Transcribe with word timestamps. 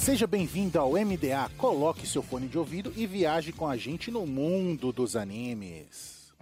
Seja 0.00 0.26
bem-vindo 0.26 0.78
ao 0.78 0.92
MDA. 0.92 1.50
Coloque 1.58 2.06
seu 2.06 2.22
fone 2.22 2.48
de 2.48 2.56
ouvido 2.56 2.90
e 2.96 3.06
viaje 3.06 3.52
com 3.52 3.68
a 3.68 3.76
gente 3.76 4.10
no 4.10 4.26
mundo 4.26 4.94
dos 4.94 5.14
animes. 5.14 6.32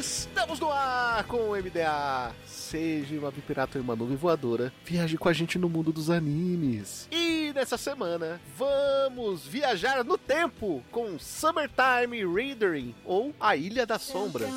Estamos 0.00 0.58
no 0.58 0.72
ar 0.72 1.24
com 1.24 1.36
o 1.36 1.50
MDA. 1.50 2.34
Seja 2.46 3.18
uma 3.18 3.30
pirata 3.30 3.76
em 3.76 3.82
uma 3.82 3.94
nuvem 3.94 4.16
voadora. 4.16 4.72
Viaje 4.82 5.18
com 5.18 5.28
a 5.28 5.32
gente 5.34 5.58
no 5.58 5.68
mundo 5.68 5.92
dos 5.92 6.08
animes. 6.08 7.06
E 7.12 7.37
essa 7.58 7.76
semana, 7.76 8.40
vamos 8.56 9.44
viajar 9.44 10.04
no 10.04 10.16
tempo 10.16 10.80
com 10.92 11.18
Summertime 11.18 12.24
Rendering 12.24 12.94
ou 13.04 13.34
A 13.40 13.56
Ilha 13.56 13.84
das 13.84 14.02
Sombras. 14.02 14.48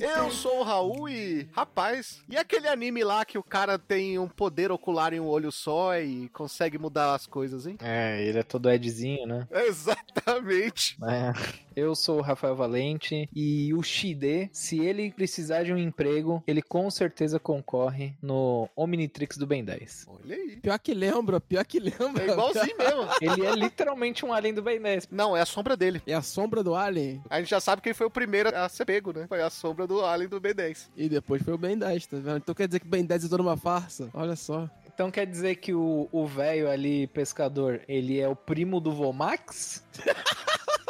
eu 0.00 0.30
sou 0.30 0.60
o 0.60 0.62
Raul 0.62 1.08
e. 1.08 1.48
Rapaz, 1.52 2.22
e 2.28 2.36
aquele 2.36 2.68
anime 2.68 3.02
lá 3.02 3.24
que 3.24 3.38
o 3.38 3.42
cara 3.42 3.78
tem 3.78 4.18
um 4.18 4.28
poder 4.28 4.70
ocular 4.70 5.14
em 5.14 5.20
um 5.20 5.26
olho 5.26 5.50
só 5.50 5.98
e 5.98 6.28
consegue 6.28 6.78
mudar 6.78 7.14
as 7.14 7.26
coisas, 7.26 7.66
hein? 7.66 7.76
É, 7.80 8.22
ele 8.22 8.38
é 8.38 8.42
todo 8.42 8.70
Edzinho, 8.70 9.26
né? 9.26 9.48
Exatamente. 9.66 10.98
É. 11.02 11.32
Eu 11.74 11.94
sou 11.94 12.18
o 12.18 12.22
Rafael 12.22 12.54
Valente 12.54 13.28
e 13.34 13.72
o 13.74 13.82
Shide, 13.82 14.50
se 14.52 14.78
ele 14.80 15.12
precisar 15.12 15.62
de 15.62 15.72
um 15.72 15.78
emprego, 15.78 16.42
ele 16.46 16.62
com 16.62 16.90
certeza 16.90 17.38
concorre 17.38 18.14
no 18.20 18.68
Omnitrix 18.76 19.36
do 19.36 19.46
Ben 19.46 19.64
10. 19.64 20.06
Olha 20.08 20.36
aí. 20.36 20.56
Pior 20.56 20.78
que 20.78 20.94
lembra, 20.94 21.40
pior 21.40 21.64
que 21.64 21.80
lembra. 21.80 22.24
É 22.24 22.30
igualzinho 22.30 22.76
mesmo. 22.78 23.02
Ele 23.20 23.46
é 23.46 23.54
literalmente 23.54 24.24
um 24.24 24.32
alien 24.32 24.54
do 24.54 24.62
Ben 24.62 24.80
10. 24.80 25.08
Não, 25.10 25.36
é 25.36 25.40
a 25.40 25.46
sombra 25.46 25.76
dele. 25.76 26.02
É 26.06 26.14
a 26.14 26.22
sombra 26.22 26.62
do 26.62 26.74
Alien. 26.74 27.22
A 27.30 27.38
gente 27.40 27.50
já 27.50 27.60
sabe 27.60 27.82
quem 27.82 27.94
foi 27.94 28.06
o 28.06 28.10
primeiro 28.10 28.54
a 28.54 28.68
ser 28.68 28.84
pego, 28.84 29.12
né? 29.12 29.26
Foi 29.28 29.40
a 29.40 29.50
sombra 29.50 29.86
do 29.86 30.04
Alien 30.04 30.28
do 30.28 30.40
B10. 30.40 30.88
E 30.96 31.08
depois 31.08 31.42
foi 31.42 31.54
o 31.54 31.58
Ben 31.58 31.78
10, 31.78 32.06
tá 32.06 32.16
vendo? 32.18 32.36
Então 32.38 32.54
quer 32.54 32.66
dizer 32.66 32.80
que 32.80 32.86
o 32.86 32.90
Ben 32.90 33.04
10 33.04 33.24
é 33.24 33.28
toda 33.28 33.42
uma 33.42 33.56
farsa? 33.56 34.10
Olha 34.12 34.36
só. 34.36 34.68
Então 34.92 35.10
quer 35.10 35.26
dizer 35.26 35.56
que 35.56 35.72
o 35.72 36.08
o 36.12 36.26
velho 36.26 36.70
ali, 36.70 37.06
pescador, 37.08 37.80
ele 37.88 38.20
é 38.20 38.28
o 38.28 38.36
primo 38.36 38.80
do 38.80 38.92
Vomax? 38.92 39.82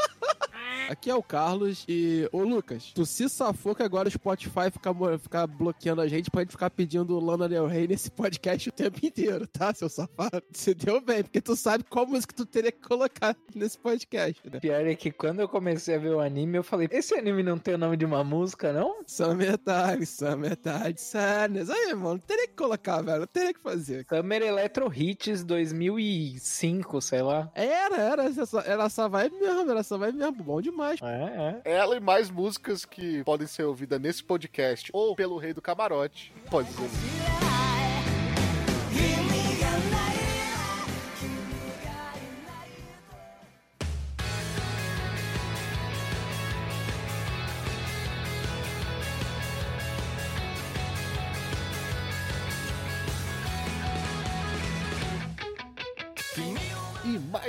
Aqui 0.88 1.10
é 1.10 1.14
o 1.14 1.22
Carlos 1.22 1.84
e. 1.88 2.28
Ô 2.32 2.42
Lucas, 2.42 2.92
tu 2.94 3.06
se 3.06 3.28
safou 3.28 3.74
que 3.74 3.82
agora 3.82 4.08
o 4.08 4.10
Spotify 4.10 4.70
fica, 4.70 4.90
fica 5.18 5.46
bloqueando 5.46 6.00
a 6.00 6.08
gente 6.08 6.30
pra 6.30 6.42
gente 6.42 6.50
ficar 6.50 6.70
pedindo 6.70 7.18
Lana 7.18 7.48
Del 7.48 7.66
Rey 7.66 7.86
nesse 7.86 8.10
podcast 8.10 8.68
o 8.68 8.72
tempo 8.72 9.04
inteiro, 9.04 9.46
tá, 9.46 9.72
seu 9.72 9.88
safado? 9.88 10.42
Você 10.52 10.74
deu 10.74 11.00
bem, 11.00 11.22
porque 11.22 11.40
tu 11.40 11.56
sabe 11.56 11.84
qual 11.84 12.06
música 12.06 12.34
tu 12.34 12.44
teria 12.44 12.72
que 12.72 12.80
colocar 12.80 13.36
nesse 13.54 13.78
podcast, 13.78 14.42
né? 14.50 14.60
Pior 14.60 14.86
é 14.86 14.94
que 14.94 15.10
quando 15.10 15.40
eu 15.40 15.48
comecei 15.48 15.94
a 15.94 15.98
ver 15.98 16.14
o 16.14 16.20
anime, 16.20 16.58
eu 16.58 16.62
falei, 16.62 16.88
esse 16.90 17.14
anime 17.14 17.42
não 17.42 17.58
tem 17.58 17.74
o 17.74 17.78
nome 17.78 17.96
de 17.96 18.04
uma 18.04 18.22
música, 18.22 18.72
não? 18.72 19.02
Summertime, 19.06 20.04
Summertime, 20.04 20.94
Sadness. 20.96 21.70
Aí, 21.70 21.94
mano, 21.94 22.18
teria 22.18 22.48
que 22.48 22.54
colocar, 22.54 23.00
velho. 23.02 23.26
Teria 23.26 23.54
que 23.54 23.60
fazer. 23.60 24.06
Summer 24.08 24.42
Electro 24.42 24.92
Hits 24.94 25.44
2005, 25.44 27.00
sei 27.00 27.22
lá. 27.22 27.50
Era, 27.54 27.96
era, 27.96 28.24
essa, 28.24 28.60
era 28.60 28.84
essa 28.84 29.08
vibe 29.08 29.36
mesmo, 29.38 29.70
era 29.70 29.80
essa 29.80 29.96
vibe 29.96 30.18
mesmo. 30.18 30.42
Bom 30.42 30.60
demais. 30.60 30.71
É, 31.04 31.60
é. 31.64 31.72
Ela 31.72 31.96
e 31.96 32.00
mais 32.00 32.30
músicas 32.30 32.84
que 32.84 33.22
podem 33.24 33.46
ser 33.46 33.64
ouvidas 33.64 34.00
nesse 34.00 34.22
podcast 34.24 34.90
ou 34.92 35.14
pelo 35.14 35.38
Rei 35.38 35.52
do 35.52 35.62
Camarote. 35.62 36.32
Pode 36.50 36.68
ser. 36.72 37.51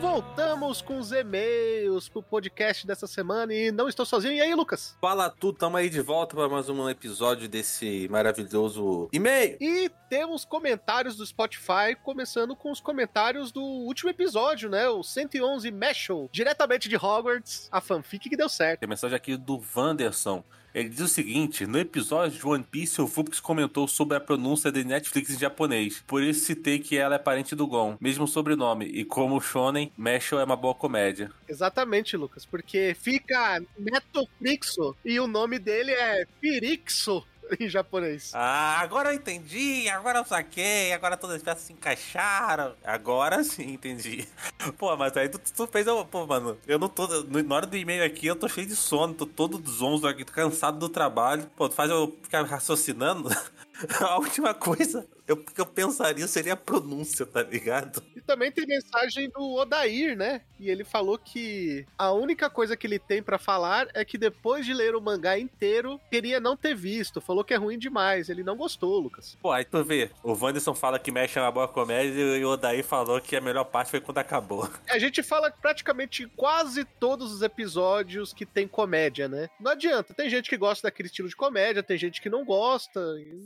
Voltamos 0.00 0.82
com 0.82 0.98
os 0.98 1.12
e-mails 1.12 2.08
pro 2.08 2.20
podcast 2.20 2.84
dessa 2.84 3.06
semana 3.06 3.54
e 3.54 3.70
não 3.70 3.88
estou 3.88 4.04
sozinho. 4.04 4.34
E 4.34 4.40
aí, 4.40 4.52
Lucas? 4.54 4.96
Fala 5.00 5.30
tudo, 5.30 5.58
tamo 5.58 5.76
aí 5.76 5.88
de 5.88 6.00
volta 6.00 6.34
para 6.34 6.48
mais 6.48 6.68
um 6.68 6.88
episódio 6.88 7.48
desse 7.48 8.08
maravilhoso 8.10 9.08
e-mail. 9.12 9.56
E 9.60 9.88
temos 10.08 10.44
comentários 10.44 11.16
do 11.16 11.24
Spotify, 11.24 11.94
começando 12.02 12.56
com 12.56 12.72
os 12.72 12.80
comentários 12.80 13.52
do 13.52 13.62
último 13.62 14.10
episódio, 14.10 14.68
né? 14.68 14.88
O 14.88 15.04
111 15.04 15.70
Meshel, 15.70 16.28
diretamente 16.32 16.88
de 16.88 16.96
Hogwarts, 16.96 17.68
a 17.70 17.80
fanfic 17.80 18.28
que 18.28 18.36
deu 18.36 18.48
certo. 18.48 18.80
Tem 18.80 18.88
mensagem 18.88 19.14
aqui 19.14 19.36
do 19.36 19.60
Vanderson. 19.60 20.42
Ele 20.74 20.88
diz 20.88 21.00
o 21.00 21.08
seguinte: 21.08 21.66
no 21.66 21.78
episódio 21.78 22.38
de 22.38 22.46
One 22.46 22.64
Piece, 22.64 23.00
o 23.00 23.06
Fux 23.06 23.40
comentou 23.40 23.88
sobre 23.88 24.16
a 24.16 24.20
pronúncia 24.20 24.70
de 24.70 24.84
Netflix 24.84 25.30
em 25.30 25.38
japonês. 25.38 26.02
Por 26.06 26.22
isso 26.22 26.46
citei 26.46 26.78
que 26.78 26.96
ela 26.96 27.16
é 27.16 27.18
parente 27.18 27.54
do 27.54 27.66
Gon, 27.66 27.96
mesmo 28.00 28.26
sobrenome. 28.26 28.86
E 28.86 29.04
como 29.04 29.40
Shonen, 29.40 29.92
Meshul 29.96 30.40
é 30.40 30.44
uma 30.44 30.56
boa 30.56 30.74
comédia. 30.74 31.30
Exatamente, 31.48 32.16
Lucas, 32.16 32.44
porque 32.44 32.96
fica 32.98 33.62
Netoflixo 33.78 34.96
e 35.04 35.18
o 35.18 35.26
nome 35.26 35.58
dele 35.58 35.92
é 35.92 36.26
Pirixo 36.40 37.24
em 37.58 37.68
japonês. 37.68 38.30
Ah, 38.34 38.78
agora 38.80 39.10
eu 39.10 39.14
entendi, 39.16 39.88
agora 39.88 40.18
eu 40.18 40.24
saquei, 40.24 40.92
agora 40.92 41.16
todas 41.16 41.36
as 41.36 41.42
peças 41.42 41.62
se 41.64 41.72
encaixaram. 41.72 42.74
Agora 42.84 43.42
sim 43.42 43.72
entendi. 43.72 44.28
Pô, 44.78 44.96
mas 44.96 45.16
aí 45.16 45.28
tu, 45.28 45.38
tu 45.38 45.66
fez. 45.66 45.86
eu- 45.86 46.04
Pô, 46.04 46.26
mano, 46.26 46.56
eu 46.66 46.78
não 46.78 46.88
tô. 46.88 47.06
Na 47.24 47.54
hora 47.54 47.66
do 47.66 47.76
e-mail 47.76 48.04
aqui, 48.04 48.26
eu 48.26 48.36
tô 48.36 48.48
cheio 48.48 48.66
de 48.66 48.76
sono, 48.76 49.14
tô 49.14 49.26
todo 49.26 49.62
zonzo 49.70 50.06
aqui, 50.06 50.24
tô 50.24 50.32
cansado 50.32 50.78
do 50.78 50.88
trabalho. 50.88 51.50
Pô, 51.56 51.68
tu 51.68 51.74
faz 51.74 51.90
eu 51.90 52.16
ficar 52.22 52.42
raciocinando. 52.44 53.28
A 54.00 54.16
última 54.18 54.54
coisa 54.54 55.06
eu, 55.30 55.36
que 55.36 55.60
eu 55.60 55.66
pensaria 55.66 56.26
seria 56.26 56.54
a 56.54 56.56
pronúncia, 56.56 57.24
tá 57.24 57.40
ligado? 57.40 58.02
E 58.16 58.20
também 58.20 58.50
tem 58.50 58.66
mensagem 58.66 59.30
do 59.30 59.54
Odair, 59.54 60.16
né? 60.16 60.42
E 60.58 60.68
ele 60.68 60.82
falou 60.82 61.16
que 61.16 61.86
a 61.96 62.10
única 62.12 62.50
coisa 62.50 62.76
que 62.76 62.84
ele 62.84 62.98
tem 62.98 63.22
pra 63.22 63.38
falar 63.38 63.88
é 63.94 64.04
que 64.04 64.18
depois 64.18 64.66
de 64.66 64.74
ler 64.74 64.96
o 64.96 65.00
mangá 65.00 65.38
inteiro, 65.38 66.00
queria 66.10 66.40
não 66.40 66.56
ter 66.56 66.74
visto. 66.74 67.20
Falou 67.20 67.44
que 67.44 67.54
é 67.54 67.56
ruim 67.56 67.78
demais. 67.78 68.28
Ele 68.28 68.42
não 68.42 68.56
gostou, 68.56 68.98
Lucas. 68.98 69.38
Pô, 69.40 69.52
aí 69.52 69.64
tu 69.64 69.84
vê, 69.84 70.10
o 70.22 70.32
Wanderson 70.32 70.74
fala 70.74 70.98
que 70.98 71.12
mexe 71.12 71.38
uma 71.38 71.52
boa 71.52 71.68
comédia 71.68 72.36
e 72.36 72.44
o 72.44 72.50
Odaí 72.50 72.82
falou 72.82 73.20
que 73.20 73.36
a 73.36 73.40
melhor 73.40 73.64
parte 73.64 73.92
foi 73.92 74.00
quando 74.00 74.18
acabou. 74.18 74.68
A 74.90 74.98
gente 74.98 75.22
fala 75.22 75.50
praticamente 75.50 76.26
quase 76.36 76.84
todos 76.84 77.32
os 77.32 77.42
episódios 77.42 78.32
que 78.32 78.44
tem 78.44 78.66
comédia, 78.66 79.28
né? 79.28 79.48
Não 79.60 79.70
adianta. 79.70 80.12
Tem 80.12 80.28
gente 80.28 80.50
que 80.50 80.56
gosta 80.56 80.88
daquele 80.88 81.06
estilo 81.06 81.28
de 81.28 81.36
comédia, 81.36 81.82
tem 81.82 81.96
gente 81.96 82.20
que 82.20 82.28
não 82.28 82.44
gosta. 82.44 83.00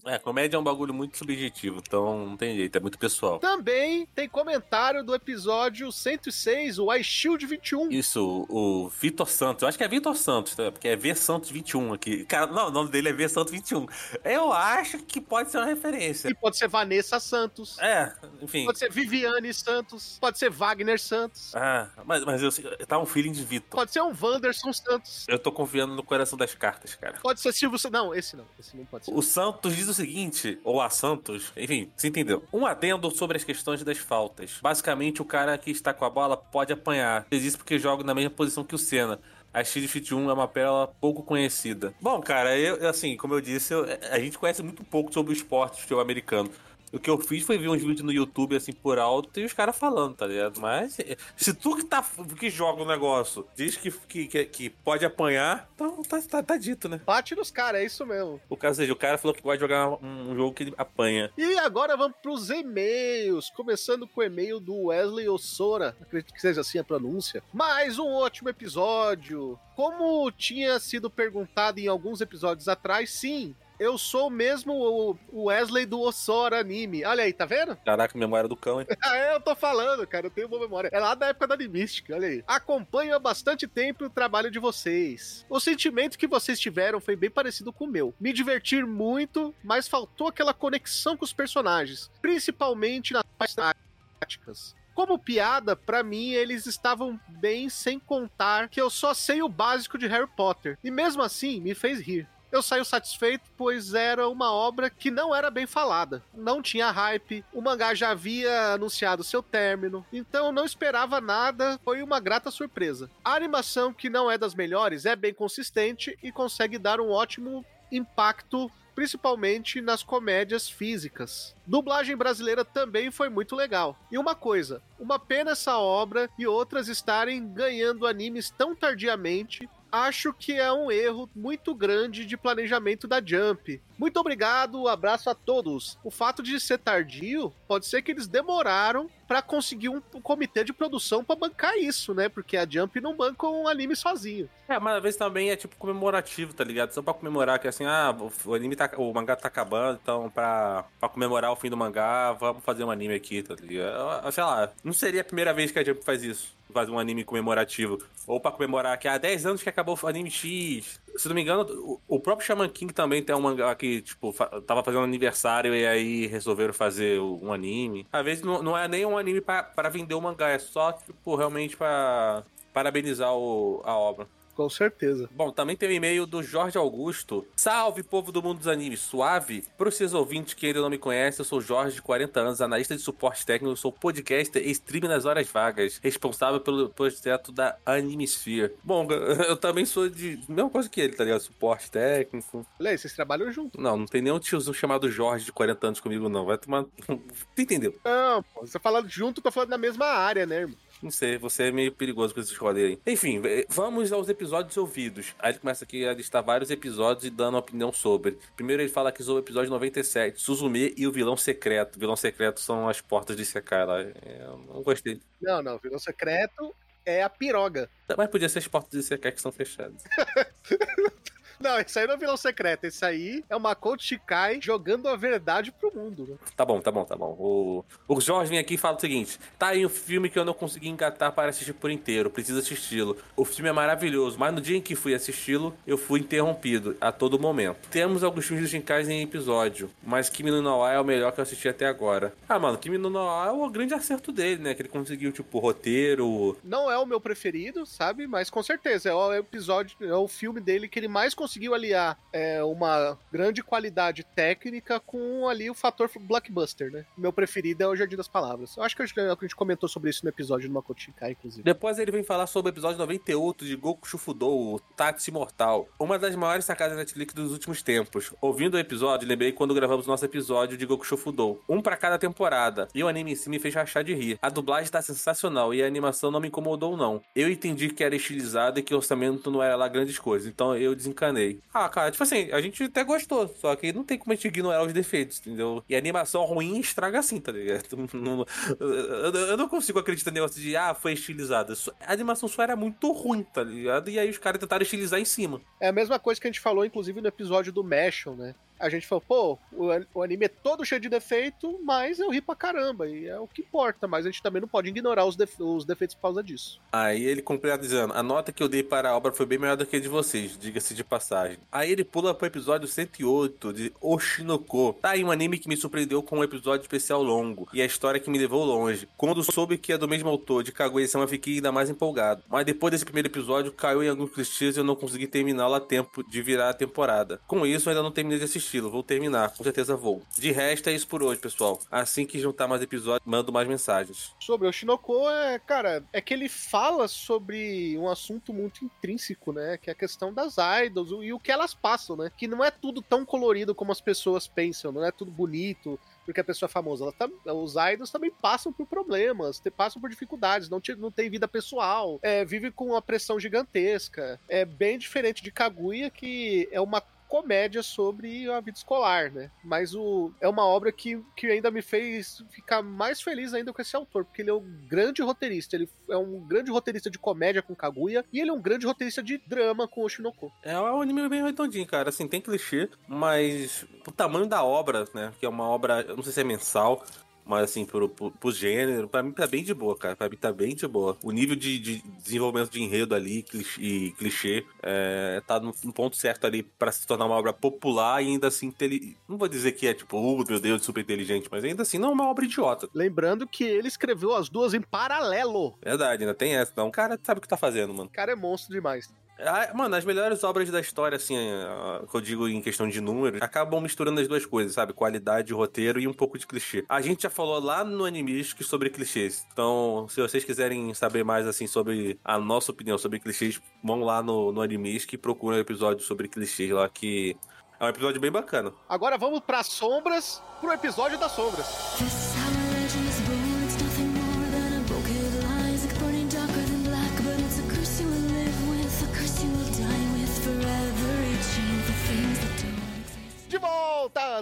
É, 0.06 0.18
comédia 0.24 0.56
é 0.56 0.58
um 0.58 0.64
bagulho 0.64 0.94
muito 0.94 1.18
subjetivo, 1.18 1.82
então 1.86 2.26
não 2.26 2.36
tem 2.36 2.56
jeito, 2.56 2.76
é 2.76 2.80
muito 2.80 2.98
pessoal. 2.98 3.38
Também 3.38 4.06
tem 4.14 4.26
comentário 4.26 5.04
do 5.04 5.14
episódio 5.14 5.92
106, 5.92 6.78
o 6.78 6.92
iShield 6.94 7.44
21. 7.44 7.90
Isso, 7.90 8.46
o 8.48 8.88
Vitor 8.88 9.28
Santos, 9.28 9.62
eu 9.62 9.68
acho 9.68 9.76
que 9.76 9.84
é 9.84 9.88
Vitor 9.88 10.16
Santos, 10.16 10.56
tá? 10.56 10.72
porque 10.72 10.88
é 10.88 10.96
V 10.96 11.14
Santos 11.14 11.50
21 11.50 11.92
aqui. 11.92 12.24
Cara, 12.24 12.46
não, 12.46 12.68
o 12.68 12.70
nome 12.70 12.90
dele 12.90 13.10
é 13.10 13.12
V 13.12 13.28
Santos 13.28 13.52
21. 13.52 13.86
Eu 14.24 14.50
acho 14.50 14.98
que 15.00 15.20
pode 15.20 15.50
ser 15.50 15.58
uma 15.58 15.66
referência. 15.66 16.28
E 16.28 16.34
pode 16.34 16.56
ser 16.56 16.68
Vanessa 16.68 17.20
Santos. 17.20 17.78
É, 17.78 18.10
enfim. 18.40 18.64
Pode 18.64 18.78
ser 18.78 18.90
Viviane 18.90 19.52
Santos. 19.52 20.16
Pode 20.18 20.38
ser 20.38 20.50
Wagner 20.50 20.98
Santos. 20.98 21.54
Ah, 21.54 21.90
mas, 22.06 22.24
mas 22.24 22.42
eu, 22.42 22.50
tá 22.86 22.98
um 22.98 23.04
feeling 23.04 23.32
de 23.32 23.44
Vitor. 23.44 23.68
Pode 23.70 23.92
ser 23.92 24.00
um 24.00 24.14
Wanderson 24.18 24.72
Santos. 24.72 25.26
Eu 25.28 25.38
tô 25.38 25.52
confiando 25.52 25.94
no 25.94 26.02
coração 26.02 26.38
das 26.38 26.54
cartas, 26.54 26.94
cara. 26.94 27.18
Pode 27.20 27.40
ser 27.40 27.52
Silvio 27.52 27.78
Santos. 27.78 28.00
Não, 28.00 28.14
esse 28.14 28.34
não. 28.36 28.46
Esse 28.58 28.74
não 28.74 28.86
pode 28.86 29.04
ser. 29.04 29.12
O 29.12 29.20
Santos 29.20 29.76
diz 29.76 29.86
o 29.86 29.92
seguinte: 29.94 30.13
seguinte, 30.18 30.58
ou 30.62 30.80
a 30.80 30.88
Santos, 30.88 31.52
enfim, 31.56 31.90
você 31.96 32.06
entendeu. 32.08 32.44
Um 32.52 32.64
adendo 32.64 33.10
sobre 33.10 33.36
as 33.36 33.42
questões 33.42 33.82
das 33.82 33.98
faltas. 33.98 34.58
Basicamente, 34.62 35.20
o 35.20 35.24
cara 35.24 35.58
que 35.58 35.70
está 35.72 35.92
com 35.92 36.04
a 36.04 36.10
bola 36.10 36.36
pode 36.36 36.72
apanhar. 36.72 37.26
Diz 37.30 37.42
isso 37.42 37.58
porque 37.58 37.78
joga 37.80 38.04
na 38.04 38.14
mesma 38.14 38.30
posição 38.30 38.62
que 38.62 38.74
o 38.74 38.78
Senna. 38.78 39.18
A 39.52 39.60
Street 39.62 39.88
Fit 39.88 40.14
1 40.14 40.30
é 40.30 40.32
uma 40.32 40.48
pérola 40.48 40.88
pouco 41.00 41.22
conhecida. 41.22 41.94
Bom, 42.00 42.20
cara, 42.20 42.56
eu, 42.58 42.88
assim, 42.88 43.16
como 43.16 43.34
eu 43.34 43.40
disse, 43.40 43.72
eu- 43.72 43.86
a 44.10 44.18
gente 44.18 44.36
conhece 44.38 44.62
muito 44.62 44.82
pouco 44.84 45.12
sobre 45.12 45.32
o 45.32 45.34
esporte 45.34 45.80
futebol 45.80 46.02
americano. 46.02 46.50
O 46.94 47.00
que 47.00 47.10
eu 47.10 47.18
fiz 47.18 47.42
foi 47.42 47.58
ver 47.58 47.68
uns 47.68 47.82
vídeos 47.82 48.02
no 48.02 48.12
YouTube, 48.12 48.54
assim, 48.54 48.72
por 48.72 49.00
alto, 49.00 49.40
e 49.40 49.44
os 49.44 49.52
caras 49.52 49.76
falando, 49.76 50.14
tá 50.14 50.28
ligado? 50.28 50.60
Mas, 50.60 50.96
se 51.36 51.52
tu 51.52 51.74
que, 51.76 51.84
tá, 51.84 52.04
que 52.38 52.48
joga 52.48 52.82
o 52.82 52.86
negócio 52.86 53.44
diz 53.56 53.76
que, 53.76 53.90
que, 53.90 54.44
que, 54.44 54.70
pode 54.70 55.04
apanhar, 55.04 55.68
então 55.74 56.04
tá, 56.04 56.22
tá, 56.22 56.40
tá 56.40 56.56
dito, 56.56 56.88
né? 56.88 57.00
Bate 57.04 57.34
nos 57.34 57.50
caras, 57.50 57.80
é 57.80 57.84
isso 57.84 58.06
mesmo. 58.06 58.40
O 58.48 58.56
cara, 58.56 58.70
ou 58.70 58.76
seja, 58.76 58.92
o 58.92 58.96
cara 58.96 59.18
falou 59.18 59.34
que 59.34 59.42
pode 59.42 59.60
jogar 59.60 59.88
um, 59.88 60.30
um 60.30 60.36
jogo 60.36 60.54
que 60.54 60.62
ele 60.62 60.74
apanha. 60.78 61.32
E 61.36 61.58
agora 61.58 61.96
vamos 61.96 62.16
pros 62.22 62.48
e-mails, 62.48 63.50
começando 63.50 64.06
com 64.06 64.20
o 64.20 64.24
e-mail 64.24 64.60
do 64.60 64.84
Wesley 64.84 65.28
Ossora, 65.28 65.96
acredito 66.00 66.32
que 66.32 66.40
seja 66.40 66.60
assim 66.60 66.78
a 66.78 66.84
pronúncia. 66.84 67.42
Mais 67.52 67.98
um 67.98 68.06
ótimo 68.06 68.50
episódio. 68.50 69.58
Como 69.74 70.30
tinha 70.30 70.78
sido 70.78 71.10
perguntado 71.10 71.80
em 71.80 71.88
alguns 71.88 72.20
episódios 72.20 72.68
atrás, 72.68 73.10
sim, 73.10 73.56
eu 73.78 73.96
sou 73.98 74.30
mesmo 74.30 74.72
o- 74.74 75.44
Wesley 75.46 75.86
do 75.86 76.00
Ossora 76.00 76.60
anime. 76.60 77.04
Olha 77.04 77.24
aí, 77.24 77.32
tá 77.32 77.44
vendo? 77.44 77.76
Caraca, 77.84 78.16
memória 78.18 78.48
do 78.48 78.56
cão, 78.56 78.80
hein? 78.80 78.86
É, 79.04 79.34
eu 79.34 79.40
tô 79.40 79.54
falando, 79.54 80.06
cara, 80.06 80.26
eu 80.26 80.30
tenho 80.30 80.48
boa 80.48 80.62
memória. 80.62 80.88
É 80.92 80.98
lá 81.00 81.14
da 81.14 81.26
época 81.28 81.46
da 81.48 81.54
Animística, 81.54 82.14
olha 82.14 82.28
aí. 82.28 82.44
Acompanho 82.46 83.14
há 83.14 83.18
bastante 83.18 83.66
tempo 83.66 84.04
o 84.04 84.10
trabalho 84.10 84.50
de 84.50 84.58
vocês. 84.58 85.44
O 85.48 85.60
sentimento 85.60 86.18
que 86.18 86.26
vocês 86.26 86.58
tiveram 86.60 87.00
foi 87.00 87.16
bem 87.16 87.30
parecido 87.30 87.72
com 87.72 87.84
o 87.84 87.88
meu. 87.88 88.14
Me 88.20 88.32
divertir 88.32 88.86
muito, 88.86 89.54
mas 89.62 89.88
faltou 89.88 90.28
aquela 90.28 90.54
conexão 90.54 91.16
com 91.16 91.24
os 91.24 91.32
personagens, 91.32 92.10
principalmente 92.20 93.12
nas 93.12 93.54
táticas. 93.54 94.74
Como 94.94 95.18
piada, 95.18 95.74
pra 95.74 96.04
mim 96.04 96.30
eles 96.30 96.66
estavam 96.66 97.18
bem 97.28 97.68
sem 97.68 97.98
contar 97.98 98.68
que 98.68 98.80
eu 98.80 98.88
só 98.88 99.12
sei 99.12 99.42
o 99.42 99.48
básico 99.48 99.98
de 99.98 100.06
Harry 100.06 100.28
Potter. 100.36 100.78
E 100.84 100.90
mesmo 100.90 101.20
assim, 101.20 101.60
me 101.60 101.74
fez 101.74 102.00
rir. 102.00 102.28
Eu 102.54 102.62
saio 102.62 102.84
satisfeito, 102.84 103.50
pois 103.56 103.94
era 103.94 104.28
uma 104.28 104.52
obra 104.52 104.88
que 104.88 105.10
não 105.10 105.34
era 105.34 105.50
bem 105.50 105.66
falada. 105.66 106.22
Não 106.32 106.62
tinha 106.62 106.88
hype, 106.88 107.44
o 107.52 107.60
mangá 107.60 107.92
já 107.94 108.10
havia 108.10 108.74
anunciado 108.74 109.24
seu 109.24 109.42
término, 109.42 110.06
então 110.12 110.52
não 110.52 110.64
esperava 110.64 111.20
nada, 111.20 111.80
foi 111.82 112.00
uma 112.00 112.20
grata 112.20 112.52
surpresa. 112.52 113.10
A 113.24 113.34
animação, 113.34 113.92
que 113.92 114.08
não 114.08 114.30
é 114.30 114.38
das 114.38 114.54
melhores, 114.54 115.04
é 115.04 115.16
bem 115.16 115.34
consistente 115.34 116.16
e 116.22 116.30
consegue 116.30 116.78
dar 116.78 117.00
um 117.00 117.10
ótimo 117.10 117.64
impacto 117.90 118.70
principalmente 118.94 119.80
nas 119.80 120.02
comédias 120.02 120.68
físicas. 120.68 121.54
Dublagem 121.66 122.16
brasileira 122.16 122.64
também 122.64 123.10
foi 123.10 123.28
muito 123.28 123.56
legal. 123.56 123.98
E 124.10 124.16
uma 124.16 124.34
coisa, 124.34 124.80
uma 124.98 125.18
pena 125.18 125.50
essa 125.50 125.78
obra 125.78 126.30
e 126.38 126.46
outras 126.46 126.88
estarem 126.88 127.46
ganhando 127.52 128.06
animes 128.06 128.50
tão 128.50 128.74
tardiamente. 128.74 129.68
Acho 129.94 130.32
que 130.32 130.54
é 130.54 130.72
um 130.72 130.90
erro 130.90 131.30
muito 131.36 131.72
grande 131.72 132.26
de 132.26 132.36
planejamento 132.36 133.06
da 133.06 133.22
Jump. 133.24 133.80
Muito 133.96 134.18
obrigado, 134.18 134.88
abraço 134.88 135.30
a 135.30 135.36
todos. 135.36 135.96
O 136.02 136.10
fato 136.10 136.42
de 136.42 136.58
ser 136.58 136.78
tardio 136.78 137.54
pode 137.68 137.86
ser 137.86 138.02
que 138.02 138.10
eles 138.10 138.26
demoraram 138.26 139.08
pra 139.28 139.40
conseguir 139.40 139.88
um 139.88 140.00
comitê 140.00 140.64
de 140.64 140.72
produção 140.72 141.22
pra 141.22 141.36
bancar 141.36 141.76
isso, 141.76 142.12
né? 142.12 142.28
Porque 142.28 142.56
a 142.56 142.68
Jump 142.68 143.00
não 143.00 143.16
banca 143.16 143.46
um 143.46 143.68
anime 143.68 143.94
sozinho. 143.94 144.50
É, 144.68 144.80
mas 144.80 144.96
às 144.96 145.02
vezes 145.04 145.16
também 145.16 145.50
é 145.50 145.54
tipo 145.54 145.76
comemorativo, 145.76 146.52
tá 146.52 146.64
ligado? 146.64 146.90
Só 146.90 147.00
pra 147.00 147.14
comemorar 147.14 147.60
que 147.60 147.68
assim, 147.68 147.84
ah, 147.84 148.12
o 148.44 148.52
anime 148.52 148.74
tá. 148.74 148.90
O 148.96 149.14
mangá 149.14 149.36
tá 149.36 149.46
acabando, 149.46 150.00
então 150.02 150.28
pra, 150.28 150.86
pra 150.98 151.08
comemorar 151.08 151.52
o 151.52 151.56
fim 151.56 151.70
do 151.70 151.76
mangá, 151.76 152.32
vamos 152.32 152.64
fazer 152.64 152.82
um 152.82 152.90
anime 152.90 153.14
aqui, 153.14 153.44
tá 153.44 153.54
ligado? 153.54 154.32
Sei 154.32 154.42
lá, 154.42 154.72
não 154.82 154.92
seria 154.92 155.20
a 155.20 155.24
primeira 155.24 155.54
vez 155.54 155.70
que 155.70 155.78
a 155.78 155.84
Jump 155.84 156.04
faz 156.04 156.24
isso. 156.24 156.52
Faz 156.74 156.88
um 156.88 156.98
anime 156.98 157.22
comemorativo. 157.22 157.98
Ou 158.26 158.40
pra 158.40 158.50
comemorar 158.50 158.98
que 158.98 159.06
há 159.06 159.16
10 159.16 159.46
anos 159.46 159.62
que 159.62 159.68
acabou 159.68 159.96
o 160.02 160.06
anime 160.08 160.28
X. 160.30 161.00
Se 161.16 161.28
não 161.28 161.34
me 161.36 161.40
engano, 161.42 162.00
o- 162.08 162.18
próprio 162.18 162.44
Shaman 162.44 162.68
King 162.68 162.92
também 162.92 163.22
tem 163.22 163.34
um 163.34 163.40
mangá 163.40 163.72
que, 163.76 164.02
tipo, 164.02 164.34
tava 164.66 164.82
fazendo 164.82 165.04
aniversário 165.04 165.72
e 165.72 165.86
aí 165.86 166.26
resolveram 166.26 166.74
fazer 166.74 167.20
um 167.20 167.52
anime. 167.52 168.06
Às 168.12 168.24
vezes 168.24 168.42
não, 168.44 168.60
não 168.60 168.76
é 168.76 168.88
nem 168.88 169.06
um 169.06 169.16
anime 169.16 169.40
pra 169.40 169.88
vender 169.88 170.14
o 170.14 170.20
mangá, 170.20 170.48
é 170.48 170.58
só, 170.58 170.90
tipo, 170.92 171.36
realmente 171.36 171.76
pra 171.76 172.42
parabenizar 172.72 173.32
o- 173.32 173.80
a 173.84 173.96
obra. 173.96 174.26
Com 174.54 174.68
certeza. 174.70 175.28
Bom, 175.32 175.50
também 175.50 175.76
tem 175.76 175.88
o 175.88 175.92
e-mail 175.92 176.26
do 176.26 176.42
Jorge 176.42 176.78
Augusto. 176.78 177.46
Salve, 177.56 178.02
povo 178.02 178.30
do 178.30 178.42
mundo 178.42 178.58
dos 178.58 178.68
animes, 178.68 179.00
suave? 179.00 179.64
Para 179.76 179.88
os 179.88 179.96
seus 179.96 180.14
ouvintes 180.14 180.54
que 180.54 180.66
ainda 180.66 180.80
não 180.80 180.90
me 180.90 180.98
conhecem, 180.98 181.40
eu 181.40 181.44
sou 181.44 181.60
Jorge, 181.60 181.96
de 181.96 182.02
40 182.02 182.40
anos, 182.40 182.60
analista 182.60 182.94
de 182.94 183.02
suporte 183.02 183.44
técnico, 183.44 183.76
sou 183.76 183.92
podcaster 183.92 184.62
e 184.66 184.70
streamer 184.70 185.10
nas 185.10 185.24
horas 185.24 185.48
vagas, 185.48 185.98
responsável 186.02 186.60
pelo 186.60 186.88
projeto 186.90 187.50
da 187.50 187.76
Animesphere. 187.84 188.74
Bom, 188.82 189.06
eu 189.48 189.56
também 189.56 189.84
sou 189.84 190.08
de. 190.08 190.38
Mesma 190.48 190.70
coisa 190.70 190.88
que 190.88 191.00
ele, 191.00 191.14
tá 191.14 191.24
ligado? 191.24 191.40
Suporte 191.40 191.90
técnico. 191.90 192.66
Olha 192.78 192.90
aí, 192.90 192.98
vocês 192.98 193.12
trabalham 193.12 193.50
junto. 193.52 193.80
Não, 193.80 193.96
não 193.96 194.06
tem 194.06 194.22
nenhum 194.22 194.38
tiozinho 194.38 194.74
chamado 194.74 195.10
Jorge 195.10 195.46
de 195.46 195.52
40 195.52 195.86
anos 195.86 196.00
comigo, 196.00 196.28
não. 196.28 196.44
Vai 196.44 196.58
tomar. 196.58 196.84
Tu 196.84 197.20
entendeu? 197.62 197.94
Não, 198.04 198.42
pô, 198.42 198.60
você 198.66 198.78
falando 198.78 199.08
junto, 199.08 199.42
tô 199.42 199.50
falando 199.50 199.70
na 199.70 199.78
mesma 199.78 200.06
área, 200.06 200.46
né, 200.46 200.60
irmão? 200.60 200.76
Não 201.02 201.10
sei, 201.10 201.36
você 201.36 201.64
é 201.64 201.70
meio 201.72 201.92
perigoso 201.92 202.34
com 202.34 202.40
esses 202.40 202.56
rolês 202.56 202.98
aí. 203.06 203.12
Enfim, 203.12 203.42
vamos 203.68 204.12
aos 204.12 204.28
episódios 204.28 204.76
ouvidos. 204.76 205.34
Aí 205.38 205.52
ele 205.52 205.58
começa 205.58 205.84
aqui 205.84 206.06
a 206.06 206.14
listar 206.14 206.42
vários 206.42 206.70
episódios 206.70 207.24
e 207.24 207.30
dando 207.30 207.58
opinião 207.58 207.92
sobre. 207.92 208.38
Primeiro 208.56 208.82
ele 208.82 208.90
fala 208.90 209.10
aqui 209.10 209.22
sobre 209.22 209.42
o 209.42 209.44
episódio 209.44 209.70
97, 209.70 210.40
Suzume 210.40 210.94
e 210.96 211.06
o 211.06 211.12
vilão 211.12 211.36
secreto. 211.36 211.96
O 211.96 212.00
vilão 212.00 212.16
secreto 212.16 212.60
são 212.60 212.88
as 212.88 213.00
portas 213.00 213.36
de 213.36 213.44
Sekai 213.44 213.84
lá. 213.84 214.00
É, 214.00 214.14
Eu 214.40 214.58
não 214.72 214.82
gostei. 214.82 215.20
Não, 215.40 215.62
não, 215.62 215.78
vilão 215.78 215.98
secreto 215.98 216.74
é 217.04 217.22
a 217.22 217.28
piroga. 217.28 217.88
Mas 218.16 218.30
podia 218.30 218.48
ser 218.48 218.60
as 218.60 218.68
portas 218.68 218.98
de 218.98 219.06
Sekai 219.06 219.32
que 219.32 219.40
são 219.40 219.52
fechadas. 219.52 220.02
Não, 221.64 221.80
esse 221.80 221.98
aí 221.98 222.06
não 222.06 222.12
é 222.12 222.18
vilão 222.18 222.36
secreto, 222.36 222.84
esse 222.84 223.02
aí 223.02 223.42
é 223.48 223.56
uma 223.56 223.74
Coach 223.74 224.04
Shikai 224.04 224.60
jogando 224.60 225.08
a 225.08 225.16
verdade 225.16 225.72
pro 225.72 225.90
mundo. 225.96 226.26
Né? 226.28 226.36
Tá 226.54 226.62
bom, 226.62 226.78
tá 226.78 226.90
bom, 226.92 227.06
tá 227.06 227.16
bom. 227.16 227.34
O, 227.38 227.84
o 228.06 228.20
Jorge 228.20 228.50
vem 228.50 228.58
aqui 228.58 228.74
e 228.74 228.76
fala 228.76 228.98
o 228.98 229.00
seguinte: 229.00 229.40
tá 229.58 229.68
aí 229.68 229.86
um 229.86 229.88
filme 229.88 230.28
que 230.28 230.38
eu 230.38 230.44
não 230.44 230.52
consegui 230.52 230.90
engatar 230.90 231.32
para 231.32 231.48
assistir 231.48 231.72
por 231.72 231.90
inteiro, 231.90 232.28
preciso 232.28 232.58
assisti-lo. 232.58 233.16
O 233.34 233.46
filme 233.46 233.70
é 233.70 233.72
maravilhoso, 233.72 234.38
mas 234.38 234.52
no 234.52 234.60
dia 234.60 234.76
em 234.76 234.80
que 234.82 234.94
fui 234.94 235.14
assisti-lo, 235.14 235.74
eu 235.86 235.96
fui 235.96 236.20
interrompido 236.20 236.98
a 237.00 237.10
todo 237.10 237.38
momento. 237.38 237.88
Temos 237.90 238.22
alguns 238.22 238.44
filmes 238.44 238.66
do 238.66 238.70
Shinkais 238.70 239.08
em 239.08 239.22
episódio, 239.22 239.90
mas 240.02 240.28
Kimi 240.28 240.50
no 240.50 240.60
Nawa 240.60 240.92
é 240.92 241.00
o 241.00 241.04
melhor 241.04 241.32
que 241.32 241.40
eu 241.40 241.44
assisti 241.44 241.66
até 241.66 241.86
agora. 241.86 242.34
Ah, 242.46 242.58
mano, 242.58 242.76
Kimi 242.76 242.98
no 242.98 243.08
Nawa 243.08 243.46
é 243.46 243.52
o 243.52 243.70
grande 243.70 243.94
acerto 243.94 244.30
dele, 244.30 244.62
né? 244.62 244.74
Que 244.74 244.82
ele 244.82 244.90
conseguiu, 244.90 245.32
tipo, 245.32 245.58
roteiro. 245.58 246.58
Não 246.62 246.90
é 246.90 246.98
o 246.98 247.06
meu 247.06 247.22
preferido, 247.22 247.86
sabe? 247.86 248.26
Mas 248.26 248.50
com 248.50 248.62
certeza 248.62 249.08
é 249.08 249.14
o 249.14 249.32
episódio, 249.32 249.96
é 250.02 250.14
o 250.14 250.28
filme 250.28 250.60
dele 250.60 250.88
que 250.88 250.98
ele 250.98 251.08
mais 251.08 251.34
conseguiu 251.34 251.53
aliar 251.74 252.18
é, 252.32 252.62
uma 252.62 253.18
grande 253.32 253.62
qualidade 253.62 254.24
técnica 254.34 254.98
com 255.00 255.48
ali 255.48 255.70
o 255.70 255.74
fator 255.74 256.10
blockbuster, 256.20 256.90
né? 256.90 257.04
Meu 257.16 257.32
preferido 257.32 257.82
é 257.82 257.86
o 257.86 257.96
Jardim 257.96 258.16
das 258.16 258.28
Palavras. 258.28 258.76
Eu 258.76 258.82
acho 258.82 258.96
que 258.96 259.02
a 259.02 259.06
gente, 259.06 259.54
comentou 259.54 259.88
sobre 259.88 260.10
isso 260.10 260.24
no 260.24 260.30
episódio 260.30 260.68
do 260.68 260.74
Makoto 260.74 261.00
Shinkai, 261.00 261.32
inclusive. 261.32 261.62
Depois 261.62 261.98
ele 261.98 262.10
vem 262.10 262.22
falar 262.22 262.46
sobre 262.46 262.70
o 262.70 262.72
episódio 262.72 262.98
98 262.98 263.64
de 263.64 263.76
Goku 263.76 264.06
Shufudou, 264.06 264.74
o 264.74 264.80
Táxi 264.80 265.30
Mortal. 265.30 265.88
Uma 265.98 266.18
das 266.18 266.34
maiores 266.34 266.64
sacadas 266.64 266.94
da 266.94 267.00
Netflix 267.00 267.32
dos 267.34 267.52
últimos 267.52 267.82
tempos. 267.82 268.32
Ouvindo 268.40 268.74
o 268.74 268.78
episódio, 268.78 269.28
lembrei 269.28 269.52
quando 269.52 269.74
gravamos 269.74 270.06
nosso 270.06 270.24
episódio 270.24 270.76
de 270.76 270.86
Goku 270.86 271.06
Shufudou. 271.06 271.62
Um 271.68 271.80
pra 271.80 271.96
cada 271.96 272.18
temporada. 272.18 272.88
E 272.94 273.02
o 273.02 273.08
anime 273.08 273.32
em 273.32 273.36
si 273.36 273.48
me 273.48 273.58
fez 273.58 273.74
rachar 273.74 274.02
de 274.02 274.14
rir. 274.14 274.38
A 274.42 274.48
dublagem 274.48 274.90
tá 274.90 275.00
sensacional 275.02 275.72
e 275.72 275.82
a 275.82 275.86
animação 275.86 276.30
não 276.30 276.40
me 276.40 276.48
incomodou 276.48 276.96
não. 276.96 277.22
Eu 277.34 277.48
entendi 277.48 277.88
que 277.90 278.02
era 278.02 278.16
estilizado 278.16 278.78
e 278.78 278.82
que 278.82 278.94
o 278.94 278.96
orçamento 278.96 279.50
não 279.50 279.62
era 279.62 279.76
lá 279.76 279.88
grandes 279.88 280.18
coisas, 280.18 280.48
então 280.48 280.76
eu 280.76 280.94
desencanei. 280.94 281.33
Ah, 281.72 281.88
cara, 281.88 282.10
tipo 282.10 282.22
assim, 282.22 282.50
a 282.52 282.60
gente 282.60 282.82
até 282.84 283.02
gostou, 283.04 283.48
só 283.60 283.74
que 283.76 283.92
não 283.92 284.04
tem 284.04 284.18
como 284.18 284.32
a 284.32 284.34
gente 284.36 284.48
ignorar 284.48 284.84
os 284.84 284.92
defeitos, 284.92 285.40
entendeu? 285.40 285.82
E 285.88 285.94
a 285.94 285.98
animação 285.98 286.44
ruim 286.44 286.78
estraga 286.78 287.18
assim, 287.18 287.40
tá 287.40 287.52
ligado? 287.52 287.84
Eu, 288.80 289.56
não 289.56 289.68
consigo 289.68 289.98
acreditar 289.98 290.30
no 290.30 290.34
negócio 290.34 290.60
de, 290.60 290.76
ah, 290.76 290.94
foi 290.94 291.12
estilizado. 291.12 291.72
Isso- 291.72 291.92
A 292.00 292.12
animação 292.12 292.48
só 292.48 292.62
era 292.62 292.76
muito 292.76 293.10
ruim, 293.12 293.42
tá 293.42 293.62
ligado? 293.62 294.10
E 294.10 294.18
aí 294.18 294.28
os 294.30 294.38
caras 294.38 294.60
tentaram 294.60 294.82
estilizar 294.82 295.20
em 295.20 295.24
cima. 295.24 295.60
É 295.80 295.88
a 295.88 295.92
mesma 295.92 296.18
coisa 296.18 296.40
que 296.40 296.46
a 296.46 296.50
gente 296.50 296.60
falou, 296.60 296.84
inclusive, 296.84 297.20
no 297.20 297.28
episódio 297.28 297.72
do 297.72 297.82
Mashal, 297.84 298.34
né? 298.36 298.54
A 298.78 298.88
gente 298.88 299.06
falou, 299.06 299.22
pô, 299.26 299.58
o, 299.72 299.90
an- 299.90 300.06
o 300.12 300.22
anime 300.22 300.46
é 300.46 300.48
todo 300.48 300.84
cheio 300.84 301.00
de 301.00 301.08
defeito, 301.08 301.78
mas 301.84 302.18
eu 302.18 302.30
ri 302.30 302.40
pra 302.40 302.54
caramba, 302.56 303.08
e 303.08 303.26
é 303.26 303.38
o 303.38 303.46
que 303.46 303.62
importa, 303.62 304.06
mas 304.06 304.26
a 304.26 304.30
gente 304.30 304.42
também 304.42 304.60
não 304.60 304.68
pode 304.68 304.88
ignorar 304.88 305.24
os, 305.24 305.36
def- 305.36 305.60
os 305.60 305.84
defeitos 305.84 306.14
por 306.16 306.22
causa 306.22 306.42
disso. 306.42 306.80
Aí 306.92 307.24
ele 307.24 307.40
completa 307.42 307.78
dizendo: 307.78 308.12
A 308.14 308.22
nota 308.22 308.52
que 308.52 308.62
eu 308.62 308.68
dei 308.68 308.82
para 308.82 309.10
a 309.10 309.16
obra 309.16 309.32
foi 309.32 309.46
bem 309.46 309.58
melhor 309.58 309.76
do 309.76 309.86
que 309.86 309.96
a 309.96 310.00
de 310.00 310.08
vocês, 310.08 310.58
diga-se 310.58 310.94
de 310.94 311.04
passagem. 311.04 311.58
Aí 311.70 311.90
ele 311.90 312.04
pula 312.04 312.34
pro 312.34 312.46
episódio 312.46 312.88
108 312.88 313.72
de 313.72 313.92
Oshinoko. 314.00 314.94
Tá 315.00 315.10
aí 315.10 315.24
um 315.24 315.30
anime 315.30 315.58
que 315.58 315.68
me 315.68 315.76
surpreendeu 315.76 316.22
com 316.22 316.38
um 316.38 316.44
episódio 316.44 316.82
especial 316.82 317.22
longo 317.22 317.68
e 317.72 317.80
a 317.80 317.84
história 317.86 318.20
que 318.20 318.30
me 318.30 318.38
levou 318.38 318.64
longe. 318.64 319.08
Quando 319.16 319.42
soube 319.42 319.78
que 319.78 319.92
é 319.92 319.98
do 319.98 320.08
mesmo 320.08 320.28
autor 320.28 320.62
de 320.62 320.72
Kaguya-sama, 320.72 321.26
fiquei 321.28 321.54
ainda 321.56 321.70
mais 321.72 321.88
empolgado. 321.90 322.42
Mas 322.48 322.66
depois 322.66 322.90
desse 322.90 323.04
primeiro 323.04 323.28
episódio, 323.28 323.72
caiu 323.72 324.02
em 324.02 324.08
alguns 324.08 324.30
clichês 324.30 324.76
e 324.76 324.80
eu 324.80 324.84
não 324.84 324.96
consegui 324.96 325.26
terminá-lo 325.26 325.74
a 325.74 325.80
tempo 325.80 326.22
de 326.28 326.42
virar 326.42 326.70
a 326.70 326.74
temporada. 326.74 327.40
Com 327.46 327.64
isso, 327.64 327.88
eu 327.88 327.92
ainda 327.92 328.02
não 328.02 328.10
terminei 328.10 328.38
de 328.38 328.44
assistir. 328.44 328.63
Assisti-lo, 328.64 328.90
vou 328.90 329.02
terminar, 329.02 329.50
com 329.54 329.62
certeza 329.62 329.96
vou. 329.96 330.22
De 330.36 330.50
resto, 330.50 330.88
é 330.88 330.94
isso 330.94 331.06
por 331.06 331.22
hoje, 331.22 331.40
pessoal. 331.40 331.78
Assim 331.90 332.26
que 332.26 332.38
juntar 332.38 332.66
mais 332.66 332.82
episódios, 332.82 333.22
mando 333.24 333.52
mais 333.52 333.68
mensagens. 333.68 334.32
Sobre 334.40 334.66
o 334.66 334.72
Shinoko, 334.72 335.28
é, 335.28 335.58
cara, 335.58 336.02
é 336.12 336.20
que 336.20 336.32
ele 336.32 336.48
fala 336.48 337.06
sobre 337.06 337.96
um 337.98 338.08
assunto 338.08 338.52
muito 338.52 338.84
intrínseco, 338.84 339.52
né? 339.52 339.76
Que 339.76 339.90
é 339.90 339.92
a 339.92 339.96
questão 339.96 340.32
das 340.32 340.56
idols 340.84 341.10
e 341.22 341.32
o 341.32 341.38
que 341.38 341.52
elas 341.52 341.74
passam, 341.74 342.16
né? 342.16 342.30
Que 342.36 342.48
não 342.48 342.64
é 342.64 342.70
tudo 342.70 343.02
tão 343.02 343.24
colorido 343.24 343.74
como 343.74 343.92
as 343.92 344.00
pessoas 344.00 344.48
pensam, 344.48 344.90
não 344.90 345.04
é 345.04 345.12
tudo 345.12 345.30
bonito, 345.30 345.98
porque 346.24 346.40
a 346.40 346.44
pessoa 346.44 346.68
é 346.68 346.72
famosa. 346.72 347.12
Tá, 347.12 347.28
os 347.52 347.74
idols 347.92 348.10
também 348.10 348.30
passam 348.30 348.72
por 348.72 348.86
problemas, 348.86 349.62
passam 349.76 350.00
por 350.00 350.10
dificuldades, 350.10 350.68
não, 350.68 350.80
não 350.98 351.10
tem 351.10 351.28
vida 351.28 351.46
pessoal, 351.46 352.18
é, 352.22 352.44
vive 352.44 352.70
com 352.70 352.86
uma 352.86 353.02
pressão 353.02 353.38
gigantesca. 353.38 354.40
É 354.48 354.64
bem 354.64 354.98
diferente 354.98 355.42
de 355.42 355.50
Kaguya, 355.50 356.10
que 356.10 356.68
é 356.72 356.80
uma 356.80 357.02
comédia 357.34 357.82
sobre 357.82 358.48
a 358.48 358.60
vida 358.60 358.78
escolar, 358.78 359.32
né? 359.32 359.50
Mas 359.64 359.92
o, 359.92 360.32
é 360.40 360.48
uma 360.48 360.64
obra 360.64 360.92
que, 360.92 361.20
que 361.36 361.48
ainda 361.48 361.68
me 361.68 361.82
fez 361.82 362.44
ficar 362.48 362.80
mais 362.80 363.20
feliz 363.20 363.52
ainda 363.52 363.72
com 363.72 363.82
esse 363.82 363.96
autor, 363.96 364.24
porque 364.24 364.40
ele 364.42 364.50
é 364.50 364.54
um 364.54 364.86
grande 364.86 365.20
roteirista, 365.20 365.74
ele 365.74 365.88
é 366.08 366.16
um 366.16 366.38
grande 366.46 366.70
roteirista 366.70 367.10
de 367.10 367.18
comédia 367.18 367.60
com 367.60 367.74
Kaguya, 367.74 368.24
e 368.32 368.38
ele 368.38 368.50
é 368.50 368.52
um 368.52 368.62
grande 368.62 368.86
roteirista 368.86 369.20
de 369.20 369.36
drama 369.48 369.88
com 369.88 370.04
o 370.04 370.08
Shinoko. 370.08 370.52
É 370.62 370.78
um 370.78 371.02
anime 371.02 371.28
bem 371.28 371.42
redondinho, 371.42 371.84
cara. 371.88 372.10
Assim, 372.10 372.28
tem 372.28 372.40
clichê, 372.40 372.88
mas 373.08 373.84
o 374.06 374.12
tamanho 374.12 374.46
da 374.46 374.62
obra, 374.62 375.04
né? 375.12 375.32
Que 375.40 375.46
é 375.46 375.48
uma 375.48 375.68
obra, 375.68 376.02
eu 376.02 376.14
não 376.14 376.22
sei 376.22 376.32
se 376.32 376.40
é 376.40 376.44
mensal, 376.44 377.04
mas 377.44 377.64
assim, 377.64 377.84
pro, 377.84 378.08
pro, 378.08 378.30
pro 378.30 378.52
gênero, 378.52 379.08
pra 379.08 379.22
mim 379.22 379.32
tá 379.32 379.46
bem 379.46 379.62
de 379.62 379.74
boa, 379.74 379.96
cara. 379.96 380.16
Pra 380.16 380.28
mim 380.28 380.36
tá 380.36 380.52
bem 380.52 380.74
de 380.74 380.86
boa. 380.86 381.16
O 381.22 381.30
nível 381.30 381.54
de, 381.56 381.78
de 381.78 382.02
desenvolvimento 382.22 382.70
de 382.70 382.82
enredo 382.82 383.14
ali 383.14 383.42
clichê, 383.42 383.80
e 383.82 384.10
clichê 384.12 384.64
é, 384.82 385.42
tá 385.46 385.60
no, 385.60 385.74
no 385.84 385.92
ponto 385.92 386.16
certo 386.16 386.46
ali 386.46 386.62
pra 386.62 386.90
se 386.92 387.06
tornar 387.06 387.26
uma 387.26 387.34
obra 387.36 387.52
popular 387.52 388.22
e 388.22 388.28
ainda 388.28 388.48
assim, 388.48 388.66
inteli- 388.66 389.16
não 389.28 389.36
vou 389.36 389.48
dizer 389.48 389.72
que 389.72 389.86
é 389.86 389.94
tipo, 389.94 390.16
oh, 390.16 390.44
meu 390.48 390.58
Deus, 390.60 390.82
super 390.82 391.00
inteligente, 391.00 391.48
mas 391.50 391.64
ainda 391.64 391.82
assim 391.82 391.98
não 391.98 392.10
é 392.10 392.12
uma 392.12 392.28
obra 392.28 392.44
idiota. 392.44 392.88
Lembrando 392.94 393.46
que 393.46 393.64
ele 393.64 393.88
escreveu 393.88 394.34
as 394.34 394.48
duas 394.48 394.74
em 394.74 394.80
paralelo. 394.80 395.74
Verdade, 395.82 396.22
ainda 396.22 396.34
tem 396.34 396.56
essa. 396.56 396.72
Então, 396.72 396.88
o 396.88 396.92
cara 396.92 397.18
sabe 397.22 397.38
o 397.38 397.40
que 397.42 397.48
tá 397.48 397.56
fazendo, 397.56 397.92
mano. 397.92 398.08
O 398.08 398.12
cara 398.12 398.32
é 398.32 398.36
monstro 398.36 398.74
demais. 398.74 399.12
Ah, 399.38 399.70
Mano, 399.74 399.96
as 399.96 400.04
melhores 400.04 400.44
obras 400.44 400.70
da 400.70 400.80
história, 400.80 401.16
assim, 401.16 401.36
ah, 401.36 402.02
que 402.08 402.16
eu 402.16 402.20
digo 402.20 402.48
em 402.48 402.60
questão 402.60 402.88
de 402.88 403.00
números, 403.00 403.42
acabam 403.42 403.80
misturando 403.80 404.20
as 404.20 404.28
duas 404.28 404.46
coisas, 404.46 404.74
sabe? 404.74 404.92
Qualidade, 404.92 405.52
roteiro 405.52 405.98
e 406.00 406.06
um 406.06 406.12
pouco 406.12 406.38
de 406.38 406.46
clichê. 406.46 406.84
A 406.88 407.00
gente 407.00 407.22
já 407.22 407.30
falou 407.30 407.60
lá 407.60 407.82
no 407.82 408.04
Animistic 408.04 408.62
sobre 408.62 408.90
clichês. 408.90 409.46
Então, 409.52 410.06
se 410.08 410.20
vocês 410.20 410.44
quiserem 410.44 410.94
saber 410.94 411.24
mais, 411.24 411.46
assim, 411.46 411.66
sobre 411.66 412.18
a 412.24 412.38
nossa 412.38 412.70
opinião 412.70 412.96
sobre 412.96 413.18
clichês, 413.18 413.60
vão 413.82 414.00
lá 414.00 414.22
no, 414.22 414.52
no 414.52 414.62
Animistic 414.62 415.14
e 415.14 415.18
procurem 415.18 415.58
um 415.58 415.62
episódio 415.62 416.04
sobre 416.04 416.28
clichês 416.28 416.70
lá, 416.70 416.88
que 416.88 417.36
é 417.80 417.84
um 417.84 417.88
episódio 417.88 418.20
bem 418.20 418.30
bacana. 418.30 418.72
Agora 418.88 419.18
vamos 419.18 419.40
pras 419.40 419.66
sombras, 419.66 420.40
pro 420.60 420.72
episódio 420.72 421.18
das 421.18 421.32
sombras. 421.32 422.33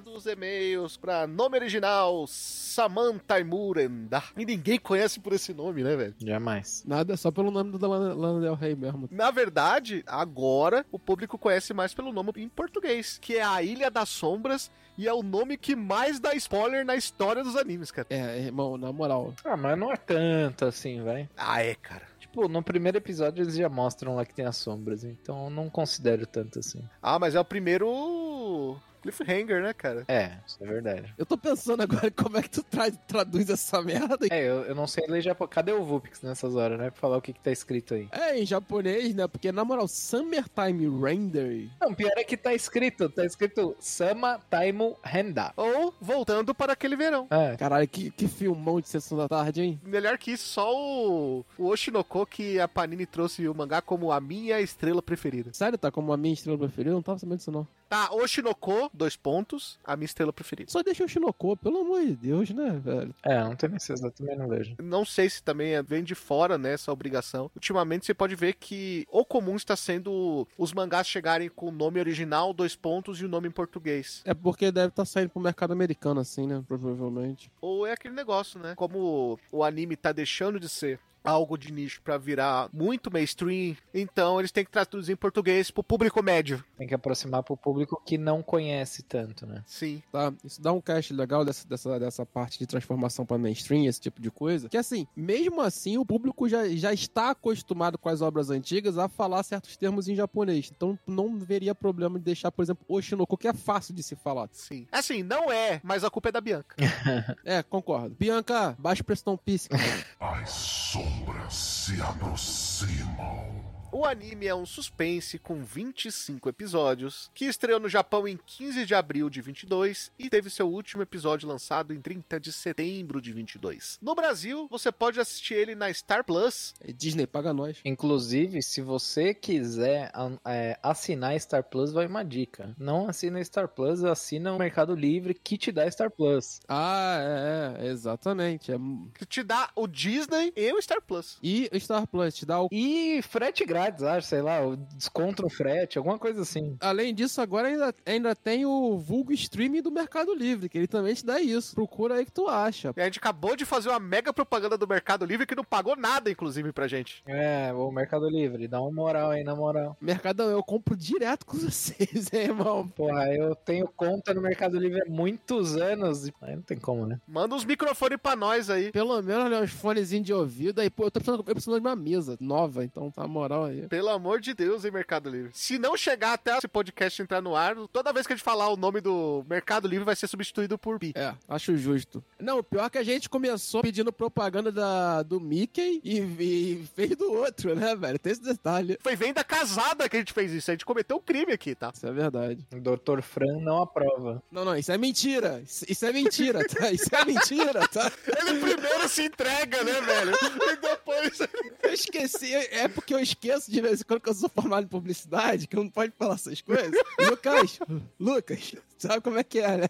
Dos 0.00 0.26
e-mails 0.26 0.96
pra 0.96 1.26
nome 1.26 1.58
original, 1.58 2.26
Samantha 2.26 3.38
Imurenda. 3.40 4.22
E 4.36 4.44
ninguém 4.44 4.78
conhece 4.78 5.20
por 5.20 5.32
esse 5.32 5.52
nome, 5.52 5.82
né, 5.82 5.96
velho? 5.96 6.14
Jamais. 6.18 6.82
Nada, 6.86 7.16
só 7.16 7.30
pelo 7.30 7.50
nome 7.50 7.78
da 7.78 7.88
Lana, 7.88 8.14
Lana 8.14 8.40
Del 8.40 8.54
Rey 8.54 8.74
mesmo. 8.74 9.08
Na 9.10 9.30
verdade, 9.30 10.02
agora 10.06 10.84
o 10.90 10.98
público 10.98 11.38
conhece 11.38 11.74
mais 11.74 11.94
pelo 11.94 12.12
nome 12.12 12.32
em 12.36 12.48
português, 12.48 13.18
que 13.18 13.36
é 13.36 13.42
a 13.42 13.62
Ilha 13.62 13.90
das 13.90 14.08
Sombras, 14.08 14.70
e 14.96 15.08
é 15.08 15.12
o 15.12 15.22
nome 15.22 15.56
que 15.56 15.74
mais 15.74 16.20
dá 16.20 16.34
spoiler 16.34 16.84
na 16.84 16.96
história 16.96 17.42
dos 17.42 17.56
animes, 17.56 17.90
cara. 17.90 18.06
É, 18.10 18.38
irmão, 18.40 18.76
na 18.76 18.92
moral. 18.92 19.34
Ah, 19.44 19.56
mas 19.56 19.78
não 19.78 19.92
é 19.92 19.96
tanto 19.96 20.64
assim, 20.64 21.02
vai. 21.02 21.28
Ah, 21.36 21.62
é, 21.62 21.74
cara. 21.74 22.12
Tipo, 22.18 22.48
no 22.48 22.62
primeiro 22.62 22.96
episódio 22.96 23.42
eles 23.42 23.54
já 23.54 23.68
mostram 23.68 24.16
lá 24.16 24.24
que 24.24 24.34
tem 24.34 24.46
as 24.46 24.56
sombras, 24.56 25.04
então 25.04 25.44
eu 25.44 25.50
não 25.50 25.68
considero 25.68 26.26
tanto 26.26 26.60
assim. 26.60 26.82
Ah, 27.02 27.18
mas 27.18 27.34
é 27.34 27.40
o 27.40 27.44
primeiro 27.44 28.78
cliffhanger, 29.02 29.62
né, 29.62 29.72
cara? 29.74 30.04
É, 30.08 30.32
isso 30.46 30.58
é 30.62 30.66
verdade. 30.66 31.12
Eu 31.18 31.26
tô 31.26 31.36
pensando 31.36 31.82
agora 31.82 32.10
como 32.12 32.36
é 32.38 32.42
que 32.42 32.50
tu 32.50 32.62
tra- 32.62 32.90
traduz 32.90 33.50
essa 33.50 33.82
merda. 33.82 34.26
É, 34.30 34.40
eu, 34.48 34.62
eu 34.62 34.74
não 34.74 34.86
sei 34.86 35.04
ler 35.06 35.20
japonês. 35.20 35.52
Cadê 35.54 35.72
o 35.72 35.84
Vulpix 35.84 36.22
nessas 36.22 36.54
horas, 36.56 36.78
né? 36.78 36.90
Pra 36.90 37.00
falar 37.00 37.16
o 37.18 37.22
que, 37.22 37.32
que 37.32 37.40
tá 37.40 37.50
escrito 37.50 37.94
aí. 37.94 38.08
É, 38.12 38.38
em 38.38 38.46
japonês, 38.46 39.14
né? 39.14 39.26
Porque, 39.26 39.50
na 39.52 39.64
moral, 39.64 39.86
Summertime 39.88 40.88
Render. 41.04 41.68
Não, 41.80 41.92
pior 41.94 42.12
é 42.16 42.24
que 42.24 42.36
tá 42.36 42.54
escrito. 42.54 43.08
Tá 43.08 43.24
escrito 43.26 43.76
Sama 43.80 44.38
Taimu 44.48 44.96
Henda. 45.04 45.52
Ou 45.56 45.92
voltando 46.00 46.54
para 46.54 46.72
aquele 46.72 46.96
verão. 46.96 47.26
É. 47.30 47.56
Caralho, 47.56 47.88
que, 47.88 48.10
que 48.10 48.28
filmão 48.28 48.80
de 48.80 48.88
sessão 48.88 49.18
da 49.18 49.28
tarde, 49.28 49.62
hein? 49.62 49.80
Melhor 49.84 50.16
que 50.16 50.30
isso, 50.32 50.48
só 50.48 50.72
o, 50.74 51.44
o 51.58 51.66
Oshinoko 51.66 52.24
que 52.26 52.60
a 52.60 52.68
Panini 52.68 53.04
trouxe 53.06 53.48
o 53.48 53.54
mangá 53.54 53.82
como 53.82 54.12
a 54.12 54.20
minha 54.20 54.60
estrela 54.60 55.02
preferida. 55.02 55.50
Sério, 55.52 55.76
tá 55.78 55.90
como 55.90 56.12
a 56.12 56.16
minha 56.16 56.34
estrela 56.34 56.58
preferida? 56.58 56.90
Eu 56.90 56.94
não 56.94 57.02
tava 57.02 57.18
sabendo 57.18 57.38
disso, 57.38 57.50
não. 57.50 57.66
Tá, 57.92 58.08
Oshinoko, 58.10 58.90
dois 58.94 59.16
pontos, 59.16 59.78
a 59.84 59.94
minha 59.96 60.06
estrela 60.06 60.32
preferida. 60.32 60.72
Só 60.72 60.82
deixa 60.82 61.04
o 61.04 61.08
Shinoko, 61.08 61.58
pelo 61.58 61.80
amor 61.80 62.00
de 62.00 62.14
Deus, 62.14 62.48
né, 62.48 62.80
velho? 62.82 63.14
É, 63.22 63.44
não 63.44 63.54
tem 63.54 63.68
necessidade, 63.68 64.14
também 64.14 64.34
não 64.34 64.48
vejo. 64.48 64.74
Não 64.82 65.04
sei 65.04 65.28
se 65.28 65.42
também 65.42 65.74
é- 65.74 65.82
vem 65.82 66.02
de 66.02 66.14
fora, 66.14 66.56
né, 66.56 66.72
essa 66.72 66.90
obrigação. 66.90 67.50
Ultimamente 67.54 68.06
você 68.06 68.14
pode 68.14 68.34
ver 68.34 68.54
que 68.54 69.06
o 69.10 69.26
comum 69.26 69.56
está 69.56 69.76
sendo 69.76 70.48
os 70.56 70.72
mangás 70.72 71.06
chegarem 71.06 71.50
com 71.50 71.68
o 71.68 71.70
nome 71.70 72.00
original, 72.00 72.54
dois 72.54 72.74
pontos 72.74 73.20
e 73.20 73.26
o 73.26 73.28
nome 73.28 73.48
em 73.48 73.52
português. 73.52 74.22
É 74.24 74.32
porque 74.32 74.72
deve 74.72 74.88
estar 74.88 75.04
saindo 75.04 75.28
pro 75.28 75.42
mercado 75.42 75.72
americano, 75.74 76.18
assim, 76.18 76.46
né? 76.46 76.64
Provavelmente. 76.66 77.52
Ou 77.60 77.86
é 77.86 77.92
aquele 77.92 78.14
negócio, 78.14 78.58
né? 78.58 78.74
Como 78.74 79.38
o 79.50 79.62
anime 79.62 79.96
tá 79.96 80.12
deixando 80.12 80.58
de 80.58 80.70
ser 80.70 80.98
algo 81.24 81.56
de 81.56 81.72
nicho 81.72 82.00
pra 82.02 82.18
virar 82.18 82.68
muito 82.72 83.12
mainstream, 83.12 83.76
então 83.92 84.38
eles 84.38 84.50
têm 84.50 84.64
que 84.64 84.70
traduzir 84.70 85.12
em 85.12 85.16
português 85.16 85.70
pro 85.70 85.82
público 85.82 86.22
médio. 86.22 86.64
Tem 86.76 86.86
que 86.86 86.94
aproximar 86.94 87.42
pro 87.42 87.56
público 87.56 88.00
que 88.04 88.18
não 88.18 88.42
conhece 88.42 89.02
tanto, 89.02 89.46
né? 89.46 89.62
Sim. 89.66 90.02
Tá? 90.10 90.32
Isso 90.44 90.60
dá 90.60 90.72
um 90.72 90.80
cast 90.80 91.12
legal 91.12 91.44
dessa, 91.44 91.66
dessa, 91.66 91.98
dessa 91.98 92.26
parte 92.26 92.58
de 92.58 92.66
transformação 92.66 93.24
pra 93.24 93.38
mainstream, 93.38 93.86
esse 93.86 94.00
tipo 94.00 94.20
de 94.20 94.30
coisa. 94.30 94.68
Que 94.68 94.76
assim, 94.76 95.06
mesmo 95.16 95.60
assim, 95.60 95.98
o 95.98 96.04
público 96.04 96.48
já, 96.48 96.68
já 96.68 96.92
está 96.92 97.30
acostumado 97.30 97.98
com 97.98 98.08
as 98.08 98.20
obras 98.20 98.50
antigas 98.50 98.98
a 98.98 99.08
falar 99.08 99.42
certos 99.42 99.76
termos 99.76 100.08
em 100.08 100.14
japonês. 100.14 100.70
Então 100.74 100.98
não 101.06 101.38
veria 101.38 101.74
problema 101.74 102.18
de 102.18 102.24
deixar, 102.24 102.50
por 102.50 102.62
exemplo, 102.62 102.84
Oshinoko, 102.88 103.36
que 103.36 103.48
é 103.48 103.52
fácil 103.52 103.94
de 103.94 104.02
se 104.02 104.16
falar. 104.16 104.48
Sim. 104.52 104.86
Assim, 104.90 105.22
não 105.22 105.50
é, 105.50 105.80
mas 105.82 106.04
a 106.04 106.10
culpa 106.10 106.28
é 106.28 106.32
da 106.32 106.40
Bianca. 106.40 106.76
É, 107.44 107.62
concordo. 107.62 108.14
Bianca, 108.18 108.76
baixa 108.78 109.02
pressão 109.02 109.36
píssica. 109.36 109.76
As 110.20 110.96
sombras 111.12 111.54
se 111.54 112.00
aproximam. 112.00 113.71
O 113.94 114.06
anime 114.06 114.46
é 114.46 114.54
um 114.54 114.64
suspense 114.64 115.38
com 115.38 115.62
25 115.62 116.48
episódios, 116.48 117.30
que 117.34 117.44
estreou 117.44 117.78
no 117.78 117.90
Japão 117.90 118.26
em 118.26 118.38
15 118.38 118.86
de 118.86 118.94
abril 118.94 119.28
de 119.28 119.42
22 119.42 120.10
e 120.18 120.30
teve 120.30 120.48
seu 120.48 120.66
último 120.66 121.02
episódio 121.02 121.46
lançado 121.46 121.92
em 121.92 122.00
30 122.00 122.40
de 122.40 122.50
setembro 122.54 123.20
de 123.20 123.30
22. 123.34 123.98
No 124.00 124.14
Brasil, 124.14 124.66
você 124.70 124.90
pode 124.90 125.20
assistir 125.20 125.52
ele 125.52 125.74
na 125.74 125.92
Star 125.92 126.24
Plus. 126.24 126.72
Disney, 126.96 127.26
paga 127.26 127.52
nós. 127.52 127.80
Inclusive, 127.84 128.62
se 128.62 128.80
você 128.80 129.34
quiser 129.34 130.10
é, 130.46 130.78
assinar 130.82 131.38
Star 131.38 131.62
Plus, 131.62 131.92
vai 131.92 132.06
uma 132.06 132.24
dica. 132.24 132.74
Não 132.78 133.10
assina 133.10 133.44
Star 133.44 133.68
Plus, 133.68 134.02
assina 134.04 134.54
o 134.54 134.58
Mercado 134.58 134.94
Livre 134.94 135.34
que 135.34 135.58
te 135.58 135.70
dá 135.70 135.88
Star 135.90 136.10
Plus. 136.10 136.60
Ah, 136.66 137.18
é, 137.20 137.84
é, 137.84 137.90
exatamente. 137.90 138.72
É... 138.72 138.76
Que 139.18 139.26
te 139.26 139.42
dá 139.42 139.68
o 139.76 139.86
Disney 139.86 140.50
e 140.56 140.72
o 140.72 140.80
Star 140.80 141.02
Plus. 141.02 141.36
E 141.42 141.68
o 141.70 141.78
Star 141.78 142.06
Plus 142.06 142.34
te 142.34 142.46
dá 142.46 142.62
o. 142.62 142.68
E 142.72 143.20
frete 143.20 143.66
grátis, 143.66 143.81
acho, 143.86 144.26
sei 144.26 144.42
lá, 144.42 144.64
o 144.66 144.76
desconto 144.76 145.42
no 145.42 145.50
frete, 145.50 145.98
alguma 145.98 146.18
coisa 146.18 146.42
assim. 146.42 146.76
Além 146.80 147.14
disso, 147.14 147.40
agora 147.40 147.68
ainda, 147.68 147.94
ainda 148.06 148.34
tem 148.36 148.64
o 148.66 148.96
vulgo 148.98 149.32
streaming 149.32 149.82
do 149.82 149.90
Mercado 149.90 150.34
Livre, 150.34 150.68
que 150.68 150.78
ele 150.78 150.86
também 150.86 151.14
te 151.14 151.24
dá 151.24 151.40
isso. 151.40 151.74
Procura 151.74 152.16
aí 152.16 152.24
que 152.24 152.32
tu 152.32 152.48
acha. 152.48 152.92
E 152.96 153.00
a 153.00 153.04
gente 153.04 153.18
acabou 153.18 153.56
de 153.56 153.64
fazer 153.64 153.88
uma 153.88 154.00
mega 154.00 154.32
propaganda 154.32 154.76
do 154.78 154.86
Mercado 154.86 155.24
Livre 155.24 155.46
que 155.46 155.54
não 155.54 155.64
pagou 155.64 155.96
nada, 155.96 156.30
inclusive, 156.30 156.72
pra 156.72 156.86
gente. 156.88 157.22
É, 157.26 157.72
o 157.72 157.90
Mercado 157.90 158.28
Livre, 158.28 158.68
dá 158.68 158.80
uma 158.80 158.90
moral 158.92 159.30
aí, 159.30 159.42
na 159.44 159.54
moral. 159.54 159.96
Mercadão, 160.00 160.48
eu 160.50 160.62
compro 160.62 160.96
direto 160.96 161.46
com 161.46 161.56
vocês, 161.58 162.32
hein, 162.32 162.40
irmão. 162.42 162.88
Porra, 162.88 163.32
eu 163.34 163.54
tenho 163.54 163.88
conta 163.88 164.32
no 164.34 164.40
Mercado 164.40 164.78
Livre 164.78 165.02
há 165.02 165.10
muitos 165.10 165.76
anos. 165.76 166.26
e- 166.28 166.32
Aí 166.42 166.56
não 166.56 166.62
tem 166.62 166.78
como, 166.78 167.06
né? 167.06 167.20
Manda 167.26 167.54
uns 167.54 167.64
microfones 167.64 168.18
pra 168.22 168.34
nós 168.36 168.68
aí. 168.70 168.90
Pelo 168.92 169.20
menos 169.22 169.44
olha, 169.44 169.60
uns 169.60 169.70
fonezinhos 169.70 170.26
de 170.26 170.32
ouvido. 170.32 170.80
Aí, 170.80 170.90
pô, 170.90 171.04
eu 171.04 171.10
tô 171.10 171.20
precisando, 171.20 171.40
eu 171.46 171.54
preciso 171.54 171.74
de 171.74 171.80
uma 171.86 171.96
mesa 171.96 172.36
nova, 172.40 172.84
então 172.84 173.10
tá 173.10 173.26
moral 173.26 173.64
aí. 173.64 173.71
Aí. 173.72 173.88
Pelo 173.88 174.08
amor 174.08 174.40
de 174.40 174.54
Deus, 174.54 174.84
hein, 174.84 174.90
Mercado 174.90 175.28
Livre. 175.28 175.50
Se 175.52 175.78
não 175.78 175.96
chegar 175.96 176.34
até 176.34 176.56
esse 176.56 176.68
podcast 176.68 177.20
entrar 177.20 177.40
no 177.40 177.56
ar, 177.56 177.76
toda 177.92 178.12
vez 178.12 178.26
que 178.26 178.32
a 178.32 178.36
gente 178.36 178.44
falar 178.44 178.68
o 178.68 178.76
nome 178.76 179.00
do 179.00 179.44
Mercado 179.48 179.88
Livre 179.88 180.04
vai 180.04 180.16
ser 180.16 180.28
substituído 180.28 180.78
por 180.78 180.98
Pi. 180.98 181.12
É, 181.14 181.34
acho 181.48 181.76
justo. 181.76 182.22
Não, 182.38 182.62
pior 182.62 182.88
que 182.90 182.98
a 182.98 183.02
gente 183.02 183.28
começou 183.28 183.82
pedindo 183.82 184.12
propaganda 184.12 184.70
da, 184.70 185.22
do 185.22 185.40
Mickey 185.40 186.00
e, 186.04 186.18
e 186.18 186.88
fez 186.94 187.16
do 187.16 187.32
outro, 187.32 187.74
né, 187.74 187.94
velho? 187.96 188.18
Tem 188.18 188.32
esse 188.32 188.42
detalhe. 188.42 188.98
Foi 189.00 189.16
venda 189.16 189.42
casada 189.42 190.08
que 190.08 190.16
a 190.16 190.18
gente 190.18 190.32
fez 190.32 190.52
isso. 190.52 190.70
A 190.70 190.74
gente 190.74 190.84
cometeu 190.84 191.16
um 191.16 191.20
crime 191.20 191.52
aqui, 191.52 191.74
tá? 191.74 191.92
Isso 191.94 192.06
é 192.06 192.12
verdade. 192.12 192.66
O 192.72 192.80
Dr. 192.80 193.22
Fran 193.22 193.58
não 193.60 193.82
aprova. 193.82 194.42
Não, 194.50 194.64
não, 194.64 194.76
isso 194.76 194.92
é 194.92 194.98
mentira. 194.98 195.62
Isso, 195.64 195.84
isso 195.88 196.06
é 196.06 196.12
mentira, 196.12 196.66
tá? 196.66 196.90
Isso 196.92 197.08
é 197.14 197.24
mentira, 197.24 197.88
tá? 197.88 198.12
Ele 198.26 198.60
primeiro 198.60 199.08
se 199.08 199.24
entrega, 199.24 199.82
né, 199.82 200.00
velho? 200.00 200.32
E 200.42 200.76
depois. 200.76 201.38
Eu 201.82 201.92
esqueci. 201.92 202.54
É 202.54 202.88
porque 202.88 203.14
eu 203.14 203.18
esqueço 203.18 203.61
de 203.70 203.80
vez 203.80 204.00
em 204.00 204.04
quando 204.04 204.20
que 204.20 204.28
eu 204.28 204.34
sou 204.34 204.48
formado 204.48 204.84
em 204.84 204.88
publicidade, 204.88 205.66
que 205.66 205.76
eu 205.76 205.82
não 205.84 205.90
pode 205.90 206.12
falar 206.18 206.34
essas 206.34 206.60
coisas. 206.60 206.92
Lucas, 207.28 207.78
Lucas, 208.18 208.74
sabe 208.98 209.20
como 209.20 209.38
é 209.38 209.44
que 209.44 209.58
é, 209.58 209.76
né? 209.78 209.86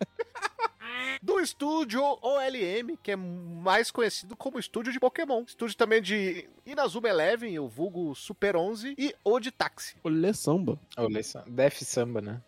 Do 1.22 1.38
estúdio 1.40 2.02
OLM, 2.02 2.96
que 3.02 3.12
é 3.12 3.16
mais 3.16 3.90
conhecido 3.90 4.36
como 4.36 4.58
estúdio 4.58 4.92
de 4.92 5.00
Pokémon. 5.00 5.44
Estúdio 5.46 5.76
também 5.76 6.00
de 6.00 6.48
Inazuma 6.64 7.08
Eleven, 7.08 7.58
o 7.58 7.68
vulgo 7.68 8.14
Super 8.14 8.56
11 8.56 8.94
e 8.98 9.14
o 9.24 9.38
de 9.38 9.50
Taxi. 9.50 9.96
Olê 10.02 10.32
samba. 10.32 10.78
Olha 10.96 11.22
só. 11.22 11.42
Def 11.46 11.82
Samba, 11.82 12.20
né? 12.20 12.40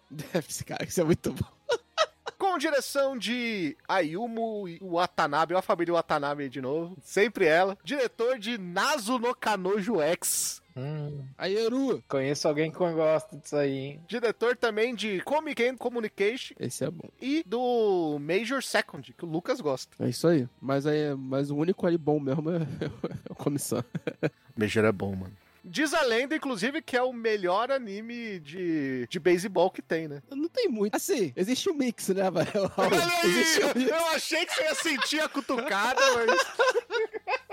Ser, 0.49 0.65
cara, 0.65 0.85
isso 0.85 1.01
é 1.01 1.05
muito 1.05 1.33
bom. 1.33 1.47
Com 2.39 2.59
direção 2.59 3.17
de 3.17 3.77
Ayumu 3.89 4.65
Watanabe, 4.81 5.55
ó 5.55 5.59
a 5.59 5.63
família 5.63 5.95
Watanabe 5.95 6.45
aí 6.45 6.49
de 6.49 6.61
novo. 6.61 6.97
Sempre 7.03 7.47
ela. 7.47 7.79
Diretor 7.85 8.39
de 8.39 8.59
Nazu 8.59 9.19
no 9.19 9.35
Kanojo 9.35 10.01
X. 10.01 10.63
Hum, 10.77 11.25
Aí, 11.39 11.55
Eru. 11.57 12.03
conheço 12.09 12.49
alguém 12.49 12.71
que 12.71 12.79
gosta 12.79 13.37
disso 13.37 13.57
aí, 13.57 13.73
hein? 13.77 14.01
Diretor 14.09 14.57
também 14.57 14.95
de 14.95 15.21
Comic 15.21 15.63
and 15.65 15.77
Communication 15.77 16.55
Esse 16.59 16.85
é 16.85 16.91
bom. 16.91 17.09
e 17.21 17.45
do 17.47 18.19
Major 18.21 18.63
Second, 18.63 19.13
que 19.17 19.25
o 19.25 19.29
Lucas 19.29 19.61
gosta. 19.61 19.95
É 20.05 20.09
isso 20.09 20.27
aí. 20.27 20.49
Mas, 20.61 20.87
aí, 20.87 21.15
mas 21.17 21.51
o 21.51 21.57
único 21.57 21.87
ali 21.87 21.97
bom 21.97 22.19
mesmo 22.19 22.51
é, 22.51 22.57
é 22.85 23.31
o 23.31 23.35
comissão. 23.35 23.85
Major 24.57 24.85
é 24.85 24.93
bom, 24.93 25.15
mano. 25.15 25.37
Diz 25.67 25.95
a 25.95 26.03
lenda, 26.03 26.37
inclusive, 26.37 26.83
que 26.83 26.95
é 26.95 27.03
o 27.03 27.11
melhor 27.11 27.71
anime 27.71 28.39
de, 28.41 29.07
de 29.09 29.19
beisebol 29.19 29.71
que 29.71 29.81
tem, 29.81 30.07
né? 30.07 30.23
Não 30.31 30.47
tem 30.47 30.69
muito. 30.69 30.95
Assim, 30.95 31.33
existe 31.35 31.71
um 31.71 31.75
mix, 31.75 32.09
né, 32.11 32.31
velho? 32.31 32.71
Olha 32.77 33.03
aí! 33.03 33.31
Existe 33.31 33.65
um 33.65 33.73
mix. 33.75 33.91
Eu 33.91 34.07
achei 34.09 34.45
que 34.45 34.53
você 34.53 34.63
ia 34.63 34.75
sentir 34.75 35.21
a 35.21 35.29
cutucada, 35.29 36.01
mas... 36.27 36.39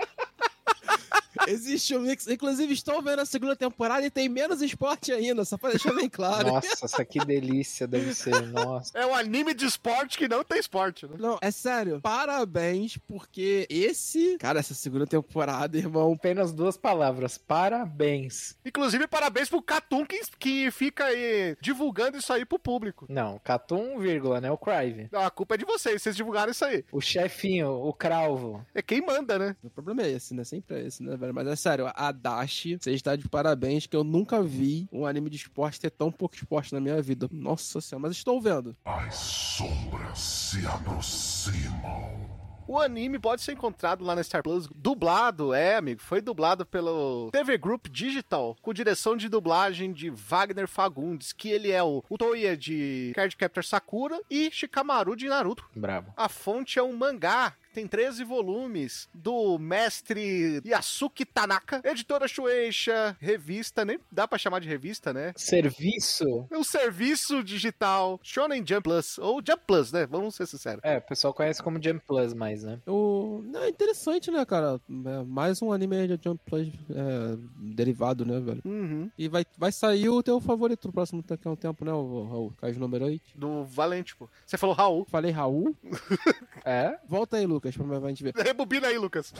Existe 1.48 1.96
um 1.96 2.00
mix. 2.00 2.26
Inclusive, 2.26 2.72
estou 2.72 3.02
vendo 3.02 3.20
a 3.20 3.26
segunda 3.26 3.56
temporada 3.56 4.04
e 4.04 4.10
tem 4.10 4.28
menos 4.28 4.62
esporte 4.62 5.12
ainda, 5.12 5.44
só 5.44 5.56
pra 5.56 5.70
deixar 5.70 5.92
bem 5.94 6.08
claro. 6.08 6.48
Nossa, 6.48 6.84
essa 6.84 7.04
que 7.04 7.24
delícia 7.24 7.86
deve 7.86 8.14
ser. 8.14 8.40
Nossa. 8.48 8.96
É 8.96 9.06
um 9.06 9.14
anime 9.14 9.54
de 9.54 9.66
esporte 9.66 10.18
que 10.18 10.28
não 10.28 10.44
tem 10.44 10.58
esporte, 10.58 11.06
né? 11.06 11.16
Não, 11.18 11.38
é 11.40 11.50
sério. 11.50 12.00
Parabéns, 12.00 12.96
porque 12.96 13.66
esse. 13.68 14.36
Cara, 14.38 14.60
essa 14.60 14.74
segunda 14.74 15.06
temporada, 15.06 15.76
irmão. 15.76 16.12
Apenas 16.12 16.52
duas 16.52 16.76
palavras. 16.76 17.38
Parabéns. 17.38 18.56
Inclusive, 18.64 19.06
parabéns 19.06 19.48
pro 19.48 19.62
Catum 19.62 20.04
que, 20.04 20.20
que 20.38 20.70
fica 20.70 21.04
aí 21.04 21.56
divulgando 21.60 22.18
isso 22.18 22.32
aí 22.32 22.44
pro 22.44 22.58
público. 22.58 23.06
Não, 23.08 23.38
Catum, 23.44 23.98
vírgula, 23.98 24.40
né? 24.40 24.50
O 24.50 24.58
Crive. 24.58 25.08
Não, 25.10 25.20
a 25.20 25.30
culpa 25.30 25.54
é 25.54 25.58
de 25.58 25.64
vocês, 25.64 26.02
vocês 26.02 26.16
divulgaram 26.16 26.52
isso 26.52 26.64
aí. 26.64 26.84
O 26.92 27.00
chefinho, 27.00 27.70
o 27.70 27.92
Cravo. 27.92 28.64
É 28.74 28.82
quem 28.82 29.00
manda, 29.04 29.38
né? 29.38 29.56
O 29.62 29.70
problema 29.70 30.02
é 30.02 30.10
esse, 30.10 30.34
né? 30.34 30.44
Sempre 30.44 30.76
é 30.76 30.86
esse, 30.86 31.02
né, 31.02 31.16
velho? 31.16 31.31
Mas 31.32 31.46
é 31.46 31.56
sério, 31.56 31.90
a 31.94 32.12
Dash, 32.12 32.66
você 32.78 32.92
está 32.92 33.16
de 33.16 33.28
parabéns, 33.28 33.86
que 33.86 33.96
eu 33.96 34.04
nunca 34.04 34.42
vi 34.42 34.88
um 34.92 35.06
anime 35.06 35.30
de 35.30 35.36
esporte 35.36 35.80
ter 35.80 35.90
tão 35.90 36.10
pouco 36.10 36.34
esporte 36.34 36.72
na 36.72 36.80
minha 36.80 37.00
vida. 37.00 37.28
Nossa 37.30 37.80
senhora, 37.80 38.02
mas 38.02 38.16
estou 38.16 38.40
vendo. 38.40 38.76
As 38.84 39.14
sombras 39.14 40.18
se 40.18 40.66
aproximam. 40.66 42.32
O 42.66 42.78
anime 42.78 43.18
pode 43.18 43.42
ser 43.42 43.52
encontrado 43.52 44.04
lá 44.04 44.14
na 44.14 44.22
Star 44.22 44.42
Plus, 44.42 44.68
dublado, 44.74 45.52
é, 45.52 45.76
amigo, 45.76 46.00
foi 46.00 46.20
dublado 46.20 46.64
pelo 46.64 47.28
TV 47.32 47.58
Group 47.58 47.88
Digital, 47.88 48.56
com 48.62 48.72
direção 48.72 49.16
de 49.16 49.28
dublagem 49.28 49.92
de 49.92 50.10
Wagner 50.10 50.68
Fagundes, 50.68 51.32
que 51.32 51.50
ele 51.50 51.70
é 51.70 51.82
o, 51.82 52.04
o 52.08 52.16
Toya 52.16 52.56
de 52.56 53.12
Cardcaptor 53.14 53.64
Sakura 53.64 54.20
e 54.30 54.50
Shikamaru 54.50 55.16
de 55.16 55.28
Naruto. 55.28 55.68
Brabo. 55.74 56.14
A 56.16 56.28
fonte 56.28 56.78
é 56.78 56.82
um 56.82 56.96
mangá 56.96 57.54
tem 57.72 57.86
13 57.86 58.24
volumes 58.24 59.08
do 59.14 59.58
mestre 59.58 60.60
Yasuki 60.64 61.24
Tanaka, 61.24 61.80
editora 61.84 62.28
Shueisha, 62.28 63.16
revista, 63.20 63.84
nem 63.84 63.98
dá 64.10 64.28
pra 64.28 64.38
chamar 64.38 64.60
de 64.60 64.68
revista, 64.68 65.12
né? 65.12 65.32
Serviço? 65.36 66.46
É 66.50 66.56
um 66.56 66.64
serviço 66.64 67.42
digital 67.42 68.20
Shonen 68.22 68.64
Jump 68.66 68.82
Plus, 68.82 69.18
ou 69.18 69.42
Jump 69.46 69.62
Plus, 69.66 69.92
né? 69.92 70.06
Vamos 70.06 70.34
ser 70.34 70.46
sinceros. 70.46 70.80
É, 70.84 70.98
o 70.98 71.02
pessoal 71.02 71.32
conhece 71.32 71.62
como 71.62 71.82
Jump 71.82 72.04
Plus 72.06 72.34
mais, 72.34 72.62
né? 72.62 72.78
O... 72.86 73.42
Não, 73.44 73.62
é 73.62 73.68
interessante, 73.68 74.30
né, 74.30 74.44
cara? 74.44 74.80
É 74.88 75.24
mais 75.24 75.62
um 75.62 75.72
anime 75.72 76.08
de 76.08 76.18
Jump 76.22 76.40
Plus 76.44 76.68
é, 76.90 77.36
derivado, 77.56 78.24
né, 78.24 78.40
velho? 78.40 78.62
Uhum. 78.64 79.10
E 79.16 79.28
vai, 79.28 79.44
vai 79.56 79.72
sair 79.72 80.08
o 80.08 80.22
teu 80.22 80.40
favorito 80.40 80.86
no 80.86 80.92
próximo 80.92 81.22
daqui 81.22 81.46
a 81.46 81.50
um 81.50 81.56
tempo, 81.56 81.84
né, 81.84 81.92
o 81.92 82.24
Raul? 82.24 82.52
Cais 82.60 82.76
número 82.76 83.04
8. 83.04 83.22
Do 83.34 83.64
Valente, 83.64 84.14
pô. 84.16 84.28
Você 84.44 84.58
falou 84.58 84.74
Raul. 84.74 85.06
Falei 85.10 85.30
Raul? 85.30 85.74
É? 86.64 86.96
Volta 87.08 87.38
aí, 87.38 87.46
Lucas, 87.46 87.61
pra 87.70 88.00
pra 88.00 88.08
gente 88.08 88.24
ver. 88.24 88.34
Rebobina 88.42 88.88
aí, 88.88 88.98
Lucas. 88.98 89.32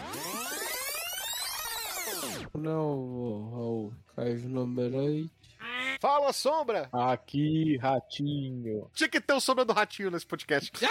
Não, 2.54 3.50
Raul. 3.50 3.94
Cais 4.14 4.44
número 4.44 4.96
8. 4.96 5.30
Fala, 6.00 6.32
Sombra! 6.32 6.88
Aqui, 6.92 7.76
ratinho. 7.76 8.90
Tinha 8.92 9.08
que 9.08 9.20
ter 9.20 9.32
o 9.32 9.40
Sombra 9.40 9.64
do 9.64 9.72
Ratinho 9.72 10.10
nesse 10.10 10.26
podcast. 10.26 10.72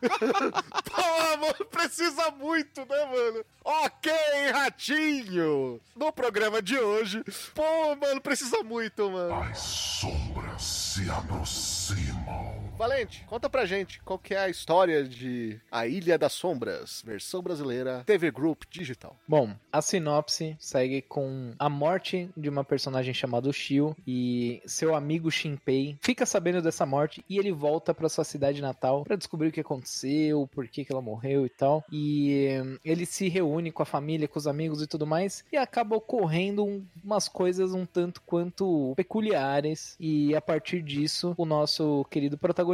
Pô, 0.00 1.36
mano, 1.38 1.64
precisa 1.70 2.30
muito, 2.32 2.80
né, 2.86 3.04
mano? 3.06 3.44
Ok, 3.64 4.12
Ratinho! 4.52 5.80
No 5.96 6.12
programa 6.12 6.62
de 6.62 6.78
hoje, 6.78 7.22
pô, 7.54 7.96
mano, 7.96 8.20
precisa 8.20 8.62
muito, 8.62 9.10
mano. 9.10 9.34
As 9.34 9.58
sombras 9.58 10.62
se 10.62 11.10
aproximam. 11.10 12.69
Valente, 12.80 13.26
conta 13.28 13.50
pra 13.50 13.66
gente 13.66 14.00
qual 14.02 14.18
que 14.18 14.32
é 14.32 14.38
a 14.38 14.48
história 14.48 15.04
de 15.04 15.60
A 15.70 15.86
Ilha 15.86 16.16
das 16.16 16.32
Sombras, 16.32 17.02
versão 17.04 17.42
brasileira, 17.42 18.02
TV 18.06 18.30
Group 18.30 18.62
Digital. 18.70 19.14
Bom, 19.28 19.54
a 19.70 19.82
sinopse 19.82 20.56
segue 20.58 21.02
com 21.02 21.52
a 21.58 21.68
morte 21.68 22.30
de 22.34 22.48
uma 22.48 22.64
personagem 22.64 23.12
chamada 23.12 23.52
Shio 23.52 23.94
e 24.06 24.62
seu 24.64 24.94
amigo 24.94 25.30
Shinpei 25.30 25.98
fica 26.00 26.24
sabendo 26.24 26.62
dessa 26.62 26.86
morte 26.86 27.22
e 27.28 27.36
ele 27.36 27.52
volta 27.52 27.92
pra 27.92 28.08
sua 28.08 28.24
cidade 28.24 28.62
natal 28.62 29.04
pra 29.04 29.14
descobrir 29.14 29.48
o 29.48 29.52
que 29.52 29.60
aconteceu, 29.60 30.48
por 30.50 30.66
que, 30.66 30.82
que 30.82 30.90
ela 30.90 31.02
morreu 31.02 31.44
e 31.44 31.50
tal. 31.50 31.84
E 31.92 32.48
hum, 32.64 32.78
ele 32.82 33.04
se 33.04 33.28
reúne 33.28 33.70
com 33.70 33.82
a 33.82 33.86
família, 33.86 34.26
com 34.26 34.38
os 34.38 34.46
amigos 34.46 34.80
e 34.80 34.86
tudo 34.86 35.06
mais 35.06 35.44
e 35.52 35.56
acaba 35.58 35.96
ocorrendo 35.96 36.64
um- 36.64 36.86
umas 37.04 37.28
coisas 37.28 37.74
um 37.74 37.84
tanto 37.84 38.22
quanto 38.22 38.94
peculiares 38.96 39.96
e 40.00 40.34
a 40.34 40.40
partir 40.40 40.80
disso 40.80 41.34
o 41.36 41.44
nosso 41.44 42.06
querido 42.08 42.38
protagonista 42.38 42.69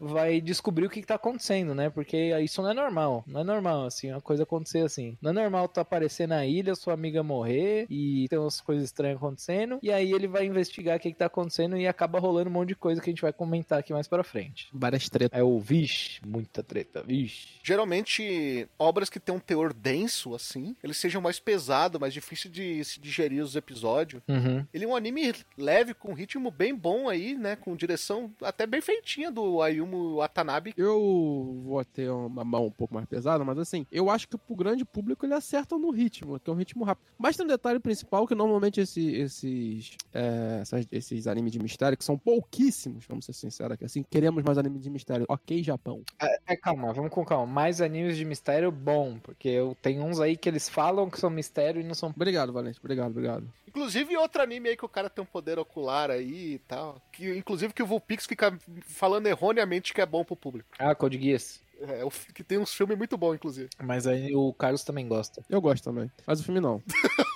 vai 0.00 0.40
descobrir 0.40 0.86
o 0.86 0.90
que, 0.90 1.00
que 1.00 1.06
tá 1.06 1.14
acontecendo, 1.14 1.74
né? 1.74 1.90
Porque 1.90 2.36
isso 2.40 2.62
não 2.62 2.70
é 2.70 2.74
normal, 2.74 3.24
não 3.26 3.40
é 3.40 3.44
normal 3.44 3.86
assim, 3.86 4.10
uma 4.10 4.20
coisa 4.20 4.42
acontecer 4.42 4.80
assim. 4.80 5.16
Não 5.20 5.30
é 5.30 5.34
normal 5.34 5.68
tu 5.68 5.80
aparecer 5.80 6.26
na 6.26 6.46
ilha, 6.46 6.74
sua 6.74 6.94
amiga 6.94 7.22
morrer 7.22 7.86
e 7.88 8.26
tem 8.28 8.38
umas 8.38 8.60
coisas 8.60 8.84
estranhas 8.84 9.16
acontecendo 9.16 9.78
e 9.82 9.90
aí 9.90 10.12
ele 10.12 10.28
vai 10.28 10.46
investigar 10.46 10.96
o 10.96 11.00
que, 11.00 11.12
que 11.12 11.18
tá 11.18 11.26
acontecendo 11.26 11.76
e 11.76 11.86
acaba 11.86 12.18
rolando 12.18 12.48
um 12.48 12.52
monte 12.52 12.68
de 12.68 12.76
coisa 12.76 13.00
que 13.00 13.10
a 13.10 13.12
gente 13.12 13.22
vai 13.22 13.32
comentar 13.32 13.78
aqui 13.78 13.92
mais 13.92 14.08
pra 14.08 14.22
frente. 14.22 14.68
Várias 14.72 15.08
tretas. 15.08 15.38
É 15.38 15.42
o 15.42 15.58
vixe, 15.58 16.20
muita 16.26 16.62
treta, 16.62 17.02
vixe. 17.02 17.48
Geralmente, 17.62 18.68
obras 18.78 19.08
que 19.08 19.20
têm 19.20 19.34
um 19.34 19.40
teor 19.40 19.72
denso, 19.72 20.34
assim, 20.34 20.76
eles 20.82 20.96
sejam 20.96 21.20
mais 21.20 21.38
pesados, 21.38 22.00
mais 22.00 22.14
difícil 22.14 22.50
de 22.50 22.84
se 22.84 23.00
digerir 23.00 23.42
os 23.42 23.56
episódios. 23.56 24.22
Uhum. 24.28 24.64
Ele 24.72 24.84
é 24.84 24.88
um 24.88 24.96
anime 24.96 25.32
leve, 25.56 25.94
com 25.94 26.12
ritmo 26.12 26.50
bem 26.50 26.74
bom 26.74 27.08
aí, 27.08 27.34
né? 27.34 27.56
Com 27.56 27.74
direção 27.76 28.32
até 28.42 28.66
bem 28.66 28.80
feitinha 28.80 29.30
do 29.32 29.62
Ayumu 29.62 30.16
Watanabe. 30.16 30.74
Eu 30.76 31.62
vou 31.64 31.84
ter 31.84 32.10
uma 32.10 32.44
mão 32.44 32.66
um 32.66 32.70
pouco 32.70 32.94
mais 32.94 33.06
pesada, 33.06 33.44
mas 33.44 33.58
assim, 33.58 33.86
eu 33.90 34.10
acho 34.10 34.28
que 34.28 34.36
pro 34.38 34.54
grande 34.54 34.84
público 34.84 35.24
ele 35.26 35.34
acerta 35.34 35.76
no 35.78 35.90
ritmo, 35.90 36.38
que 36.38 36.50
é 36.50 36.52
um 36.52 36.56
ritmo 36.56 36.84
rápido. 36.84 37.06
Mas 37.18 37.36
tem 37.36 37.44
um 37.44 37.48
detalhe 37.48 37.78
principal 37.80 38.26
que 38.26 38.34
normalmente 38.34 38.80
esse- 38.80 39.14
esses, 39.16 39.96
é, 40.12 40.58
essas- 40.62 40.86
esses 40.90 41.26
animes 41.26 41.52
de 41.52 41.58
mistério, 41.58 41.96
que 41.96 42.04
são 42.04 42.18
pouquíssimos, 42.18 43.04
vamos 43.08 43.24
ser 43.24 43.32
sinceros 43.32 43.72
aqui, 43.72 43.84
assim, 43.84 44.02
queremos 44.02 44.42
mais 44.42 44.58
animes 44.58 44.82
de 44.82 44.90
mistério. 44.90 45.24
Ok, 45.28 45.62
Japão. 45.62 46.02
É, 46.46 46.56
calma, 46.56 46.92
vamos 46.92 47.10
com 47.10 47.24
calma. 47.24 47.46
Mais 47.46 47.80
animes 47.80 48.16
de 48.16 48.24
mistério, 48.24 48.70
bom, 48.70 49.18
porque 49.22 49.48
eu 49.48 49.76
tenho 49.80 50.02
uns 50.04 50.20
aí 50.20 50.36
que 50.36 50.48
eles 50.48 50.68
falam 50.68 51.08
que 51.08 51.18
são 51.18 51.30
mistério 51.30 51.80
e 51.80 51.84
não 51.84 51.94
são. 51.94 52.10
Obrigado, 52.10 52.52
Valente, 52.52 52.78
obrigado, 52.78 53.10
obrigado. 53.10 53.48
Inclusive, 53.66 54.14
outro 54.18 54.42
anime 54.42 54.68
aí 54.68 54.76
que 54.76 54.84
o 54.84 54.88
cara 54.88 55.08
tem 55.08 55.22
um 55.22 55.26
poder 55.26 55.58
ocular 55.58 56.10
aí 56.10 56.54
e 56.54 56.58
tal. 56.58 57.00
Que, 57.10 57.34
inclusive, 57.34 57.72
que 57.72 57.82
o 57.82 57.86
Vulpix 57.86 58.26
fica 58.26 58.58
falando 58.82 59.11
erroneamente 59.20 59.92
que 59.92 60.00
é 60.00 60.06
bom 60.06 60.24
pro 60.24 60.36
público. 60.36 60.68
Ah, 60.78 60.94
Code 60.94 61.20
Geass. 61.20 61.60
É, 61.80 62.06
que 62.32 62.44
tem 62.44 62.58
uns 62.58 62.72
filmes 62.72 62.96
muito 62.96 63.16
bons, 63.18 63.34
inclusive. 63.34 63.68
Mas 63.82 64.06
aí 64.06 64.34
o 64.36 64.52
Carlos 64.52 64.84
também 64.84 65.08
gosta. 65.08 65.42
Eu 65.50 65.60
gosto 65.60 65.82
também. 65.82 66.10
Mas 66.24 66.40
o 66.40 66.44
filme 66.44 66.60
não. 66.60 66.80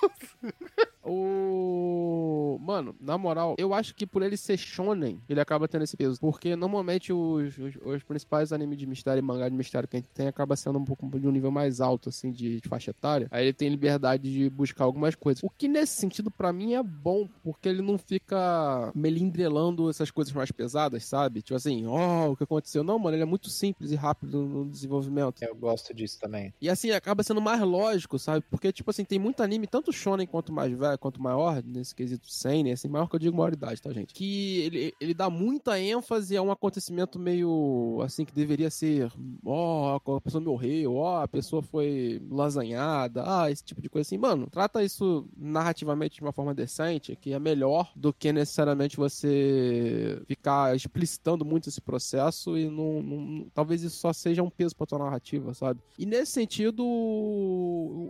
Mano, 2.67 2.93
na 2.99 3.17
moral, 3.17 3.55
eu 3.57 3.73
acho 3.73 3.95
que 3.95 4.05
por 4.05 4.21
ele 4.21 4.35
ser 4.35 4.57
shonen, 4.57 5.21
ele 5.29 5.39
acaba 5.39 5.69
tendo 5.69 5.85
esse 5.85 5.95
peso. 5.95 6.19
Porque 6.19 6.53
normalmente 6.53 7.13
os, 7.13 7.57
os, 7.57 7.75
os 7.81 8.03
principais 8.03 8.51
animes 8.51 8.77
de 8.77 8.85
mistério 8.85 9.19
e 9.19 9.21
mangá 9.21 9.47
de 9.47 9.55
mistério 9.55 9.87
que 9.87 9.95
a 9.95 9.99
gente 9.99 10.09
tem 10.09 10.27
acaba 10.27 10.53
sendo 10.57 10.77
um 10.77 10.83
pouco 10.83 11.07
de 11.17 11.25
um 11.25 11.31
nível 11.31 11.49
mais 11.49 11.79
alto, 11.79 12.09
assim, 12.09 12.29
de, 12.29 12.59
de 12.59 12.67
faixa 12.67 12.91
etária. 12.91 13.29
Aí 13.31 13.45
ele 13.45 13.53
tem 13.53 13.69
liberdade 13.69 14.29
de 14.29 14.49
buscar 14.49 14.83
algumas 14.83 15.15
coisas. 15.15 15.41
O 15.41 15.49
que 15.49 15.69
nesse 15.69 15.95
sentido, 15.95 16.29
pra 16.29 16.51
mim, 16.51 16.73
é 16.73 16.83
bom, 16.83 17.29
porque 17.41 17.69
ele 17.69 17.81
não 17.81 17.97
fica 17.97 18.91
melindrelando 18.93 19.89
essas 19.89 20.11
coisas 20.11 20.33
mais 20.33 20.51
pesadas, 20.51 21.05
sabe? 21.05 21.41
Tipo 21.41 21.55
assim, 21.55 21.85
ó, 21.85 22.31
o 22.31 22.35
que 22.35 22.43
aconteceu? 22.43 22.83
Não, 22.83 22.99
mano, 22.99 23.15
ele 23.15 23.23
é 23.23 23.25
muito 23.25 23.49
simples 23.49 23.91
e 23.91 23.95
rápido 23.95 24.45
no 24.45 24.69
desenvolvimento. 24.69 25.41
Eu 25.41 25.55
gosto 25.55 25.93
disso 25.93 26.19
também. 26.19 26.53
E 26.59 26.69
assim, 26.69 26.91
acaba 26.91 27.23
sendo 27.23 27.39
mais 27.39 27.61
lógico, 27.61 28.19
sabe? 28.19 28.43
Porque, 28.49 28.73
tipo 28.73 28.91
assim, 28.91 29.05
tem 29.05 29.17
muito 29.17 29.41
anime, 29.41 29.67
tanto 29.67 29.93
shonen 29.93 30.27
quanto 30.27 30.51
mais 30.51 30.77
velho, 30.77 30.99
quanto 30.99 31.21
maior, 31.21 31.63
nesse 31.63 31.95
quesito 31.95 32.29
seinen, 32.57 32.73
assim, 32.73 32.87
maior 32.87 33.07
que 33.07 33.15
eu 33.15 33.19
digo 33.19 33.37
maioridade, 33.37 33.81
tá, 33.81 33.91
gente? 33.93 34.13
Que 34.13 34.59
ele, 34.61 34.93
ele 34.99 35.13
dá 35.13 35.29
muita 35.29 35.79
ênfase 35.79 36.35
a 36.35 36.41
um 36.41 36.51
acontecimento 36.51 37.19
meio, 37.19 37.99
assim, 38.03 38.25
que 38.25 38.33
deveria 38.33 38.69
ser, 38.69 39.11
ó, 39.45 39.95
a 39.95 40.21
pessoa 40.21 40.43
morreu, 40.43 40.95
ó, 40.95 41.21
a 41.23 41.27
pessoa 41.27 41.61
foi 41.61 42.21
lasanhada, 42.29 43.23
ah, 43.25 43.51
esse 43.51 43.63
tipo 43.63 43.81
de 43.81 43.89
coisa 43.89 44.07
assim. 44.07 44.17
Mano, 44.17 44.47
trata 44.49 44.83
isso 44.83 45.27
narrativamente 45.37 46.15
de 46.17 46.21
uma 46.21 46.31
forma 46.31 46.53
decente, 46.53 47.15
que 47.15 47.33
é 47.33 47.39
melhor 47.39 47.91
do 47.95 48.13
que 48.13 48.31
necessariamente 48.33 48.97
você 48.97 50.21
ficar 50.27 50.75
explicitando 50.75 51.45
muito 51.45 51.69
esse 51.69 51.81
processo 51.81 52.57
e 52.57 52.69
não, 52.69 53.01
não- 53.01 53.47
talvez 53.53 53.83
isso 53.83 53.97
só 53.97 54.11
seja 54.13 54.41
um 54.43 54.49
peso 54.49 54.75
pra 54.75 54.85
tua 54.87 54.99
narrativa, 54.99 55.53
sabe? 55.53 55.79
E 55.97 56.05
nesse 56.05 56.31
sentido, 56.31 56.83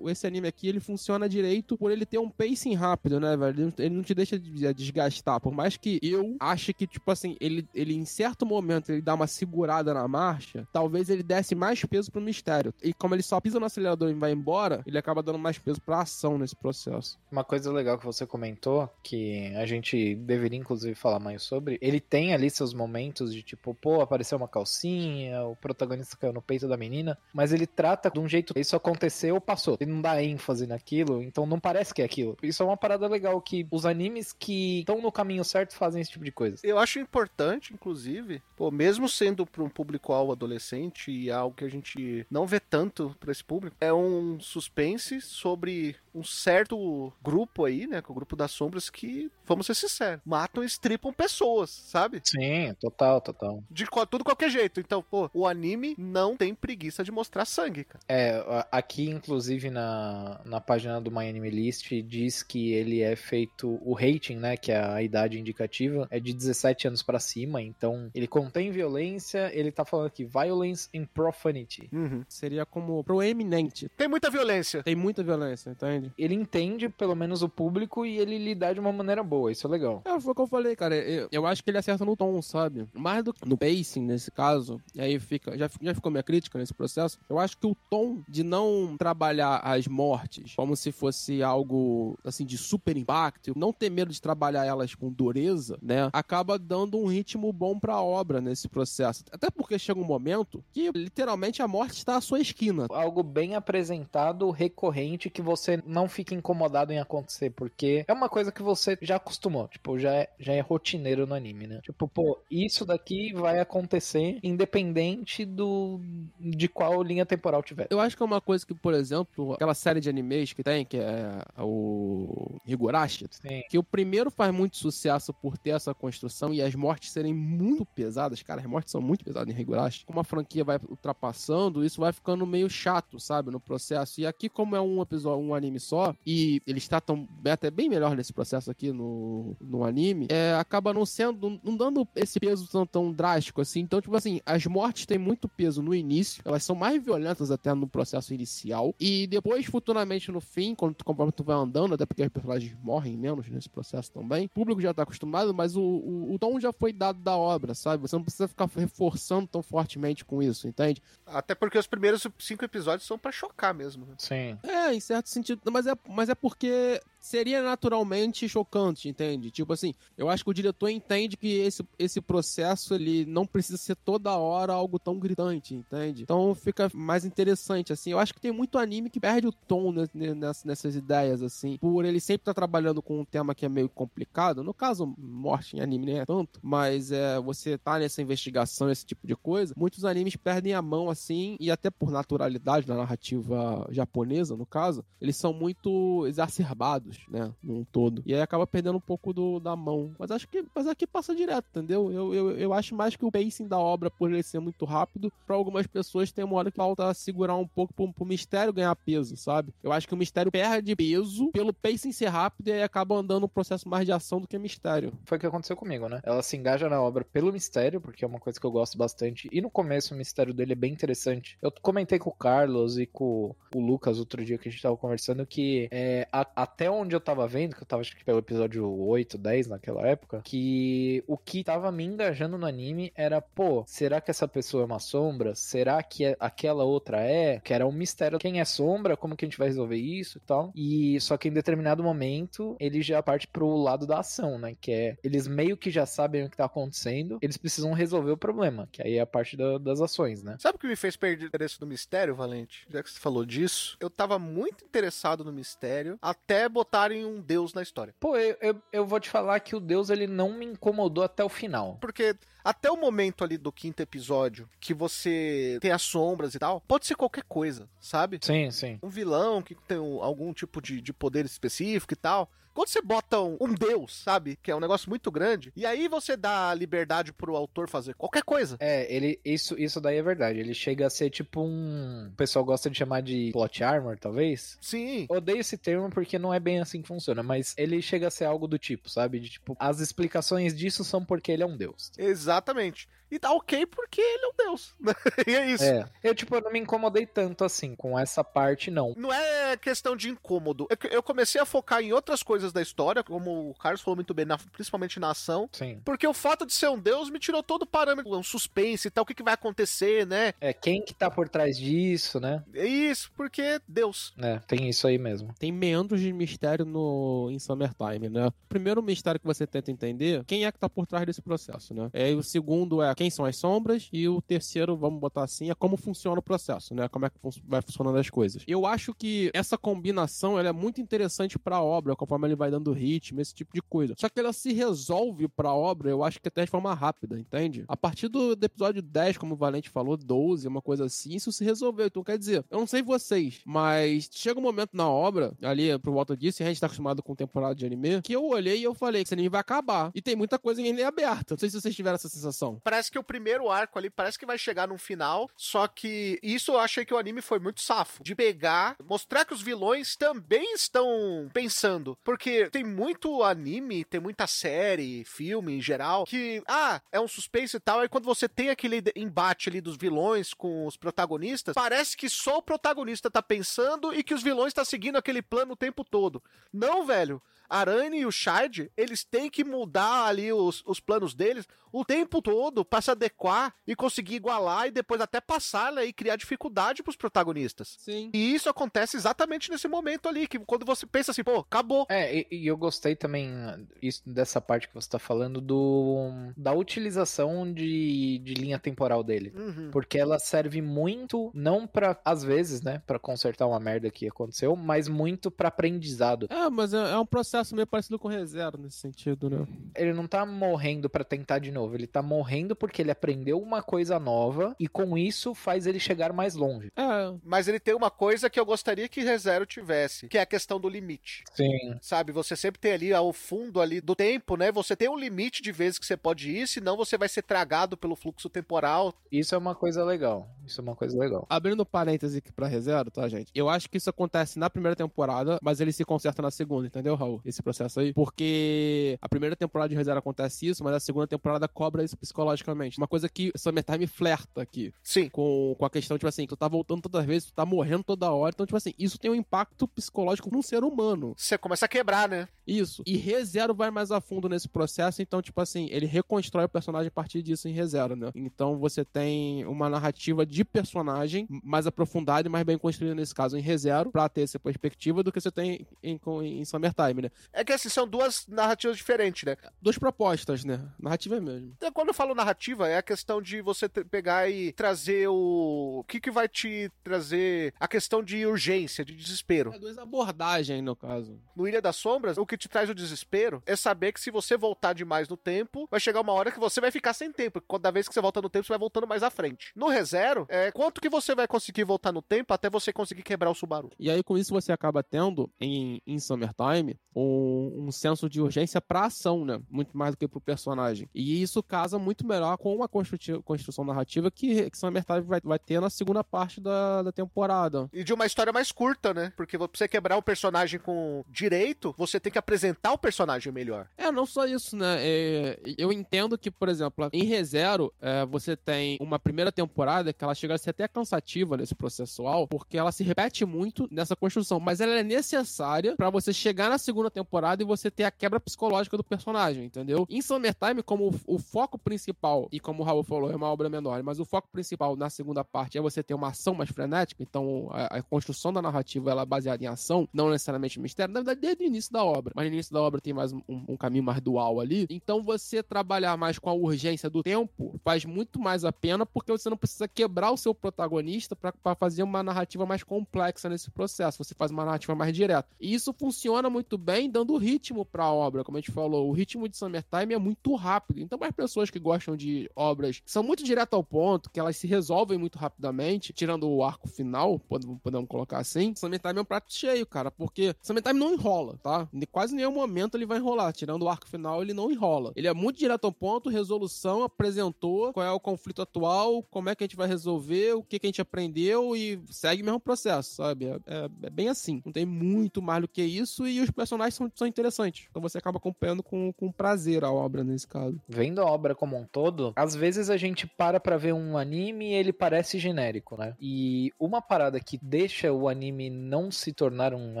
esse 0.06 0.26
anime 0.26 0.48
aqui, 0.48 0.68
ele 0.68 0.80
funciona 0.80 1.28
direito 1.28 1.76
por 1.76 1.90
ele 1.90 2.06
ter 2.06 2.18
um 2.18 2.30
pacing 2.30 2.74
rápido, 2.74 3.18
né, 3.20 3.36
velho? 3.36 3.72
Ele 3.78 3.94
não 3.94 4.02
te 4.02 4.14
deixa 4.14 4.35
de- 4.38 4.74
desgastar. 4.74 5.40
Por 5.40 5.52
mais 5.52 5.76
que 5.76 5.98
eu 6.02 6.36
ache 6.40 6.72
que, 6.72 6.86
tipo 6.86 7.10
assim, 7.10 7.36
ele, 7.40 7.66
ele 7.74 7.94
em 7.94 8.04
certo 8.04 8.44
momento 8.46 8.90
ele 8.90 9.02
dá 9.02 9.14
uma 9.14 9.26
segurada 9.26 9.92
na 9.94 10.06
marcha, 10.08 10.66
talvez 10.72 11.08
ele 11.10 11.22
desse 11.22 11.54
mais 11.54 11.82
peso 11.84 12.10
pro 12.10 12.20
mistério. 12.20 12.72
E 12.82 12.92
como 12.92 13.14
ele 13.14 13.22
só 13.22 13.40
pisa 13.40 13.58
no 13.60 13.66
acelerador 13.66 14.10
e 14.10 14.14
vai 14.14 14.32
embora, 14.32 14.82
ele 14.86 14.98
acaba 14.98 15.22
dando 15.22 15.38
mais 15.38 15.58
peso 15.58 15.80
pra 15.80 16.00
ação 16.00 16.38
nesse 16.38 16.54
processo. 16.56 17.18
Uma 17.30 17.44
coisa 17.44 17.72
legal 17.72 17.98
que 17.98 18.04
você 18.04 18.26
comentou, 18.26 18.88
que 19.02 19.54
a 19.56 19.66
gente 19.66 20.14
deveria 20.16 20.58
inclusive 20.58 20.94
falar 20.94 21.18
mais 21.18 21.42
sobre, 21.42 21.78
ele 21.80 22.00
tem 22.00 22.32
ali 22.34 22.50
seus 22.50 22.72
momentos 22.74 23.32
de 23.32 23.42
tipo, 23.42 23.74
pô, 23.74 24.00
apareceu 24.00 24.36
uma 24.38 24.48
calcinha, 24.48 25.42
o 25.44 25.56
protagonista 25.56 26.16
caiu 26.16 26.32
no 26.32 26.42
peito 26.42 26.68
da 26.68 26.76
menina, 26.76 27.16
mas 27.32 27.52
ele 27.52 27.66
trata 27.66 28.10
de 28.10 28.18
um 28.18 28.28
jeito, 28.28 28.52
isso 28.56 28.76
aconteceu, 28.76 29.40
passou. 29.40 29.76
Ele 29.80 29.92
não 29.92 30.00
dá 30.02 30.22
ênfase 30.22 30.66
naquilo, 30.66 31.22
então 31.22 31.46
não 31.46 31.58
parece 31.58 31.92
que 31.94 32.02
é 32.02 32.04
aquilo. 32.04 32.36
Isso 32.42 32.62
é 32.62 32.66
uma 32.66 32.76
parada 32.76 33.06
legal 33.08 33.40
que 33.40 33.66
os 33.70 33.86
animes 33.86 34.25
que 34.32 34.80
estão 34.80 35.00
no 35.00 35.12
caminho 35.12 35.44
certo 35.44 35.74
fazem 35.74 36.00
esse 36.00 36.10
tipo 36.10 36.24
de 36.24 36.32
coisa. 36.32 36.58
Eu 36.62 36.78
acho 36.78 36.98
importante, 36.98 37.72
inclusive, 37.72 38.42
pô, 38.56 38.70
mesmo 38.70 39.08
sendo 39.08 39.46
para 39.46 39.62
um 39.62 39.68
público-alvo 39.68 40.32
adolescente 40.32 41.10
e 41.10 41.30
algo 41.30 41.56
que 41.56 41.64
a 41.64 41.70
gente 41.70 42.26
não 42.30 42.46
vê 42.46 42.60
tanto 42.60 43.14
para 43.20 43.32
esse 43.32 43.44
público, 43.44 43.76
é 43.80 43.92
um 43.92 44.38
suspense 44.40 45.20
sobre 45.20 45.96
um 46.16 46.24
certo 46.24 47.12
grupo 47.22 47.64
aí, 47.64 47.86
né, 47.86 48.00
que 48.00 48.10
é 48.10 48.12
o 48.12 48.14
grupo 48.14 48.34
das 48.34 48.50
sombras 48.50 48.88
que, 48.88 49.30
vamos 49.44 49.66
ser 49.66 49.74
sinceros, 49.74 50.20
matam 50.24 50.62
e 50.62 50.66
estripam 50.66 51.12
pessoas, 51.12 51.70
sabe? 51.70 52.20
Sim, 52.24 52.74
total, 52.80 53.20
total. 53.20 53.62
De 53.70 53.86
tudo 54.10 54.24
qualquer 54.24 54.50
jeito. 54.50 54.80
Então, 54.80 55.02
pô, 55.02 55.30
o 55.32 55.46
anime 55.46 55.94
não 55.98 56.36
tem 56.36 56.54
preguiça 56.54 57.04
de 57.04 57.12
mostrar 57.12 57.44
sangue, 57.44 57.84
cara. 57.84 58.04
É, 58.08 58.66
aqui, 58.70 59.08
inclusive, 59.08 59.70
na, 59.70 60.40
na 60.44 60.60
página 60.60 61.00
do 61.00 61.10
My 61.10 61.28
Anime 61.28 61.50
List, 61.50 61.90
diz 62.02 62.42
que 62.42 62.72
ele 62.72 63.00
é 63.02 63.16
feito. 63.16 63.78
O 63.82 63.94
rating, 63.94 64.36
né? 64.36 64.56
Que 64.56 64.72
é 64.72 64.78
a 64.78 65.02
idade 65.02 65.38
indicativa, 65.38 66.06
é 66.10 66.20
de 66.20 66.32
17 66.32 66.88
anos 66.88 67.02
pra 67.02 67.18
cima. 67.18 67.62
Então, 67.62 68.10
ele 68.14 68.26
contém 68.26 68.70
violência. 68.70 69.50
Ele 69.52 69.70
tá 69.70 69.84
falando 69.84 70.06
aqui: 70.06 70.24
violence 70.24 70.88
and 70.94 71.06
profanity. 71.06 71.88
Seria 72.28 72.64
como 72.66 73.02
proeminente. 73.04 73.88
Tem 73.96 74.08
muita 74.08 74.30
violência. 74.30 74.82
Tem 74.82 74.94
muita 74.94 75.22
violência, 75.22 75.70
entende? 75.70 76.05
Ele 76.16 76.34
entende, 76.34 76.88
pelo 76.88 77.14
menos, 77.14 77.42
o 77.42 77.48
público 77.48 78.04
e 78.04 78.18
ele 78.18 78.38
lidar 78.38 78.74
de 78.74 78.80
uma 78.80 78.92
maneira 78.92 79.22
boa. 79.22 79.50
Isso 79.50 79.66
é 79.66 79.70
legal. 79.70 80.02
É, 80.04 80.20
foi 80.20 80.32
o 80.32 80.34
que 80.34 80.40
eu 80.42 80.46
falei, 80.46 80.76
cara. 80.76 80.94
Eu, 80.96 81.28
eu 81.30 81.46
acho 81.46 81.62
que 81.62 81.70
ele 81.70 81.78
acerta 81.78 82.04
no 82.04 82.16
tom, 82.16 82.40
sabe? 82.42 82.86
Mais 82.92 83.24
do 83.24 83.32
que 83.32 83.48
no 83.48 83.56
pacing, 83.56 84.02
nesse 84.02 84.30
caso. 84.30 84.80
E 84.94 85.00
aí 85.00 85.18
fica. 85.18 85.56
Já, 85.56 85.70
já 85.80 85.94
ficou 85.94 86.10
minha 86.10 86.22
crítica 86.22 86.58
nesse 86.58 86.74
processo. 86.74 87.18
Eu 87.28 87.38
acho 87.38 87.56
que 87.56 87.66
o 87.66 87.76
tom 87.90 88.22
de 88.28 88.42
não 88.42 88.96
trabalhar 88.98 89.58
as 89.58 89.86
mortes 89.86 90.54
como 90.56 90.76
se 90.76 90.92
fosse 90.92 91.42
algo, 91.42 92.18
assim, 92.24 92.44
de 92.44 92.58
super 92.58 92.96
impacto, 92.96 93.52
não 93.56 93.72
ter 93.72 93.90
medo 93.90 94.12
de 94.12 94.20
trabalhar 94.20 94.64
elas 94.64 94.94
com 94.94 95.10
dureza, 95.10 95.78
né? 95.82 96.08
Acaba 96.12 96.58
dando 96.58 96.98
um 96.98 97.06
ritmo 97.06 97.52
bom 97.52 97.78
pra 97.78 98.00
obra 98.00 98.40
nesse 98.40 98.68
processo. 98.68 99.24
Até 99.30 99.50
porque 99.50 99.78
chega 99.78 100.00
um 100.00 100.04
momento 100.04 100.62
que, 100.72 100.90
literalmente, 100.94 101.62
a 101.62 101.68
morte 101.68 101.98
está 101.98 102.16
à 102.16 102.20
sua 102.20 102.40
esquina. 102.40 102.86
Algo 102.90 103.22
bem 103.22 103.54
apresentado, 103.54 104.50
recorrente, 104.50 105.30
que 105.30 105.42
você 105.42 105.82
não 105.96 106.10
fica 106.10 106.34
incomodado 106.34 106.92
em 106.92 106.98
acontecer, 106.98 107.48
porque 107.50 108.04
é 108.06 108.12
uma 108.12 108.28
coisa 108.28 108.52
que 108.52 108.62
você 108.62 108.98
já 109.00 109.16
acostumou, 109.16 109.66
tipo, 109.68 109.98
já 109.98 110.12
é, 110.12 110.28
já 110.38 110.52
é 110.52 110.60
rotineiro 110.60 111.26
no 111.26 111.34
anime, 111.34 111.66
né? 111.66 111.80
Tipo, 111.82 112.06
pô, 112.06 112.38
isso 112.50 112.84
daqui 112.84 113.32
vai 113.32 113.58
acontecer 113.60 114.38
independente 114.42 115.46
do 115.46 115.98
de 116.38 116.68
qual 116.68 117.02
linha 117.02 117.24
temporal 117.24 117.62
tiver. 117.62 117.86
Eu 117.88 117.98
acho 117.98 118.14
que 118.14 118.22
é 118.22 118.26
uma 118.26 118.42
coisa 118.42 118.66
que, 118.66 118.74
por 118.74 118.92
exemplo, 118.92 119.54
aquela 119.54 119.72
série 119.72 119.98
de 119.98 120.10
animes 120.10 120.52
que 120.52 120.62
tem, 120.62 120.84
que 120.84 120.98
é 120.98 121.42
o 121.58 122.60
Higurashi, 122.66 123.26
Sim. 123.30 123.62
que 123.70 123.78
o 123.78 123.82
primeiro 123.82 124.30
faz 124.30 124.52
muito 124.52 124.76
sucesso 124.76 125.32
por 125.32 125.56
ter 125.56 125.70
essa 125.70 125.94
construção 125.94 126.52
e 126.52 126.60
as 126.60 126.74
mortes 126.74 127.10
serem 127.10 127.32
muito 127.32 127.86
pesadas. 127.86 128.42
Cara, 128.42 128.60
as 128.60 128.66
mortes 128.66 128.92
são 128.92 129.00
muito 129.00 129.24
pesadas 129.24 129.54
em 129.54 129.58
Higurashi. 129.58 130.04
Como 130.04 130.20
a 130.20 130.24
franquia 130.24 130.62
vai 130.62 130.78
ultrapassando, 130.88 131.82
isso 131.82 132.02
vai 132.02 132.12
ficando 132.12 132.46
meio 132.46 132.68
chato, 132.68 133.18
sabe, 133.18 133.50
no 133.50 133.58
processo. 133.58 134.20
E 134.20 134.26
aqui, 134.26 134.50
como 134.50 134.76
é 134.76 134.80
um 134.80 135.00
episódio, 135.00 135.42
um 135.42 135.54
anime 135.54 135.80
só, 135.86 136.14
e 136.26 136.60
eles 136.66 136.86
tratam 136.88 137.28
até 137.44 137.70
bem 137.70 137.88
melhor 137.88 138.16
nesse 138.16 138.32
processo 138.32 138.70
aqui 138.70 138.92
no, 138.92 139.56
no 139.60 139.84
anime, 139.84 140.26
é, 140.30 140.54
acaba 140.54 140.92
não 140.92 141.06
sendo, 141.06 141.60
não 141.62 141.76
dando 141.76 142.06
esse 142.16 142.40
peso 142.40 142.68
tão, 142.68 142.86
tão 142.86 143.12
drástico 143.12 143.60
assim. 143.60 143.80
Então, 143.80 144.00
tipo 144.00 144.14
assim, 144.16 144.40
as 144.44 144.66
mortes 144.66 145.06
têm 145.06 145.18
muito 145.18 145.48
peso 145.48 145.82
no 145.82 145.94
início, 145.94 146.42
elas 146.44 146.64
são 146.64 146.74
mais 146.74 147.02
violentas 147.02 147.50
até 147.50 147.72
no 147.72 147.86
processo 147.88 148.34
inicial, 148.34 148.94
e 148.98 149.26
depois, 149.26 149.64
futuramente, 149.66 150.30
no 150.30 150.40
fim, 150.40 150.74
quando 150.74 150.94
tu, 150.94 151.04
conforme 151.04 151.32
tu 151.32 151.44
vai 151.44 151.56
andando, 151.56 151.94
até 151.94 152.04
porque 152.04 152.22
os 152.22 152.28
personagens 152.28 152.76
morrem 152.82 153.16
menos 153.16 153.48
nesse 153.48 153.68
processo 153.68 154.10
também, 154.10 154.46
o 154.46 154.50
público 154.50 154.80
já 154.80 154.92
tá 154.92 155.02
acostumado, 155.02 155.54
mas 155.54 155.76
o, 155.76 155.82
o, 155.82 156.34
o 156.34 156.38
tom 156.38 156.58
já 156.58 156.72
foi 156.72 156.92
dado 156.92 157.20
da 157.20 157.36
obra, 157.36 157.74
sabe? 157.74 158.02
Você 158.02 158.16
não 158.16 158.22
precisa 158.22 158.48
ficar 158.48 158.68
reforçando 158.74 159.46
tão 159.46 159.62
fortemente 159.62 160.24
com 160.24 160.42
isso, 160.42 160.66
entende? 160.66 161.02
Até 161.24 161.54
porque 161.54 161.78
os 161.78 161.86
primeiros 161.86 162.26
cinco 162.38 162.64
episódios 162.64 163.06
são 163.06 163.18
pra 163.18 163.30
chocar 163.30 163.74
mesmo. 163.74 164.06
né? 164.06 164.14
Sim. 164.18 164.58
É, 164.62 164.94
em 164.94 165.00
certo 165.00 165.28
sentido. 165.28 165.60
Mas 165.70 165.86
é, 165.86 165.92
mas 166.08 166.28
é 166.28 166.34
porque 166.34 167.00
seria 167.26 167.62
naturalmente 167.62 168.48
chocante, 168.48 169.08
entende? 169.08 169.50
Tipo 169.50 169.72
assim, 169.72 169.94
eu 170.16 170.28
acho 170.28 170.44
que 170.44 170.50
o 170.50 170.54
diretor 170.54 170.88
entende 170.88 171.36
que 171.36 171.48
esse, 171.58 171.84
esse 171.98 172.20
processo 172.20 172.94
ele 172.94 173.24
não 173.26 173.46
precisa 173.46 173.76
ser 173.76 173.96
toda 173.96 174.36
hora 174.36 174.72
algo 174.72 174.98
tão 174.98 175.18
gritante, 175.18 175.74
entende? 175.74 176.22
Então 176.22 176.54
fica 176.54 176.90
mais 176.94 177.24
interessante, 177.24 177.92
assim. 177.92 178.10
Eu 178.10 178.18
acho 178.18 178.32
que 178.34 178.40
tem 178.40 178.52
muito 178.52 178.78
anime 178.78 179.10
que 179.10 179.20
perde 179.20 179.46
o 179.46 179.52
tom 179.52 179.92
ne- 179.92 180.08
ne- 180.14 180.34
ness- 180.34 180.64
nessas 180.64 180.94
ideias, 180.96 181.42
assim. 181.42 181.76
Por 181.78 182.04
ele 182.04 182.20
sempre 182.20 182.42
estar 182.42 182.54
trabalhando 182.54 183.02
com 183.02 183.20
um 183.20 183.24
tema 183.24 183.54
que 183.54 183.66
é 183.66 183.68
meio 183.68 183.88
complicado. 183.88 184.62
No 184.62 184.72
caso, 184.74 185.12
morte 185.18 185.76
em 185.76 185.80
anime 185.80 186.06
nem 186.06 186.18
é 186.20 186.24
tanto, 186.24 186.60
mas 186.62 187.10
é, 187.10 187.40
você 187.40 187.76
tá 187.78 187.98
nessa 187.98 188.22
investigação, 188.22 188.90
esse 188.90 189.04
tipo 189.04 189.26
de 189.26 189.34
coisa. 189.36 189.74
Muitos 189.76 190.04
animes 190.04 190.36
perdem 190.36 190.74
a 190.74 190.82
mão, 190.82 191.10
assim, 191.10 191.56
e 191.58 191.70
até 191.70 191.90
por 191.90 192.10
naturalidade 192.10 192.86
da 192.86 192.94
narrativa 192.94 193.86
japonesa, 193.90 194.56
no 194.56 194.66
caso, 194.66 195.04
eles 195.20 195.36
são 195.36 195.52
muito 195.52 196.24
exacerbados, 196.26 197.15
né, 197.28 197.52
num 197.62 197.84
todo. 197.84 198.22
E 198.26 198.34
aí 198.34 198.40
acaba 198.40 198.66
perdendo 198.66 198.96
um 198.96 199.00
pouco 199.00 199.32
do, 199.32 199.58
da 199.60 199.74
mão. 199.76 200.12
Mas 200.18 200.30
acho 200.30 200.48
que 200.48 200.64
mas 200.74 200.86
aqui 200.86 201.06
passa 201.06 201.34
direto, 201.34 201.66
entendeu? 201.70 202.10
Eu, 202.12 202.34
eu, 202.34 202.50
eu 202.58 202.72
acho 202.72 202.94
mais 202.94 203.16
que 203.16 203.24
o 203.24 203.30
pacing 203.32 203.68
da 203.68 203.78
obra, 203.78 204.10
por 204.10 204.30
ele 204.32 204.42
ser 204.42 204.60
muito 204.60 204.84
rápido, 204.84 205.32
pra 205.46 205.56
algumas 205.56 205.86
pessoas 205.86 206.32
tem 206.32 206.44
uma 206.44 206.56
hora 206.56 206.70
que 206.70 206.76
falta 206.76 207.12
segurar 207.14 207.56
um 207.56 207.66
pouco 207.66 207.92
pro, 207.94 208.12
pro 208.12 208.24
mistério 208.24 208.72
ganhar 208.72 208.94
peso, 208.96 209.36
sabe? 209.36 209.72
Eu 209.82 209.92
acho 209.92 210.06
que 210.06 210.14
o 210.14 210.16
mistério 210.16 210.50
perde 210.52 210.94
peso 210.96 211.50
pelo 211.52 211.72
pacing 211.72 212.12
ser 212.12 212.26
rápido 212.28 212.68
e 212.68 212.72
aí 212.72 212.82
acaba 212.82 213.14
andando 213.16 213.44
um 213.44 213.48
processo 213.48 213.88
mais 213.88 214.04
de 214.04 214.12
ação 214.12 214.40
do 214.40 214.48
que 214.48 214.58
mistério. 214.58 215.12
Foi 215.24 215.36
o 215.38 215.40
que 215.40 215.46
aconteceu 215.46 215.76
comigo, 215.76 216.08
né? 216.08 216.20
Ela 216.24 216.42
se 216.42 216.56
engaja 216.56 216.88
na 216.88 217.00
obra 217.00 217.24
pelo 217.24 217.52
mistério, 217.52 218.00
porque 218.00 218.24
é 218.24 218.28
uma 218.28 218.40
coisa 218.40 218.58
que 218.58 218.66
eu 218.66 218.70
gosto 218.70 218.96
bastante. 218.98 219.48
E 219.52 219.60
no 219.60 219.70
começo 219.70 220.14
o 220.14 220.16
mistério 220.16 220.52
dele 220.54 220.72
é 220.72 220.76
bem 220.76 220.92
interessante. 220.92 221.56
Eu 221.62 221.70
comentei 221.82 222.18
com 222.18 222.30
o 222.30 222.34
Carlos 222.34 222.98
e 222.98 223.06
com 223.06 223.54
o 223.74 223.80
Lucas 223.80 224.18
outro 224.18 224.44
dia 224.44 224.58
que 224.58 224.68
a 224.68 224.72
gente 224.72 224.82
tava 224.82 224.96
conversando 224.96 225.46
que 225.46 225.88
é, 225.90 226.26
a- 226.32 226.48
até 226.56 226.90
onde 226.90 227.05
onde 227.06 227.16
eu 227.16 227.20
tava 227.20 227.46
vendo, 227.48 227.74
que 227.74 227.82
eu 227.82 227.86
tava 227.86 228.02
acho 228.02 228.16
que 228.16 228.24
pelo 228.24 228.38
episódio 228.38 228.88
8, 228.88 229.38
10 229.38 229.68
naquela 229.68 230.06
época, 230.06 230.40
que 230.44 231.22
o 231.26 231.36
que 231.38 231.64
tava 231.64 231.90
me 231.90 232.04
engajando 232.04 232.58
no 232.58 232.66
anime 232.66 233.12
era, 233.14 233.40
pô, 233.40 233.84
será 233.86 234.20
que 234.20 234.30
essa 234.30 234.46
pessoa 234.46 234.82
é 234.82 234.86
uma 234.86 234.98
sombra? 234.98 235.54
Será 235.54 236.02
que 236.02 236.24
é- 236.24 236.36
aquela 236.38 236.84
outra 236.84 237.20
é? 237.20 237.60
Que 237.60 237.72
era 237.72 237.86
um 237.86 237.92
mistério. 237.92 238.38
Quem 238.38 238.60
é 238.60 238.64
sombra? 238.64 239.16
Como 239.16 239.36
que 239.36 239.44
a 239.44 239.48
gente 239.48 239.58
vai 239.58 239.68
resolver 239.68 239.96
isso 239.96 240.38
e 240.38 240.40
tal? 240.40 240.72
E 240.74 241.20
só 241.20 241.36
que 241.36 241.48
em 241.48 241.52
determinado 241.52 242.02
momento 242.02 242.76
ele 242.80 243.00
já 243.02 243.22
parte 243.22 243.46
pro 243.46 243.76
lado 243.76 244.06
da 244.06 244.18
ação, 244.20 244.58
né? 244.58 244.74
Que 244.80 244.92
é 244.92 245.16
eles 245.22 245.46
meio 245.46 245.76
que 245.76 245.90
já 245.90 246.04
sabem 246.06 246.44
o 246.44 246.50
que 246.50 246.56
tá 246.56 246.64
acontecendo, 246.64 247.38
eles 247.40 247.56
precisam 247.56 247.92
resolver 247.92 248.30
o 248.32 248.36
problema, 248.36 248.88
que 248.92 249.02
aí 249.02 249.14
é 249.16 249.20
a 249.20 249.26
parte 249.26 249.56
da- 249.56 249.78
das 249.78 250.00
ações, 250.00 250.42
né? 250.42 250.56
Sabe 250.58 250.76
o 250.76 250.78
que 250.78 250.86
me 250.86 250.96
fez 250.96 251.16
perder 251.16 251.46
interesse 251.46 251.80
no 251.80 251.86
mistério, 251.86 252.34
Valente? 252.34 252.86
Já 252.90 253.02
que 253.02 253.10
você 253.10 253.18
falou 253.20 253.44
disso, 253.44 253.96
eu 254.00 254.10
tava 254.10 254.38
muito 254.38 254.84
interessado 254.84 255.44
no 255.44 255.52
mistério 255.52 256.18
até 256.20 256.68
botarem 256.86 257.24
um 257.26 257.40
deus 257.40 257.74
na 257.74 257.82
história. 257.82 258.14
Pô, 258.20 258.36
eu, 258.36 258.56
eu, 258.60 258.82
eu 258.92 259.06
vou 259.06 259.18
te 259.18 259.28
falar 259.28 259.58
que 259.60 259.74
o 259.74 259.80
Deus 259.80 260.08
ele 260.08 260.26
não 260.26 260.52
me 260.52 260.64
incomodou 260.64 261.24
até 261.24 261.44
o 261.44 261.48
final. 261.48 261.98
Porque 262.00 262.34
até 262.64 262.90
o 262.90 262.96
momento 262.96 263.42
ali 263.44 263.58
do 263.58 263.72
quinto 263.72 264.00
episódio, 264.02 264.68
que 264.80 264.94
você 264.94 265.78
tem 265.80 265.90
as 265.90 266.02
sombras 266.02 266.54
e 266.54 266.58
tal, 266.58 266.80
pode 266.82 267.06
ser 267.06 267.16
qualquer 267.16 267.42
coisa, 267.44 267.88
sabe? 268.00 268.38
Sim, 268.40 268.70
sim. 268.70 268.98
Um 269.02 269.08
vilão 269.08 269.60
que 269.62 269.74
tem 269.74 269.98
um- 269.98 270.22
algum 270.22 270.52
tipo 270.52 270.80
de, 270.80 271.00
de 271.00 271.12
poder 271.12 271.44
específico 271.44 272.12
e 272.12 272.16
tal. 272.16 272.50
Quando 272.76 272.88
você 272.88 273.00
bota 273.00 273.40
um, 273.40 273.56
um 273.58 273.72
deus, 273.72 274.22
sabe? 274.22 274.58
Que 274.62 274.70
é 274.70 274.76
um 274.76 274.80
negócio 274.80 275.08
muito 275.08 275.30
grande, 275.30 275.72
e 275.74 275.86
aí 275.86 276.08
você 276.08 276.36
dá 276.36 276.74
liberdade 276.74 277.32
pro 277.32 277.56
autor 277.56 277.88
fazer 277.88 278.12
qualquer 278.12 278.42
coisa. 278.42 278.76
É, 278.78 279.10
ele, 279.10 279.40
isso, 279.42 279.80
isso 279.80 279.98
daí 279.98 280.18
é 280.18 280.22
verdade. 280.22 280.60
Ele 280.60 280.74
chega 280.74 281.06
a 281.06 281.10
ser 281.10 281.30
tipo 281.30 281.62
um. 281.62 282.26
O 282.26 282.36
pessoal 282.36 282.62
gosta 282.66 282.90
de 282.90 282.98
chamar 282.98 283.22
de 283.22 283.50
plot 283.50 283.82
armor, 283.82 284.18
talvez. 284.18 284.76
Sim. 284.78 285.24
Odeio 285.30 285.60
esse 285.60 285.78
termo 285.78 286.10
porque 286.10 286.38
não 286.38 286.52
é 286.52 286.60
bem 286.60 286.78
assim 286.78 287.00
que 287.00 287.08
funciona, 287.08 287.42
mas 287.42 287.72
ele 287.78 288.02
chega 288.02 288.28
a 288.28 288.30
ser 288.30 288.44
algo 288.44 288.68
do 288.68 288.78
tipo, 288.78 289.08
sabe? 289.08 289.40
De 289.40 289.48
tipo, 289.48 289.74
as 289.80 290.00
explicações 290.00 290.76
disso 290.76 291.02
são 291.02 291.24
porque 291.24 291.50
ele 291.50 291.62
é 291.62 291.66
um 291.66 291.78
deus. 291.78 292.12
Exatamente. 292.18 293.08
E 293.30 293.38
tá 293.38 293.52
ok 293.52 293.86
porque 293.86 294.20
ele 294.20 294.44
é 294.44 294.48
um 294.48 294.52
deus. 294.56 294.94
e 295.46 295.54
é 295.54 295.70
isso. 295.70 295.84
É. 295.84 296.08
Eu, 296.22 296.34
tipo, 296.34 296.54
eu 296.54 296.60
não 296.60 296.70
me 296.72 296.78
incomodei 296.78 297.26
tanto 297.26 297.64
assim 297.64 297.94
com 297.94 298.18
essa 298.18 298.42
parte, 298.44 298.90
não. 298.90 299.14
Não 299.16 299.32
é 299.32 299.76
questão 299.76 300.14
de 300.16 300.28
incômodo. 300.28 300.86
É 300.90 301.14
Eu 301.16 301.22
comecei 301.22 301.60
a 301.60 301.64
focar 301.66 302.02
em 302.02 302.12
outras 302.12 302.42
coisas 302.42 302.72
da 302.72 302.80
história, 302.82 303.22
como 303.24 303.70
o 303.70 303.74
Carlos 303.74 304.00
falou 304.00 304.16
muito 304.16 304.32
bem, 304.34 304.44
na- 304.44 304.58
principalmente 304.58 305.18
na 305.18 305.30
ação. 305.30 305.68
Sim. 305.72 306.00
Porque 306.04 306.26
o 306.26 306.32
fato 306.34 306.64
de 306.66 306.72
ser 306.72 306.88
um 306.88 306.98
deus 306.98 307.30
me 307.30 307.38
tirou 307.38 307.62
todo 307.62 307.82
o 307.82 307.86
parâmetro, 307.86 308.36
um 308.36 308.42
suspense 308.42 309.08
e 309.08 309.10
tal, 309.10 309.22
o 309.22 309.26
que, 309.26 309.34
que 309.34 309.42
vai 309.42 309.54
acontecer, 309.54 310.26
né? 310.26 310.52
É, 310.60 310.72
quem 310.72 311.02
que 311.02 311.12
tá 311.14 311.30
por 311.30 311.48
trás 311.48 311.76
disso, 311.76 312.38
né? 312.40 312.62
É 312.74 312.86
isso, 312.86 313.30
porque 313.36 313.80
Deus. 313.88 314.32
É, 314.38 314.58
tem 314.60 314.88
isso 314.88 315.06
aí 315.06 315.18
mesmo. 315.18 315.54
Tem 315.58 315.72
meandros 315.72 316.20
de 316.20 316.32
mistério 316.32 316.84
no 316.84 317.48
em 317.50 317.58
Summertime, 317.58 318.28
né? 318.28 318.46
O 318.48 318.52
primeiro 318.68 319.02
mistério 319.02 319.40
que 319.40 319.46
você 319.46 319.66
tenta 319.66 319.90
entender, 319.90 320.44
quem 320.44 320.64
é 320.64 320.72
que 320.72 320.78
tá 320.78 320.88
por 320.88 321.06
trás 321.06 321.26
desse 321.26 321.42
processo, 321.42 321.94
né? 321.94 322.08
É, 322.12 322.30
e 322.30 322.34
o 322.34 322.42
segundo 322.42 323.02
é 323.02 323.08
quem 323.16 323.30
são 323.30 323.44
as 323.44 323.56
sombras 323.56 324.08
e 324.12 324.28
o 324.28 324.40
terceiro, 324.42 324.96
vamos 324.96 325.18
botar 325.18 325.42
assim, 325.42 325.70
é 325.70 325.74
como 325.74 325.96
funciona 325.96 326.38
o 326.38 326.42
processo, 326.42 326.94
né? 326.94 327.08
Como 327.08 327.24
é 327.24 327.30
que 327.30 327.36
vai 327.66 327.80
funcionando 327.80 328.18
as 328.18 328.30
coisas. 328.30 328.62
Eu 328.66 328.86
acho 328.86 329.14
que 329.14 329.50
essa 329.54 329.78
combinação, 329.78 330.58
ela 330.58 330.68
é 330.68 330.72
muito 330.72 331.00
interessante 331.00 331.58
pra 331.58 331.80
obra, 331.80 332.14
conforme 332.14 332.46
ele 332.46 332.54
vai 332.54 332.70
dando 332.70 332.92
ritmo, 332.92 333.40
esse 333.40 333.54
tipo 333.54 333.72
de 333.74 333.80
coisa. 333.80 334.14
Só 334.18 334.28
que 334.28 334.38
ela 334.38 334.52
se 334.52 334.72
resolve 334.72 335.48
pra 335.48 335.72
obra, 335.72 336.10
eu 336.10 336.22
acho 336.22 336.40
que 336.40 336.48
até 336.48 336.64
de 336.64 336.70
forma 336.70 336.92
rápida, 336.92 337.38
entende? 337.38 337.84
A 337.88 337.96
partir 337.96 338.28
do, 338.28 338.54
do 338.54 338.64
episódio 338.64 339.00
10, 339.00 339.38
como 339.38 339.54
o 339.54 339.56
Valente 339.56 339.88
falou, 339.88 340.16
12, 340.16 340.68
uma 340.68 340.82
coisa 340.82 341.06
assim, 341.06 341.34
isso 341.34 341.50
se 341.50 341.64
resolveu. 341.64 342.06
Então, 342.06 342.22
quer 342.22 342.38
dizer, 342.38 342.64
eu 342.70 342.78
não 342.78 342.86
sei 342.86 343.02
vocês, 343.02 343.60
mas 343.64 344.28
chega 344.30 344.60
um 344.60 344.62
momento 344.62 344.90
na 344.92 345.08
obra, 345.08 345.54
ali 345.62 345.98
por 345.98 346.12
volta 346.12 346.36
disso, 346.36 346.62
e 346.62 346.64
a 346.64 346.68
gente 346.68 346.80
tá 346.80 346.86
acostumado 346.86 347.22
com 347.22 347.34
temporada 347.34 347.74
de 347.74 347.86
anime, 347.86 348.20
que 348.22 348.34
eu 348.34 348.44
olhei 348.44 348.78
e 348.78 348.82
eu 348.82 348.94
falei 348.94 349.22
que 349.22 349.28
esse 349.28 349.34
anime 349.34 349.48
vai 349.48 349.60
acabar. 349.60 350.10
E 350.14 350.20
tem 350.20 350.36
muita 350.36 350.58
coisa 350.58 350.82
em 350.82 351.02
aberta. 351.02 351.54
Não 351.54 351.58
sei 351.58 351.70
se 351.70 351.80
vocês 351.80 351.94
tiveram 351.94 352.16
essa 352.16 352.28
sensação. 352.28 352.80
Parece 352.82 353.05
que 353.10 353.18
o 353.18 353.24
primeiro 353.24 353.70
arco 353.70 353.98
ali 353.98 354.10
parece 354.10 354.38
que 354.38 354.46
vai 354.46 354.58
chegar 354.58 354.88
num 354.88 354.98
final, 354.98 355.50
só 355.56 355.86
que 355.86 356.38
isso 356.42 356.72
eu 356.72 356.78
achei 356.78 357.04
que 357.04 357.14
o 357.14 357.18
anime 357.18 357.40
foi 357.40 357.58
muito 357.58 357.80
safo. 357.80 358.22
De 358.22 358.34
pegar, 358.34 358.96
mostrar 359.04 359.44
que 359.44 359.54
os 359.54 359.62
vilões 359.62 360.16
também 360.16 360.74
estão 360.74 361.48
pensando. 361.52 362.16
Porque 362.24 362.68
tem 362.70 362.84
muito 362.84 363.42
anime, 363.42 364.04
tem 364.04 364.20
muita 364.20 364.46
série, 364.46 365.24
filme 365.24 365.76
em 365.76 365.80
geral, 365.80 366.24
que, 366.24 366.62
ah, 366.66 367.00
é 367.10 367.20
um 367.20 367.28
suspense 367.28 367.76
e 367.76 367.80
tal, 367.80 368.00
aí 368.00 368.08
quando 368.08 368.24
você 368.24 368.48
tem 368.48 368.70
aquele 368.70 369.02
embate 369.14 369.68
ali 369.68 369.80
dos 369.80 369.96
vilões 369.96 370.52
com 370.54 370.86
os 370.86 370.96
protagonistas, 370.96 371.74
parece 371.74 372.16
que 372.16 372.28
só 372.28 372.58
o 372.58 372.62
protagonista 372.62 373.30
tá 373.30 373.42
pensando 373.42 374.12
e 374.14 374.22
que 374.22 374.34
os 374.34 374.42
vilões 374.42 374.72
tá 374.72 374.84
seguindo 374.84 375.16
aquele 375.16 375.42
plano 375.42 375.72
o 375.72 375.76
tempo 375.76 376.04
todo. 376.04 376.42
Não, 376.72 377.04
velho. 377.04 377.42
Arane 377.68 378.20
e 378.20 378.26
o 378.26 378.32
Shard, 378.32 378.90
eles 378.96 379.24
têm 379.24 379.50
que 379.50 379.64
mudar 379.64 380.26
ali 380.26 380.52
os, 380.52 380.82
os 380.86 381.00
planos 381.00 381.34
deles 381.34 381.66
o 381.98 382.04
tempo 382.04 382.42
todo 382.42 382.84
pra 382.84 383.00
se 383.00 383.10
adequar 383.10 383.74
e 383.86 383.96
conseguir 383.96 384.34
igualar 384.34 384.86
e 384.86 384.90
depois 384.90 385.18
até 385.18 385.40
passar 385.40 385.90
né, 385.92 386.04
e 386.04 386.12
criar 386.12 386.36
dificuldade 386.36 387.02
pros 387.02 387.16
protagonistas. 387.16 387.96
Sim. 387.98 388.30
E 388.34 388.54
isso 388.54 388.68
acontece 388.68 389.16
exatamente 389.16 389.70
nesse 389.70 389.88
momento 389.88 390.28
ali, 390.28 390.46
que 390.46 390.58
quando 390.58 390.84
você 390.84 391.06
pensa 391.06 391.30
assim, 391.30 391.42
pô, 391.42 391.60
acabou. 391.60 392.06
É, 392.10 392.40
e, 392.40 392.46
e 392.50 392.66
eu 392.66 392.76
gostei 392.76 393.16
também 393.16 393.50
uh, 393.50 393.86
isso, 394.02 394.22
dessa 394.26 394.60
parte 394.60 394.88
que 394.88 394.94
você 394.94 395.08
tá 395.08 395.18
falando 395.18 395.58
do 395.58 396.52
da 396.54 396.74
utilização 396.74 397.72
de, 397.72 398.40
de 398.44 398.52
linha 398.52 398.78
temporal 398.78 399.24
dele. 399.24 399.54
Uhum. 399.56 399.90
Porque 399.90 400.18
ela 400.18 400.38
serve 400.38 400.82
muito, 400.82 401.50
não 401.54 401.86
pra, 401.86 402.20
às 402.22 402.44
vezes, 402.44 402.82
né, 402.82 403.02
pra 403.06 403.18
consertar 403.18 403.66
uma 403.66 403.80
merda 403.80 404.10
que 404.10 404.28
aconteceu, 404.28 404.76
mas 404.76 405.08
muito 405.08 405.50
pra 405.50 405.68
aprendizado. 405.68 406.46
É, 406.50 406.68
mas 406.68 406.92
é, 406.92 407.12
é 407.12 407.18
um 407.18 407.24
processo 407.24 407.55
meio 407.74 407.86
parecido 407.86 408.18
com 408.18 408.28
o 408.28 408.30
ReZero 408.30 408.78
nesse 408.78 408.98
sentido, 408.98 409.48
né? 409.48 409.66
Ele 409.94 410.12
não 410.12 410.26
tá 410.26 410.44
morrendo 410.44 411.08
pra 411.08 411.24
tentar 411.24 411.58
de 411.58 411.70
novo, 411.70 411.94
ele 411.94 412.06
tá 412.06 412.22
morrendo 412.22 412.74
porque 412.74 413.02
ele 413.02 413.10
aprendeu 413.10 413.60
uma 413.60 413.82
coisa 413.82 414.18
nova 414.18 414.74
e 414.78 414.88
com 414.88 415.16
isso 415.16 415.54
faz 415.54 415.86
ele 415.86 415.98
chegar 415.98 416.32
mais 416.32 416.54
longe. 416.54 416.90
É, 416.96 417.34
Mas 417.44 417.68
ele 417.68 417.80
tem 417.80 417.94
uma 417.94 418.10
coisa 418.10 418.50
que 418.50 418.58
eu 418.58 418.66
gostaria 418.66 419.08
que 419.08 419.20
ReZero 419.20 419.66
tivesse, 419.66 420.28
que 420.28 420.38
é 420.38 420.42
a 420.42 420.46
questão 420.46 420.80
do 420.80 420.88
limite. 420.88 421.44
Sim. 421.54 421.96
Sabe, 422.00 422.32
você 422.32 422.56
sempre 422.56 422.80
tem 422.80 422.92
ali 422.92 423.12
ao 423.12 423.32
fundo 423.32 423.80
ali 423.80 424.00
do 424.00 424.14
tempo, 424.14 424.56
né? 424.56 424.70
Você 424.72 424.96
tem 424.96 425.08
um 425.08 425.18
limite 425.18 425.62
de 425.62 425.72
vezes 425.72 425.98
que 425.98 426.06
você 426.06 426.16
pode 426.16 426.50
ir, 426.50 426.66
senão 426.66 426.96
você 426.96 427.16
vai 427.16 427.28
ser 427.28 427.42
tragado 427.42 427.96
pelo 427.96 428.16
fluxo 428.16 428.48
temporal. 428.48 429.14
Isso 429.30 429.54
é 429.54 429.58
uma 429.58 429.74
coisa 429.74 430.04
legal. 430.04 430.48
Isso 430.66 430.80
é 430.80 430.82
uma 430.82 430.96
coisa 430.96 431.18
legal. 431.18 431.46
Abrindo 431.48 431.86
parêntese 431.86 432.38
aqui 432.38 432.52
pra 432.52 432.66
ReZero, 432.66 433.10
tá, 433.10 433.28
gente? 433.28 433.50
Eu 433.54 433.68
acho 433.68 433.88
que 433.88 433.96
isso 433.96 434.10
acontece 434.10 434.58
na 434.58 434.68
primeira 434.68 434.96
temporada, 434.96 435.58
mas 435.62 435.80
ele 435.80 435.92
se 435.92 436.04
conserta 436.04 436.42
na 436.42 436.50
segunda, 436.50 436.86
entendeu, 436.86 437.14
Raul? 437.14 437.40
Esse 437.46 437.62
processo 437.62 438.00
aí. 438.00 438.12
Porque 438.12 439.18
a 439.22 439.28
primeira 439.28 439.54
temporada 439.56 439.88
de 439.88 439.94
ReZero 439.94 440.18
acontece 440.18 440.66
isso, 440.66 440.82
mas 440.82 440.94
a 440.94 441.00
segunda 441.00 441.26
temporada 441.26 441.68
cobra 441.68 442.02
isso 442.04 442.16
psicologicamente. 442.16 442.98
Uma 442.98 443.06
coisa 443.08 443.28
que 443.28 443.52
Summertime 443.56 444.06
flerta 444.06 444.62
aqui. 444.62 444.92
Sim. 445.02 445.28
Com, 445.28 445.74
com 445.78 445.84
a 445.84 445.90
questão, 445.90 446.18
tipo 446.18 446.28
assim, 446.28 446.46
tu 446.46 446.56
tá 446.56 446.68
voltando 446.68 447.02
todas 447.02 447.20
as 447.20 447.26
vezes, 447.26 447.48
tu 447.48 447.54
tá 447.54 447.64
morrendo 447.64 448.04
toda 448.04 448.30
hora. 448.30 448.52
Então, 448.54 448.66
tipo 448.66 448.76
assim, 448.76 448.92
isso 448.98 449.18
tem 449.18 449.30
um 449.30 449.34
impacto 449.34 449.86
psicológico 449.88 450.50
num 450.52 450.62
ser 450.62 450.82
humano. 450.84 451.34
Você 451.36 451.56
começa 451.56 451.86
a 451.86 451.88
quebrar, 451.88 452.28
né? 452.28 452.48
Isso. 452.66 453.02
E 453.06 453.16
ReZero 453.16 453.74
vai 453.74 453.90
mais 453.90 454.10
a 454.10 454.20
fundo 454.20 454.48
nesse 454.48 454.68
processo, 454.68 455.22
então, 455.22 455.40
tipo 455.40 455.60
assim, 455.60 455.86
ele 455.92 456.04
reconstrói 456.06 456.64
o 456.64 456.68
personagem 456.68 457.06
a 457.08 457.12
partir 457.12 457.40
disso 457.40 457.68
em 457.68 457.72
ReZero, 457.72 458.16
né? 458.16 458.30
Então 458.34 458.76
você 458.78 459.04
tem 459.04 459.64
uma 459.66 459.88
narrativa 459.88 460.44
de 460.44 460.64
personagem 460.64 461.46
mais 461.62 461.86
aprofundada 461.86 462.48
e 462.48 462.50
mais 462.50 462.64
bem 462.64 462.76
construída 462.76 463.14
nesse 463.14 463.32
caso 463.34 463.56
em 463.56 463.60
ReZero, 463.60 464.10
pra 464.10 464.28
ter 464.28 464.42
essa 464.42 464.58
perspectiva 464.58 465.22
do 465.22 465.30
que 465.30 465.40
você 465.40 465.50
tem 465.50 465.86
em, 466.02 466.18
com- 466.18 466.42
em 466.42 466.64
Summertime, 466.64 467.22
né? 467.22 467.30
É 467.52 467.64
que 467.64 467.72
assim, 467.72 467.88
são 467.88 468.06
duas 468.06 468.46
narrativas 468.46 468.96
diferentes, 468.96 469.44
né? 469.44 469.56
Duas 469.80 469.98
propostas, 469.98 470.64
né? 470.64 470.80
Narrativa 470.98 471.36
é 471.36 471.40
mesmo. 471.40 471.72
Então, 471.76 471.92
Quando 471.92 472.08
eu 472.08 472.14
falo 472.14 472.34
narrativa, 472.34 472.88
é 472.88 472.96
a 472.96 473.02
questão 473.02 473.40
de 473.40 473.60
você 473.60 473.88
pegar 473.88 474.48
e 474.50 474.72
trazer 474.72 475.28
o. 475.28 475.98
O 476.00 476.04
que, 476.04 476.20
que 476.20 476.30
vai 476.30 476.48
te 476.48 476.90
trazer 477.02 477.74
a 477.80 477.88
questão 477.88 478.22
de 478.22 478.44
urgência, 478.46 479.04
de 479.04 479.14
desespero. 479.14 479.72
É 479.74 479.78
duas 479.78 479.98
abordagens, 479.98 480.82
no 480.82 480.94
caso. 480.94 481.40
No 481.54 481.66
Ilha 481.66 481.80
das 481.80 481.96
Sombras, 481.96 482.36
o 482.38 482.46
que 482.46 482.56
te 482.56 482.68
traz 482.68 482.90
o 482.90 482.94
desespero 482.94 483.62
é 483.66 483.76
saber 483.76 484.12
que 484.12 484.20
se 484.20 484.30
você 484.30 484.56
voltar 484.56 484.92
demais 484.92 485.28
no 485.28 485.36
tempo, 485.36 485.86
vai 485.90 486.00
chegar 486.00 486.20
uma 486.20 486.32
hora 486.32 486.50
que 486.50 486.58
você 486.58 486.80
vai 486.80 486.90
ficar 486.90 487.12
sem 487.12 487.32
tempo. 487.32 487.60
Cada 487.60 487.90
vez 487.90 488.08
que 488.08 488.14
você 488.14 488.20
volta 488.20 488.42
no 488.42 488.48
tempo, 488.50 488.66
você 488.66 488.72
vai 488.72 488.78
voltando 488.78 489.06
mais 489.06 489.22
à 489.22 489.30
frente. 489.30 489.72
No 489.74 489.88
ReZero, 489.88 490.46
é 490.48 490.70
quanto 490.70 491.00
que 491.00 491.08
você 491.08 491.34
vai 491.34 491.46
conseguir 491.46 491.84
voltar 491.84 492.12
no 492.12 492.22
tempo 492.22 492.52
até 492.52 492.68
você 492.68 492.92
conseguir 492.92 493.22
quebrar 493.22 493.50
o 493.50 493.54
Subaru. 493.54 493.90
E 493.98 494.10
aí, 494.10 494.22
com 494.22 494.36
isso, 494.36 494.52
você 494.52 494.72
acaba 494.72 495.02
tendo, 495.02 495.50
em, 495.60 496.00
em 496.06 496.18
Summertime, 496.18 496.98
um, 497.14 497.25
um 497.26 497.90
senso 497.92 498.28
de 498.28 498.40
urgência 498.40 498.80
pra 498.80 499.06
ação, 499.06 499.44
né? 499.44 499.60
Muito 499.70 499.96
mais 499.96 500.12
do 500.12 500.18
que 500.18 500.28
pro 500.28 500.40
personagem. 500.40 501.08
E 501.14 501.42
isso 501.42 501.62
casa 501.62 501.98
muito 501.98 502.26
melhor 502.26 502.56
com 502.56 502.82
a 502.82 502.88
construti- 502.88 503.40
construção 503.44 503.84
narrativa 503.84 504.30
que, 504.30 504.70
que 504.70 504.78
Summertime 504.78 505.20
vai, 505.20 505.40
vai 505.40 505.58
ter 505.58 505.80
na 505.80 505.90
segunda 505.90 506.22
parte 506.22 506.60
da, 506.60 507.02
da 507.02 507.12
temporada. 507.12 507.88
E 507.92 508.04
de 508.04 508.12
uma 508.12 508.26
história 508.26 508.52
mais 508.52 508.72
curta, 508.72 509.12
né? 509.12 509.32
Porque 509.36 509.58
pra 509.58 509.68
você 509.72 509.88
quebrar 509.88 510.16
o 510.16 510.22
personagem 510.22 510.80
com 510.80 511.24
direito, 511.30 511.94
você 511.96 512.18
tem 512.20 512.32
que 512.32 512.38
apresentar 512.38 512.92
o 512.92 512.98
personagem 512.98 513.52
melhor. 513.52 513.88
É, 513.96 514.10
não 514.10 514.26
só 514.26 514.46
isso, 514.46 514.76
né? 514.76 514.96
É, 515.00 515.60
eu 515.78 515.92
entendo 515.92 516.38
que, 516.38 516.50
por 516.50 516.68
exemplo, 516.68 517.08
em 517.12 517.24
ReZero, 517.24 517.92
é, 518.00 518.24
você 518.26 518.56
tem 518.56 518.96
uma 519.00 519.18
primeira 519.18 519.52
temporada 519.52 520.12
que 520.12 520.24
ela 520.24 520.34
chega 520.34 520.54
a 520.54 520.58
ser 520.58 520.70
até 520.70 520.88
cansativa 520.88 521.56
nesse 521.56 521.74
processual, 521.74 522.46
porque 522.46 522.78
ela 522.78 522.92
se 522.92 523.04
repete 523.04 523.44
muito 523.44 523.88
nessa 523.90 524.16
construção, 524.16 524.58
mas 524.60 524.80
ela 524.80 524.94
é 524.94 525.02
necessária 525.02 525.96
pra 525.96 526.10
você 526.10 526.32
chegar 526.32 526.70
na 526.70 526.78
segunda 526.78 527.10
temporada 527.16 527.62
e 527.62 527.66
você 527.66 527.90
ter 527.90 528.04
a 528.04 528.10
quebra 528.10 528.38
psicológica 528.38 528.96
do 528.96 529.02
personagem, 529.02 529.64
entendeu? 529.64 530.06
Em 530.10 530.20
Summertime, 530.20 530.82
como 530.82 531.08
o, 531.08 531.36
o 531.36 531.38
foco 531.38 531.78
principal, 531.78 532.46
e 532.52 532.60
como 532.60 532.82
o 532.82 532.86
Raul 532.86 533.02
falou, 533.02 533.30
é 533.30 533.36
uma 533.36 533.46
obra 533.46 533.70
menor, 533.70 534.02
mas 534.02 534.20
o 534.20 534.24
foco 534.24 534.48
principal 534.52 534.94
na 534.96 535.08
segunda 535.08 535.42
parte 535.42 535.78
é 535.78 535.80
você 535.80 536.02
ter 536.02 536.12
uma 536.12 536.28
ação 536.28 536.54
mais 536.54 536.70
frenética, 536.70 537.22
então 537.22 537.68
a, 537.72 537.96
a 537.98 538.02
construção 538.02 538.52
da 538.52 538.60
narrativa 538.60 539.10
ela 539.10 539.22
é 539.22 539.26
baseada 539.26 539.64
em 539.64 539.66
ação, 539.66 540.06
não 540.12 540.28
necessariamente 540.28 540.78
mistério, 540.78 541.14
na 541.14 541.20
verdade 541.20 541.40
desde 541.40 541.64
o 541.64 541.66
início 541.66 541.90
da 541.90 542.04
obra, 542.04 542.32
mas 542.36 542.46
no 542.46 542.52
início 542.52 542.72
da 542.72 542.82
obra 542.82 543.00
tem 543.00 543.14
mais 543.14 543.32
um, 543.32 543.42
um 543.48 543.76
caminho 543.76 544.04
mais 544.04 544.20
dual 544.20 544.60
ali, 544.60 544.86
então 544.90 545.22
você 545.22 545.62
trabalhar 545.62 546.16
mais 546.18 546.38
com 546.38 546.50
a 546.50 546.52
urgência 546.52 547.08
do 547.08 547.22
tempo 547.22 547.80
faz 547.82 548.04
muito 548.04 548.38
mais 548.38 548.64
a 548.64 548.72
pena 548.72 549.06
porque 549.06 549.32
você 549.32 549.48
não 549.48 549.56
precisa 549.56 549.88
quebrar 549.88 550.30
o 550.32 550.36
seu 550.36 550.54
protagonista 550.54 551.34
pra 551.34 551.74
fazer 551.74 552.02
uma 552.02 552.22
narrativa 552.22 552.66
mais 552.66 552.82
complexa 552.82 553.48
nesse 553.48 553.70
processo, 553.70 554.22
você 554.22 554.34
faz 554.34 554.50
uma 554.50 554.64
narrativa 554.64 554.94
mais 554.94 555.14
direta. 555.14 555.48
E 555.58 555.72
isso 555.72 555.94
funciona 555.94 556.50
muito 556.50 556.76
bem 556.76 557.05
dando 557.10 557.36
ritmo 557.36 557.84
pra 557.84 558.10
obra, 558.10 558.42
como 558.44 558.56
a 558.58 558.60
gente 558.60 558.70
falou, 558.72 559.08
o 559.08 559.12
ritmo 559.12 559.48
de 559.48 559.56
Summertime 559.56 560.14
é 560.14 560.18
muito 560.18 560.54
rápido, 560.54 561.00
então 561.00 561.18
para 561.18 561.28
as 561.28 561.34
pessoas 561.34 561.70
que 561.70 561.78
gostam 561.78 562.16
de 562.16 562.50
obras 562.54 563.00
que 563.00 563.10
são 563.10 563.22
muito 563.22 563.42
direto 563.44 563.74
ao 563.74 563.82
ponto, 563.84 564.30
que 564.30 564.40
elas 564.40 564.56
se 564.56 564.66
resolvem 564.66 565.18
muito 565.18 565.38
rapidamente, 565.38 566.12
tirando 566.12 566.48
o 566.48 566.62
arco 566.64 566.88
final, 566.88 567.38
podemos 567.38 568.08
colocar 568.08 568.38
assim, 568.38 568.74
Summertime 568.76 569.18
é 569.18 569.22
um 569.22 569.24
prato 569.24 569.52
cheio, 569.52 569.86
cara, 569.86 570.10
porque 570.10 570.54
Summertime 570.62 570.98
não 570.98 571.14
enrola, 571.14 571.58
tá? 571.62 571.88
Em 571.92 572.00
quase 572.10 572.34
nenhum 572.34 572.52
momento 572.52 572.96
ele 572.96 573.06
vai 573.06 573.18
enrolar, 573.18 573.52
tirando 573.52 573.82
o 573.82 573.88
arco 573.88 574.08
final, 574.08 574.42
ele 574.42 574.52
não 574.54 574.70
enrola. 574.70 575.12
Ele 575.16 575.26
é 575.26 575.34
muito 575.34 575.58
direto 575.58 575.84
ao 575.84 575.92
ponto, 575.92 576.28
resolução, 576.30 577.02
apresentou 577.02 577.92
qual 577.92 578.06
é 578.06 578.10
o 578.10 578.20
conflito 578.20 578.62
atual, 578.62 579.22
como 579.24 579.48
é 579.48 579.54
que 579.54 579.64
a 579.64 579.66
gente 579.66 579.76
vai 579.76 579.88
resolver, 579.88 580.54
o 580.54 580.62
que, 580.62 580.78
que 580.78 580.86
a 580.86 580.88
gente 580.88 581.00
aprendeu 581.00 581.76
e 581.76 582.00
segue 582.10 582.42
o 582.42 582.44
mesmo 582.44 582.60
processo, 582.60 583.14
sabe? 583.16 583.46
É, 583.46 583.58
é- 583.66 583.90
é 584.02 584.10
bem 584.10 584.28
assim. 584.28 584.62
Não 584.64 584.72
tem 584.72 584.84
muito 584.86 585.42
mais 585.42 585.62
do 585.62 585.68
que 585.68 585.82
isso 585.82 586.26
e 586.26 586.40
os 586.40 586.50
personagens 586.50 586.94
são, 586.96 587.10
são 587.14 587.26
interessantes. 587.26 587.86
Então 587.90 588.02
você 588.02 588.18
acaba 588.18 588.38
acompanhando 588.38 588.82
com, 588.82 589.12
com 589.12 589.30
prazer 589.30 589.84
a 589.84 589.92
obra 589.92 590.24
nesse 590.24 590.46
caso. 590.46 590.80
Vendo 590.88 591.20
a 591.20 591.24
obra 591.24 591.54
como 591.54 591.76
um 591.76 591.84
todo, 591.84 592.32
às 592.36 592.54
vezes 592.54 592.90
a 592.90 592.96
gente 592.96 593.26
para 593.26 593.60
pra 593.60 593.76
ver 593.76 593.92
um 593.92 594.16
anime 594.16 594.70
e 594.70 594.74
ele 594.74 594.92
parece 594.92 595.38
genérico, 595.38 595.96
né? 595.96 596.14
E 596.20 596.72
uma 596.78 597.00
parada 597.00 597.38
que 597.40 597.58
deixa 597.62 598.12
o 598.12 598.28
anime 598.28 598.70
não 598.70 599.10
se 599.10 599.32
tornar 599.32 599.74
um 599.74 600.00